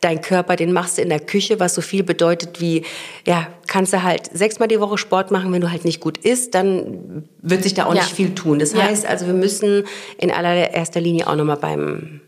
dein 0.00 0.20
Körper, 0.20 0.56
den 0.56 0.72
machst 0.72 0.98
du 0.98 1.02
in 1.02 1.08
der 1.08 1.20
Küche, 1.20 1.58
was 1.58 1.74
so 1.74 1.80
viel 1.80 2.02
bedeutet 2.02 2.60
wie, 2.60 2.82
ja, 3.26 3.46
kannst 3.66 3.92
du 3.92 4.02
halt 4.02 4.26
sechsmal 4.32 4.68
die 4.68 4.78
Woche 4.80 4.98
Sport 4.98 5.30
machen, 5.30 5.52
wenn 5.52 5.60
du 5.62 5.70
halt 5.70 5.84
nicht 5.84 6.00
gut 6.00 6.18
isst, 6.18 6.54
dann 6.54 7.24
wird 7.42 7.62
sich 7.62 7.74
da 7.74 7.86
auch 7.86 7.94
Ja. 7.94 8.02
nicht 8.02 8.12
viel 8.12 8.34
tun. 8.34 8.58
Das 8.58 8.72
Ja. 8.72 8.82
heißt 8.82 9.06
also, 9.06 9.26
wir 9.26 9.34
müssen 9.34 9.84
in 10.18 10.30
allererster 10.30 11.00
Linie 11.00 11.26
auch 11.26 11.34
nochmal 11.36 11.56
beim 11.56 12.20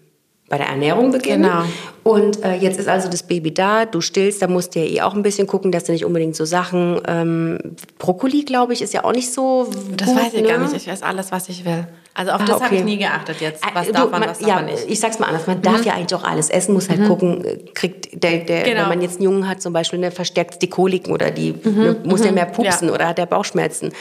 bei 0.49 0.57
der 0.57 0.69
Ernährung 0.69 1.11
beginnen. 1.13 1.43
Genau. 1.43 1.65
Und 2.05 2.43
äh, 2.43 2.55
jetzt 2.55 2.79
ist 2.81 2.89
also 2.89 3.09
das 3.11 3.23
Baby 3.23 3.53
da, 3.53 3.85
du 3.85 4.01
stillst, 4.01 4.41
da 4.41 4.47
musst 4.47 4.75
du 4.75 4.79
ja 4.81 4.87
eh 4.87 5.01
auch 5.03 5.15
ein 5.15 5.23
bisschen 5.23 5.47
gucken, 5.47 5.71
dass 5.73 5.85
du 5.85 5.93
nicht 5.93 6.07
unbedingt 6.07 6.35
so 6.37 6.47
Sachen, 6.47 6.99
ähm, 7.07 7.59
Brokkoli, 7.99 8.45
glaube 8.45 8.73
ich, 8.73 8.81
ist 8.81 8.95
ja 8.95 9.05
auch 9.05 9.13
nicht 9.13 9.31
so 9.33 9.69
Das 9.97 10.09
gut, 10.09 10.17
weiß 10.17 10.33
ich 10.35 10.43
ne? 10.43 10.49
gar 10.49 10.59
nicht. 10.59 10.75
Ich 10.75 10.89
weiß 10.89 11.03
alles, 11.03 11.31
was 11.33 11.51
ich 11.51 11.67
will. 11.67 11.87
Also 12.15 12.33
auf 12.33 12.41
Ah, 12.41 12.45
das 12.47 12.55
habe 12.57 12.65
okay. 12.67 12.77
ich 12.79 12.85
nie 12.85 12.97
geachtet 12.97 13.41
jetzt. 13.41 13.63
Was 13.75 13.89
Äh, 13.89 13.93
darf 13.93 14.05
du, 14.07 14.11
man, 14.11 14.23
was 14.23 14.39
darf 14.39 14.49
ja, 14.49 14.55
man 14.57 14.65
nicht. 14.65 14.87
Mhm. 14.87 14.93
Ich 14.93 14.99
sag's 15.01 15.19
mal 15.19 15.27
anders, 15.27 15.47
man 15.47 15.61
darf 15.61 15.85
ja 15.85 15.93
eigentlich 15.93 16.15
auch 16.15 16.25
alles 16.25 16.49
essen, 16.51 16.73
muss 16.73 16.89
halt 16.89 17.05
gucken, 17.07 17.45
äh, 17.45 17.59
kriegt 17.75 18.23
der, 18.25 18.39
der 18.39 18.63
Genau. 18.63 18.81
wenn 18.83 18.89
man 18.89 19.03
jetzt 19.03 19.17
einen 19.17 19.25
Jungen 19.25 19.47
hat 19.49 19.61
zum 19.61 19.73
Beispiel, 19.75 20.01
der 20.01 20.11
verstärkt 20.13 20.63
die 20.63 20.69
Koliken 20.71 21.13
oder 21.13 21.31
die 21.31 21.53
ne, 21.63 21.95
muss 22.05 22.23
der 22.23 22.33
mehr 22.33 22.47
pupsen 22.47 22.87
Mhm. 22.89 22.89
Ja. 22.89 22.95
oder 22.95 23.09
hat 23.09 23.19
der 23.19 23.27
Bauchschmerzen. 23.27 23.93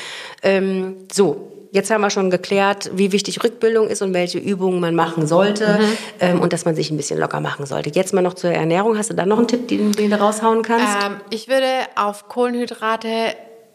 Ähm, 0.43 0.95
so. 1.11 1.51
Jetzt 1.71 1.91
haben 1.91 2.01
wir 2.01 2.09
schon 2.09 2.29
geklärt, 2.29 2.89
wie 2.93 3.11
wichtig 3.11 3.43
Rückbildung 3.43 3.87
ist 3.87 4.01
und 4.01 4.13
welche 4.13 4.37
Übungen 4.39 4.79
man 4.79 4.95
machen 4.95 5.27
sollte 5.27 5.79
Mhm. 5.79 5.97
ähm, 6.19 6.41
und 6.41 6.53
dass 6.53 6.65
man 6.65 6.75
sich 6.75 6.91
ein 6.91 6.97
bisschen 6.97 7.19
locker 7.19 7.39
machen 7.41 7.65
sollte. 7.65 7.89
Jetzt 7.93 8.13
mal 8.13 8.21
noch 8.21 8.33
zur 8.35 8.51
Ernährung. 8.51 8.97
Hast 8.97 9.09
du 9.09 9.13
da 9.13 9.25
noch 9.25 9.37
einen 9.37 9.47
Tipp, 9.47 9.67
den, 9.67 9.91
den 9.91 10.09
du 10.11 10.19
raushauen 10.19 10.61
kannst? 10.63 10.87
Ähm, 11.05 11.17
ich 11.29 11.47
würde 11.49 11.67
auf 11.95 12.27
Kohlenhydrate 12.29 13.09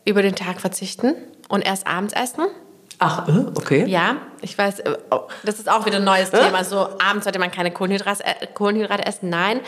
über 0.05 0.23
den 0.23 0.35
Tag 0.35 0.61
verzichten 0.61 1.15
und 1.49 1.63
erst 1.67 1.87
abends 1.87 2.15
essen. 2.15 2.45
Ach, 2.99 3.29
äh, 3.29 3.33
okay. 3.57 3.85
Ja, 3.87 4.17
ich 4.41 4.57
weiß, 4.57 4.81
äh, 4.81 4.97
oh, 5.11 5.21
das 5.45 5.59
ist 5.59 5.69
auch 5.71 5.85
wieder 5.87 5.97
ein 5.97 6.05
neues 6.05 6.31
Thema. 6.31 6.65
So 6.65 6.79
abends 6.99 7.25
sollte 7.25 7.39
man 7.39 7.51
keine 7.51 7.71
Kohlenhydrate, 7.73 8.25
äh, 8.25 8.47
Kohlenhydrate 8.55 9.05
essen. 9.07 9.29
Nein, 9.29 9.61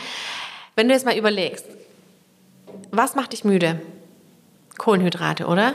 wenn 0.75 0.87
du 0.87 0.93
jetzt 0.93 1.05
mal 1.05 1.17
überlegst, 1.17 1.65
was 2.91 3.15
macht 3.15 3.33
dich 3.33 3.43
müde? 3.43 3.79
Kohlenhydrate, 4.77 5.45
oder? 5.47 5.73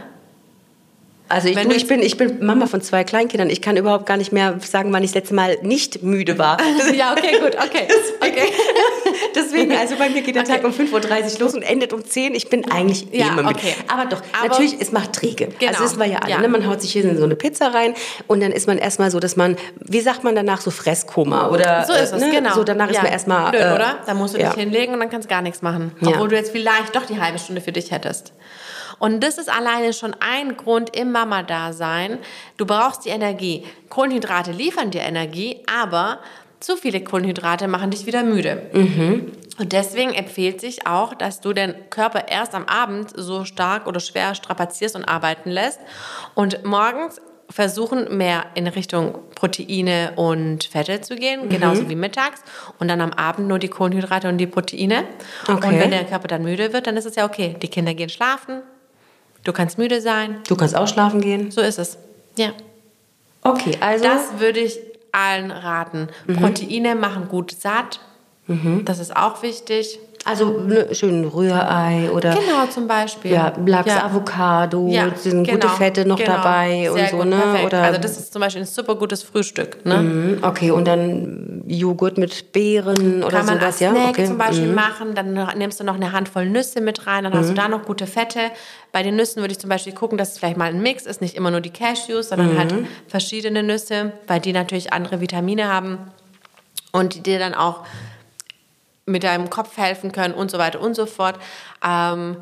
Also 1.30 1.48
ich, 1.48 1.56
du, 1.56 1.70
ich, 1.74 1.86
bin, 1.86 2.02
ich 2.02 2.16
bin 2.16 2.44
Mama 2.44 2.66
von 2.66 2.82
zwei 2.82 3.04
Kleinkindern. 3.04 3.48
Ich 3.50 3.62
kann 3.62 3.76
überhaupt 3.76 4.04
gar 4.04 4.16
nicht 4.16 4.32
mehr 4.32 4.58
sagen, 4.60 4.92
wann 4.92 5.02
ich 5.04 5.10
das 5.12 5.14
letzte 5.22 5.34
Mal 5.34 5.58
nicht 5.62 6.02
müde 6.02 6.38
war. 6.38 6.58
ja, 6.94 7.12
okay, 7.12 7.38
gut, 7.40 7.54
okay. 7.54 7.86
okay. 8.20 8.52
Deswegen, 9.34 9.72
also 9.76 9.94
bei 9.96 10.08
mir 10.10 10.22
geht 10.22 10.34
der 10.34 10.42
Okay. 10.42 10.54
Tag 10.60 10.64
um 10.64 10.72
5.30 10.72 11.34
Uhr 11.34 11.40
los 11.40 11.54
und 11.54 11.62
endet 11.62 11.92
um 11.92 12.04
10 12.04 12.34
Ich 12.34 12.48
bin 12.48 12.70
eigentlich 12.70 13.06
Ja, 13.12 13.28
immer 13.28 13.42
müde. 13.44 13.54
okay. 13.56 13.74
Aber 13.88 14.06
doch, 14.06 14.22
Aber- 14.38 14.48
natürlich, 14.48 14.76
es 14.80 14.90
macht 14.92 15.12
träge. 15.12 15.48
Genau. 15.58 15.70
Also 15.72 15.84
das 15.84 15.98
war 15.98 16.06
ja 16.06 16.18
alle. 16.18 16.30
Ja. 16.32 16.40
Ne? 16.40 16.48
Man 16.48 16.66
haut 16.66 16.80
sich 16.80 16.92
hier 16.92 17.04
in 17.04 17.16
so 17.16 17.24
eine 17.24 17.36
Pizza 17.36 17.68
rein 17.68 17.94
und 18.26 18.40
dann 18.42 18.50
ist 18.52 18.66
man 18.66 18.78
erstmal 18.78 19.10
so, 19.10 19.20
dass 19.20 19.36
man, 19.36 19.56
wie 19.78 20.00
sagt 20.00 20.24
man 20.24 20.34
danach, 20.34 20.60
so 20.60 20.70
Fresskoma 20.70 21.48
oder 21.50 21.84
So 21.86 21.92
ist 21.92 22.12
es, 22.12 22.22
äh, 22.22 22.26
ne? 22.26 22.30
genau. 22.32 22.54
So 22.54 22.64
danach 22.64 22.88
ist 22.88 22.96
Ja. 22.96 23.02
man 23.02 23.12
erstmal. 23.12 23.50
Blöd, 23.52 23.62
äh, 23.62 23.74
oder? 23.74 23.98
Da 24.06 24.14
musst 24.14 24.34
du 24.34 24.38
dich 24.38 24.52
hinlegen 24.54 24.94
und 24.94 25.00
dann 25.00 25.10
kannst 25.10 25.26
du 25.26 25.30
gar 25.30 25.42
nichts 25.42 25.62
machen. 25.62 25.92
Obwohl 26.04 26.28
du 26.28 26.36
jetzt 26.36 26.50
vielleicht 26.50 26.96
doch 26.96 27.06
die 27.06 27.20
halbe 27.20 27.38
Stunde 27.38 27.60
für 27.60 27.72
dich 27.72 27.90
hättest. 27.92 28.32
Und 29.00 29.24
das 29.24 29.38
ist 29.38 29.48
alleine 29.48 29.92
schon 29.92 30.14
ein 30.20 30.56
Grund 30.56 30.96
im 30.96 31.10
Mama-Dasein. 31.10 32.18
Du 32.58 32.66
brauchst 32.66 33.04
die 33.04 33.08
Energie. 33.08 33.64
Kohlenhydrate 33.88 34.52
liefern 34.52 34.92
dir 34.92 35.00
Energie, 35.00 35.62
aber 35.66 36.20
zu 36.60 36.76
viele 36.76 37.02
Kohlenhydrate 37.02 37.66
machen 37.66 37.90
dich 37.90 38.06
wieder 38.06 38.22
müde. 38.22 38.62
Und 39.58 39.72
deswegen 39.72 40.12
empfiehlt 40.12 40.60
sich 40.60 40.86
auch, 40.86 41.14
dass 41.14 41.40
du 41.40 41.52
den 41.52 41.74
Körper 41.88 42.28
erst 42.28 42.54
am 42.54 42.66
Abend 42.66 43.10
so 43.14 43.44
stark 43.44 43.86
oder 43.86 44.00
schwer 44.00 44.34
strapazierst 44.34 44.94
und 44.94 45.06
arbeiten 45.06 45.50
lässt 45.50 45.80
und 46.34 46.64
morgens 46.64 47.20
versuchen, 47.50 48.16
mehr 48.16 48.44
in 48.54 48.66
Richtung 48.66 49.18
Proteine 49.34 50.12
und 50.16 50.64
Fette 50.64 51.00
zu 51.00 51.16
gehen, 51.16 51.48
genauso 51.48 51.88
wie 51.88 51.96
mittags. 51.96 52.42
Und 52.78 52.88
dann 52.88 53.00
am 53.00 53.12
Abend 53.12 53.48
nur 53.48 53.58
die 53.58 53.68
Kohlenhydrate 53.68 54.28
und 54.28 54.38
die 54.38 54.46
Proteine. 54.46 55.04
Okay. 55.48 55.52
Und 55.52 55.80
wenn 55.80 55.90
der 55.90 56.04
Körper 56.04 56.28
dann 56.28 56.42
müde 56.42 56.72
wird, 56.72 56.86
dann 56.86 56.96
ist 56.96 57.06
es 57.06 57.16
ja 57.16 57.24
okay. 57.24 57.56
Die 57.60 57.68
Kinder 57.68 57.94
gehen 57.94 58.08
schlafen, 58.08 58.62
du 59.44 59.52
kannst 59.52 59.78
müde 59.78 60.00
sein. 60.00 60.36
Du 60.48 60.56
kannst 60.56 60.76
auch 60.76 60.88
schlafen 60.88 61.20
gehen. 61.20 61.50
So 61.50 61.60
ist 61.60 61.78
es. 61.78 61.98
Ja. 62.36 62.50
Okay, 63.42 63.76
also. 63.80 64.04
Das 64.04 64.38
würde 64.38 64.60
ich 64.60 64.78
allen 65.12 65.50
raten. 65.50 66.08
Proteine 66.26 66.94
machen 66.94 67.28
gut 67.28 67.52
satt. 67.52 68.00
Das 68.84 68.98
ist 68.98 69.16
auch 69.16 69.42
wichtig. 69.42 69.98
Also 70.24 70.60
ne, 70.60 70.94
schön 70.94 71.24
Rührei 71.24 72.10
oder. 72.12 72.34
Genau, 72.34 72.66
zum 72.68 72.86
Beispiel. 72.86 73.32
Ja, 73.32 73.52
Lachs, 73.64 73.88
Ja. 73.88 74.04
Avocado, 74.04 74.86
Ja, 74.88 75.14
sind 75.16 75.46
gute 75.48 75.58
genau, 75.60 75.72
Fette 75.74 76.06
noch 76.06 76.18
genau. 76.18 76.32
dabei 76.36 76.90
und 76.90 77.08
so, 77.08 77.16
gut, 77.18 77.26
ne? 77.26 77.36
Perfekt. 77.36 77.66
Oder 77.66 77.82
also 77.82 78.00
das 78.00 78.18
ist 78.18 78.32
zum 78.32 78.40
Beispiel 78.40 78.62
ein 78.62 78.66
super 78.66 78.96
gutes 78.96 79.22
Frühstück. 79.22 79.84
Ne? 79.86 79.96
Mhm, 79.96 80.38
Okay, 80.42 80.70
und 80.70 80.86
dann 80.86 81.62
Joghurt 81.66 82.18
mit 82.18 82.52
Beeren 82.52 83.22
oder 83.24 83.38
Kann 83.38 83.46
man 83.46 83.60
sowas, 83.60 83.80
ja? 83.80 83.92
Snack 83.92 84.08
Okay. 84.10 84.26
zum 84.26 84.38
Beispiel 84.38 84.68
mhm. 84.68 84.74
machen. 84.74 85.14
Dann 85.14 85.32
nimmst 85.56 85.80
du 85.80 85.84
noch 85.84 85.94
eine 85.94 86.12
Handvoll 86.12 86.46
Nüsse 86.48 86.80
mit 86.80 87.06
rein, 87.06 87.24
dann 87.24 87.32
hast 87.32 87.50
du 87.50 87.54
da 87.54 87.68
noch 87.68 87.84
gute 87.84 88.06
Fette. 88.06 88.40
Bei 88.92 89.02
den 89.02 89.16
Nüssen 89.16 89.40
würde 89.40 89.52
ich 89.52 89.58
zum 89.58 89.70
Beispiel 89.70 89.94
gucken, 89.94 90.18
dass 90.18 90.32
es 90.32 90.38
vielleicht 90.38 90.56
mal 90.56 90.68
ein 90.68 90.82
Mix 90.82 91.06
ist, 91.06 91.20
nicht 91.20 91.34
immer 91.36 91.50
nur 91.50 91.60
die 91.60 91.70
Cashews, 91.70 92.28
sondern 92.28 92.58
halt 92.58 92.72
Mhm. 92.72 92.86
verschiedene 93.08 93.62
Nüsse, 93.62 94.12
weil 94.26 94.40
die 94.40 94.52
natürlich 94.52 94.92
andere 94.92 95.20
Vitamine 95.20 95.72
haben 95.72 95.98
und 96.92 97.14
die 97.14 97.20
dir 97.20 97.38
dann 97.38 97.54
auch 97.54 97.84
mit 99.06 99.24
deinem 99.24 99.50
Kopf 99.50 99.76
helfen 99.76 100.12
können 100.12 100.34
und 100.34 100.50
so 100.50 100.58
weiter 100.58 100.80
und 100.80 100.94
so 100.94 101.06
fort. 101.06 101.38
Ähm, 101.84 102.36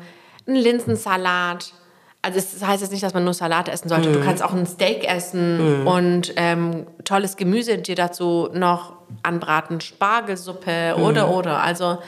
ein 0.47 0.55
Linsensalat. 0.55 1.73
Also 2.21 2.37
es 2.37 2.65
heißt 2.65 2.81
jetzt 2.81 2.91
nicht, 2.91 3.03
dass 3.03 3.13
man 3.13 3.23
nur 3.23 3.33
Salat 3.33 3.69
essen 3.69 3.87
sollte. 3.87 4.11
Du 4.11 4.21
kannst 4.21 4.43
auch 4.43 4.53
ein 4.53 4.65
Steak 4.65 5.05
essen 5.05 5.87
und 5.87 6.33
ähm, 6.35 6.85
tolles 7.05 7.37
Gemüse 7.37 7.77
dir 7.77 7.95
dazu 7.95 8.49
noch 8.51 8.97
anbraten. 9.23 9.79
Spargelsuppe 9.79 10.95
oder 10.97 11.29
oder. 11.29 11.63
Also 11.63 11.99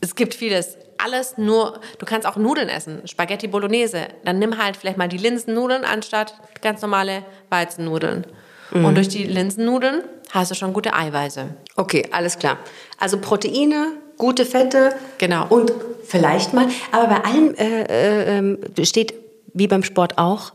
es 0.00 0.14
gibt 0.14 0.34
vieles. 0.34 0.78
Alles 1.02 1.38
nur, 1.38 1.80
du 1.98 2.06
kannst 2.06 2.28
auch 2.28 2.36
Nudeln 2.36 2.68
essen, 2.68 3.08
Spaghetti 3.08 3.48
Bolognese. 3.48 4.08
Dann 4.24 4.38
nimm 4.38 4.62
halt 4.62 4.76
vielleicht 4.76 4.98
mal 4.98 5.08
die 5.08 5.16
Linsennudeln 5.16 5.84
anstatt 5.84 6.34
ganz 6.62 6.82
normale 6.82 7.24
Weizennudeln. 7.48 8.26
Und 8.72 8.94
durch 8.94 9.08
die 9.08 9.24
Linsennudeln 9.24 10.04
hast 10.30 10.50
du 10.50 10.54
schon 10.54 10.72
gute 10.72 10.94
Eiweiße. 10.94 11.46
Okay, 11.76 12.08
alles 12.12 12.38
klar. 12.38 12.58
Also 12.98 13.18
Proteine, 13.18 13.92
gute 14.18 14.44
Fette. 14.44 14.94
Genau. 15.18 15.46
Und 15.48 15.72
vielleicht 16.06 16.52
mal, 16.54 16.66
aber 16.92 17.06
bei 17.08 17.24
allem 17.24 17.54
äh, 17.54 17.82
äh, 17.82 18.38
ähm, 18.38 18.58
steht, 18.82 19.14
wie 19.54 19.66
beim 19.66 19.82
Sport 19.82 20.18
auch, 20.18 20.52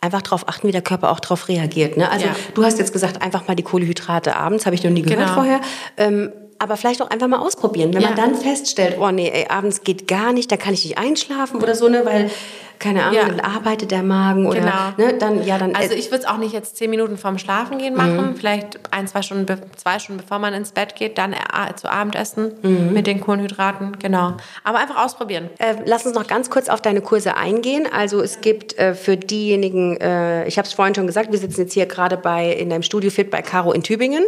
einfach 0.00 0.20
darauf 0.22 0.48
achten, 0.48 0.68
wie 0.68 0.72
der 0.72 0.82
Körper 0.82 1.10
auch 1.10 1.20
darauf 1.20 1.48
reagiert. 1.48 1.96
Ne? 1.96 2.10
Also 2.10 2.26
Ja. 2.26 2.36
du 2.54 2.64
hast 2.64 2.78
jetzt 2.78 2.92
gesagt, 2.92 3.22
einfach 3.22 3.48
mal 3.48 3.54
die 3.54 3.62
Kohlenhydrate 3.62 4.36
abends, 4.36 4.66
habe 4.66 4.74
ich 4.76 4.82
noch 4.84 4.90
nie 4.90 5.00
gehört 5.02 5.20
Genau. 5.20 5.32
vorher. 5.34 5.60
Ähm, 5.96 6.30
aber 6.58 6.76
vielleicht 6.76 7.00
auch 7.02 7.10
einfach 7.10 7.26
mal 7.26 7.38
ausprobieren. 7.38 7.94
Wenn 7.94 8.02
man 8.02 8.16
Ja. 8.16 8.16
dann 8.16 8.34
feststellt, 8.34 8.96
oh 9.00 9.10
nee, 9.10 9.28
ey, 9.30 9.46
abends 9.48 9.82
geht 9.82 10.06
gar 10.06 10.32
nicht, 10.32 10.52
da 10.52 10.56
kann 10.58 10.74
ich 10.74 10.84
nicht 10.84 10.98
einschlafen 10.98 11.60
oder 11.62 11.74
so, 11.74 11.88
ne, 11.88 12.02
weil, 12.04 12.30
keine 12.78 13.02
Ahnung, 13.04 13.14
Ja. 13.16 13.28
dann 13.28 13.40
arbeitet 13.40 13.90
der 13.90 14.02
Magen 14.02 14.46
oder, 14.46 14.60
Genau. 14.60 14.72
ne, 15.10 15.18
dann, 15.18 15.44
ja, 15.44 15.58
dann, 15.58 15.74
Also 15.74 15.94
ich 15.94 16.10
würde 16.10 16.24
es 16.24 16.28
auch 16.28 16.36
nicht 16.38 16.52
jetzt 16.52 16.76
zehn 16.76 16.90
Minuten 16.90 17.16
vorm 17.16 17.38
Schlafen 17.38 17.78
gehen 17.78 17.94
machen, 17.96 18.34
vielleicht 18.36 18.78
ein, 18.90 19.06
zwei 19.08 19.22
Stunden, 19.22 19.46
zwei 19.76 19.98
Stunden 19.98 20.20
bevor 20.22 20.38
man 20.38 20.54
ins 20.54 20.72
Bett 20.72 20.96
geht, 20.96 21.18
dann 21.18 21.32
äh, 21.32 21.36
zu 21.76 21.90
Abendessen 21.90 22.52
mit 22.92 23.06
den 23.06 23.20
Kohlenhydraten, 23.20 23.98
genau. 23.98 24.34
Aber 24.64 24.78
einfach 24.78 25.04
ausprobieren. 25.04 25.50
Äh, 25.58 25.76
lass 25.86 26.04
uns 26.06 26.14
noch 26.14 26.26
ganz 26.26 26.50
kurz 26.50 26.68
auf 26.68 26.80
deine 26.82 27.00
Kurse 27.00 27.36
eingehen. 27.36 27.86
Also 27.92 28.20
es 28.20 28.40
gibt 28.40 28.78
äh, 28.78 28.94
für 28.94 29.16
diejenigen, 29.16 29.96
äh, 29.98 30.46
ich 30.46 30.58
habe 30.58 30.66
es 30.66 30.72
vorhin 30.74 30.94
schon 30.94 31.06
gesagt, 31.06 31.32
wir 31.32 31.38
sitzen 31.38 31.62
jetzt 31.62 31.72
hier 31.74 31.86
gerade 31.86 32.16
bei 32.16 32.50
in 32.52 32.70
deinem 32.70 32.82
Studio 32.82 33.10
Fit 33.10 33.30
bei 33.30 33.42
Caro 33.42 33.72
in 33.72 33.82
Tübingen. 33.82 34.24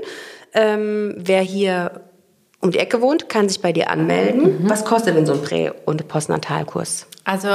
Ähm, 0.54 1.14
wer 1.18 1.42
hier 1.42 2.00
um 2.60 2.70
die 2.70 2.78
Ecke 2.78 3.00
wohnt, 3.02 3.28
kann 3.28 3.48
sich 3.48 3.60
bei 3.60 3.72
dir 3.72 3.90
anmelden. 3.90 4.68
Was 4.68 4.84
kostet 4.84 5.14
denn 5.16 5.26
so 5.26 5.34
ein 5.34 5.42
Prä- 5.42 5.72
und 5.84 6.08
Postnatalkurs? 6.08 7.06
Also 7.24 7.48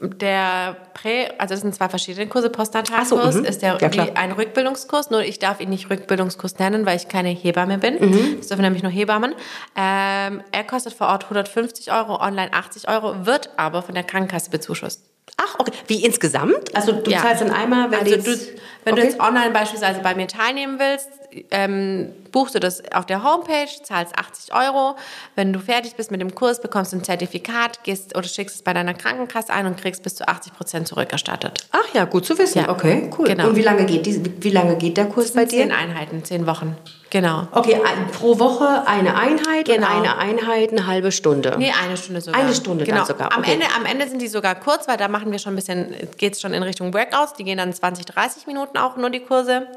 der 0.00 0.76
Prä, 0.94 1.28
also 1.38 1.54
das 1.54 1.60
sind 1.60 1.74
zwei 1.74 1.88
verschiedene 1.88 2.26
Kurse. 2.26 2.50
Postnatalkurs 2.50 3.34
so, 3.34 3.40
mhm. 3.40 3.44
ist 3.44 3.62
der 3.62 3.78
Ja, 3.80 4.04
ein 4.14 4.32
Rückbildungskurs, 4.32 5.10
nur 5.10 5.22
ich 5.22 5.38
darf 5.38 5.60
ihn 5.60 5.70
nicht 5.70 5.90
Rückbildungskurs 5.90 6.58
nennen, 6.58 6.86
weil 6.86 6.96
ich 6.96 7.08
keine 7.08 7.30
Hebamme 7.30 7.78
bin. 7.78 7.98
Mhm. 8.00 8.36
Das 8.38 8.48
dürfen 8.48 8.62
nämlich 8.62 8.82
nur 8.82 8.92
Hebammen. 8.92 9.34
Ähm, 9.76 10.42
er 10.52 10.64
kostet 10.64 10.92
vor 10.92 11.08
Ort 11.08 11.24
150 11.24 11.92
Euro, 11.92 12.20
online 12.20 12.52
80 12.52 12.88
Euro, 12.88 13.26
wird 13.26 13.50
aber 13.56 13.82
von 13.82 13.94
der 13.94 14.04
Krankenkasse 14.04 14.50
bezuschusst. 14.50 15.02
Ach, 15.36 15.56
okay. 15.58 15.72
Wie 15.86 16.04
insgesamt? 16.04 16.74
Also 16.74 16.92
du 16.92 17.10
Ja. 17.10 17.22
zahlst 17.22 17.42
dann 17.42 17.50
einmal, 17.50 17.90
wenn 17.90 18.00
also 18.00 18.16
du 18.16 18.38
wenn 18.86 18.92
okay. 18.92 19.02
du 19.02 19.08
jetzt 19.08 19.20
online 19.20 19.50
beispielsweise 19.50 19.98
bei 20.00 20.14
mir 20.14 20.28
teilnehmen 20.28 20.78
willst, 20.78 21.08
ähm, 21.50 22.12
buchst 22.30 22.54
du 22.54 22.60
das 22.60 22.82
auf 22.92 23.04
der 23.04 23.24
Homepage, 23.24 23.66
zahlst 23.82 24.16
80 24.16 24.54
Euro. 24.54 24.94
Wenn 25.34 25.52
du 25.52 25.58
fertig 25.58 25.96
bist 25.96 26.12
mit 26.12 26.20
dem 26.20 26.36
Kurs, 26.36 26.60
bekommst 26.60 26.92
du 26.92 26.98
ein 26.98 27.02
Zertifikat, 27.02 27.82
gehst 27.82 28.16
oder 28.16 28.28
schickst 28.28 28.54
es 28.54 28.62
bei 28.62 28.72
deiner 28.72 28.94
Krankenkasse 28.94 29.52
ein 29.52 29.66
und 29.66 29.76
kriegst 29.76 30.04
bis 30.04 30.14
zu 30.14 30.28
80 30.28 30.52
Prozent 30.52 30.86
zurückerstattet. 30.86 31.66
Ach 31.72 31.94
ja, 31.94 32.04
gut 32.04 32.26
zu 32.26 32.38
wissen. 32.38 32.60
Ja. 32.62 32.68
Okay, 32.68 33.10
cool. 33.18 33.26
Genau. 33.26 33.48
Und 33.48 33.56
wie 33.56 33.62
lange 33.62 33.86
geht 33.86 34.06
die, 34.06 34.22
wie 34.40 34.50
lange 34.50 34.76
geht 34.76 34.96
der 34.96 35.06
Kurs 35.06 35.32
bei 35.32 35.44
dir? 35.46 35.62
Zehn 35.62 35.72
Einheiten, 35.72 36.24
zehn 36.24 36.46
Wochen. 36.46 36.76
Genau. 37.10 37.46
Okay, 37.52 37.80
pro 38.18 38.38
Woche 38.38 38.82
eine 38.86 39.14
Einheit 39.14 39.66
Genau. 39.66 39.86
eine 39.86 40.18
Einheit 40.18 40.72
eine 40.72 40.86
halbe 40.86 41.12
Stunde. 41.12 41.54
Nee, 41.56 41.72
eine 41.84 41.96
Stunde 41.96 42.20
sogar. 42.20 42.40
Eine 42.40 42.54
Stunde 42.54 42.84
dann 42.84 42.94
genau. 42.94 43.06
sogar, 43.06 43.32
Am, 43.32 43.40
okay. 43.40 43.52
Ende, 43.52 43.66
am 43.76 43.86
Ende 43.86 44.08
sind 44.08 44.20
die 44.20 44.26
sogar 44.28 44.54
kurz, 44.56 44.88
weil 44.88 44.96
da 44.96 45.06
machen 45.08 45.30
wir 45.30 45.38
schon 45.38 45.52
ein 45.52 45.56
bisschen, 45.56 45.94
geht 46.18 46.32
es 46.34 46.40
schon 46.40 46.52
in 46.52 46.62
Richtung 46.62 46.92
Workouts. 46.92 47.34
Die 47.34 47.44
gehen 47.44 47.58
dann 47.58 47.72
20, 47.72 48.06
30 48.06 48.46
Minuten 48.46 48.76
auch 48.78 48.96
nur 48.96 49.10
die 49.10 49.20
Kurse. 49.20 49.68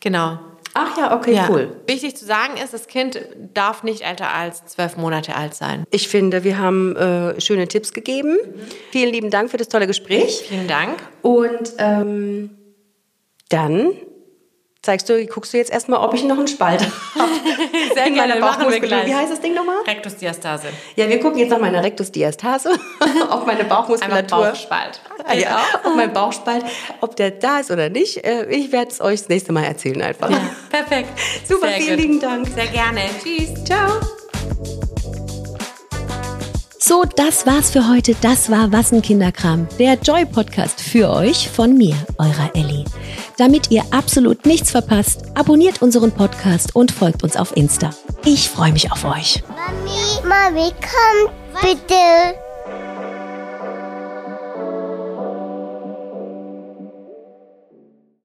Genau. 0.00 0.38
Ach 0.74 0.98
ja, 0.98 1.16
okay, 1.16 1.32
Ja. 1.34 1.46
cool. 1.48 1.74
Wichtig 1.86 2.16
zu 2.18 2.26
sagen 2.26 2.58
ist, 2.62 2.74
das 2.74 2.86
Kind 2.86 3.18
darf 3.54 3.82
nicht 3.82 4.02
älter 4.02 4.34
als 4.34 4.66
zwölf 4.66 4.98
Monate 4.98 5.34
alt 5.34 5.54
sein. 5.54 5.84
Ich 5.90 6.08
finde, 6.08 6.44
wir 6.44 6.58
haben 6.58 6.94
äh, 6.96 7.40
schöne 7.40 7.66
Tipps 7.66 7.94
gegeben. 7.94 8.36
Vielen 8.90 9.10
lieben 9.10 9.30
Dank 9.30 9.50
für 9.50 9.56
das 9.56 9.68
tolle 9.68 9.86
Gespräch. 9.86 10.44
Vielen 10.46 10.68
Dank. 10.68 10.98
Und 11.22 11.72
ähm, 11.78 12.50
dann 13.48 13.92
zeigst 14.86 15.08
du, 15.08 15.26
guckst 15.26 15.52
du 15.52 15.58
jetzt 15.58 15.70
erstmal, 15.70 16.00
ob 16.00 16.14
ich 16.14 16.24
noch 16.24 16.38
einen 16.38 16.48
Spalt 16.48 16.80
habe. 17.14 17.28
Sehr 17.94 18.10
gerne, 18.10 18.36
machen 18.40 18.60
wir 18.62 18.66
Bauchmuskulatur. 18.70 18.88
gleich. 18.88 19.06
Wie 19.06 19.14
heißt 19.14 19.32
das 19.32 19.40
Ding 19.40 19.52
nochmal? 19.54 19.76
Rektusdiastase. 19.86 20.68
Ja, 20.94 21.08
wir 21.08 21.20
gucken 21.20 21.38
jetzt 21.38 21.50
nach 21.50 21.58
meiner 21.60 21.82
Rectusdiastase, 21.84 22.70
auf 23.30 23.44
meine 23.44 23.60
Einmal 23.60 23.64
Bauchmuskulatur. 23.82 24.38
Bauchspalt. 24.46 25.00
Ah, 25.26 25.34
ja, 25.34 25.58
auf 25.84 25.94
meinen 25.94 26.12
Bauchspalt, 26.12 26.64
ob 27.00 27.16
der 27.16 27.32
da 27.32 27.58
ist 27.60 27.70
oder 27.70 27.88
nicht. 27.90 28.24
Äh, 28.24 28.46
Ich 28.48 28.72
werde 28.72 28.90
es 28.90 29.00
euch 29.00 29.20
das 29.20 29.28
nächste 29.28 29.52
Mal 29.52 29.64
erzählen 29.64 30.00
einfach. 30.00 30.30
Ja, 30.30 30.38
perfekt. 30.70 31.10
Super, 31.48 31.68
Sehr 31.68 31.76
vielen 31.78 31.96
gut. 31.96 32.04
lieben 32.06 32.20
Dank. 32.20 32.48
Sehr 32.54 32.66
gerne. 32.68 33.00
Tschüss. 33.22 33.64
Ciao. 33.64 33.90
So, 36.78 37.02
das 37.16 37.44
war's 37.46 37.70
für 37.72 37.88
heute. 37.88 38.14
Das 38.22 38.48
war 38.48 38.70
Wassen 38.70 39.02
Kinderkram, 39.02 39.66
der 39.78 39.94
Joy 39.94 40.24
Podcast 40.24 40.80
für 40.80 41.10
euch 41.10 41.48
von 41.48 41.76
mir, 41.76 41.96
eurer 42.18 42.50
Ellie. 42.54 42.84
Damit 43.38 43.70
ihr 43.70 43.82
absolut 43.90 44.46
nichts 44.46 44.70
verpasst, 44.70 45.22
abonniert 45.34 45.82
unseren 45.82 46.10
Podcast 46.10 46.74
und 46.74 46.90
folgt 46.90 47.22
uns 47.22 47.36
auf 47.36 47.54
Insta. 47.56 47.90
Ich 48.24 48.48
freue 48.48 48.72
mich 48.72 48.90
auf 48.90 49.04
euch. 49.04 49.42
Mami, 49.48 50.26
Mami, 50.26 50.72
komm 50.80 51.30
bitte. 51.60 52.45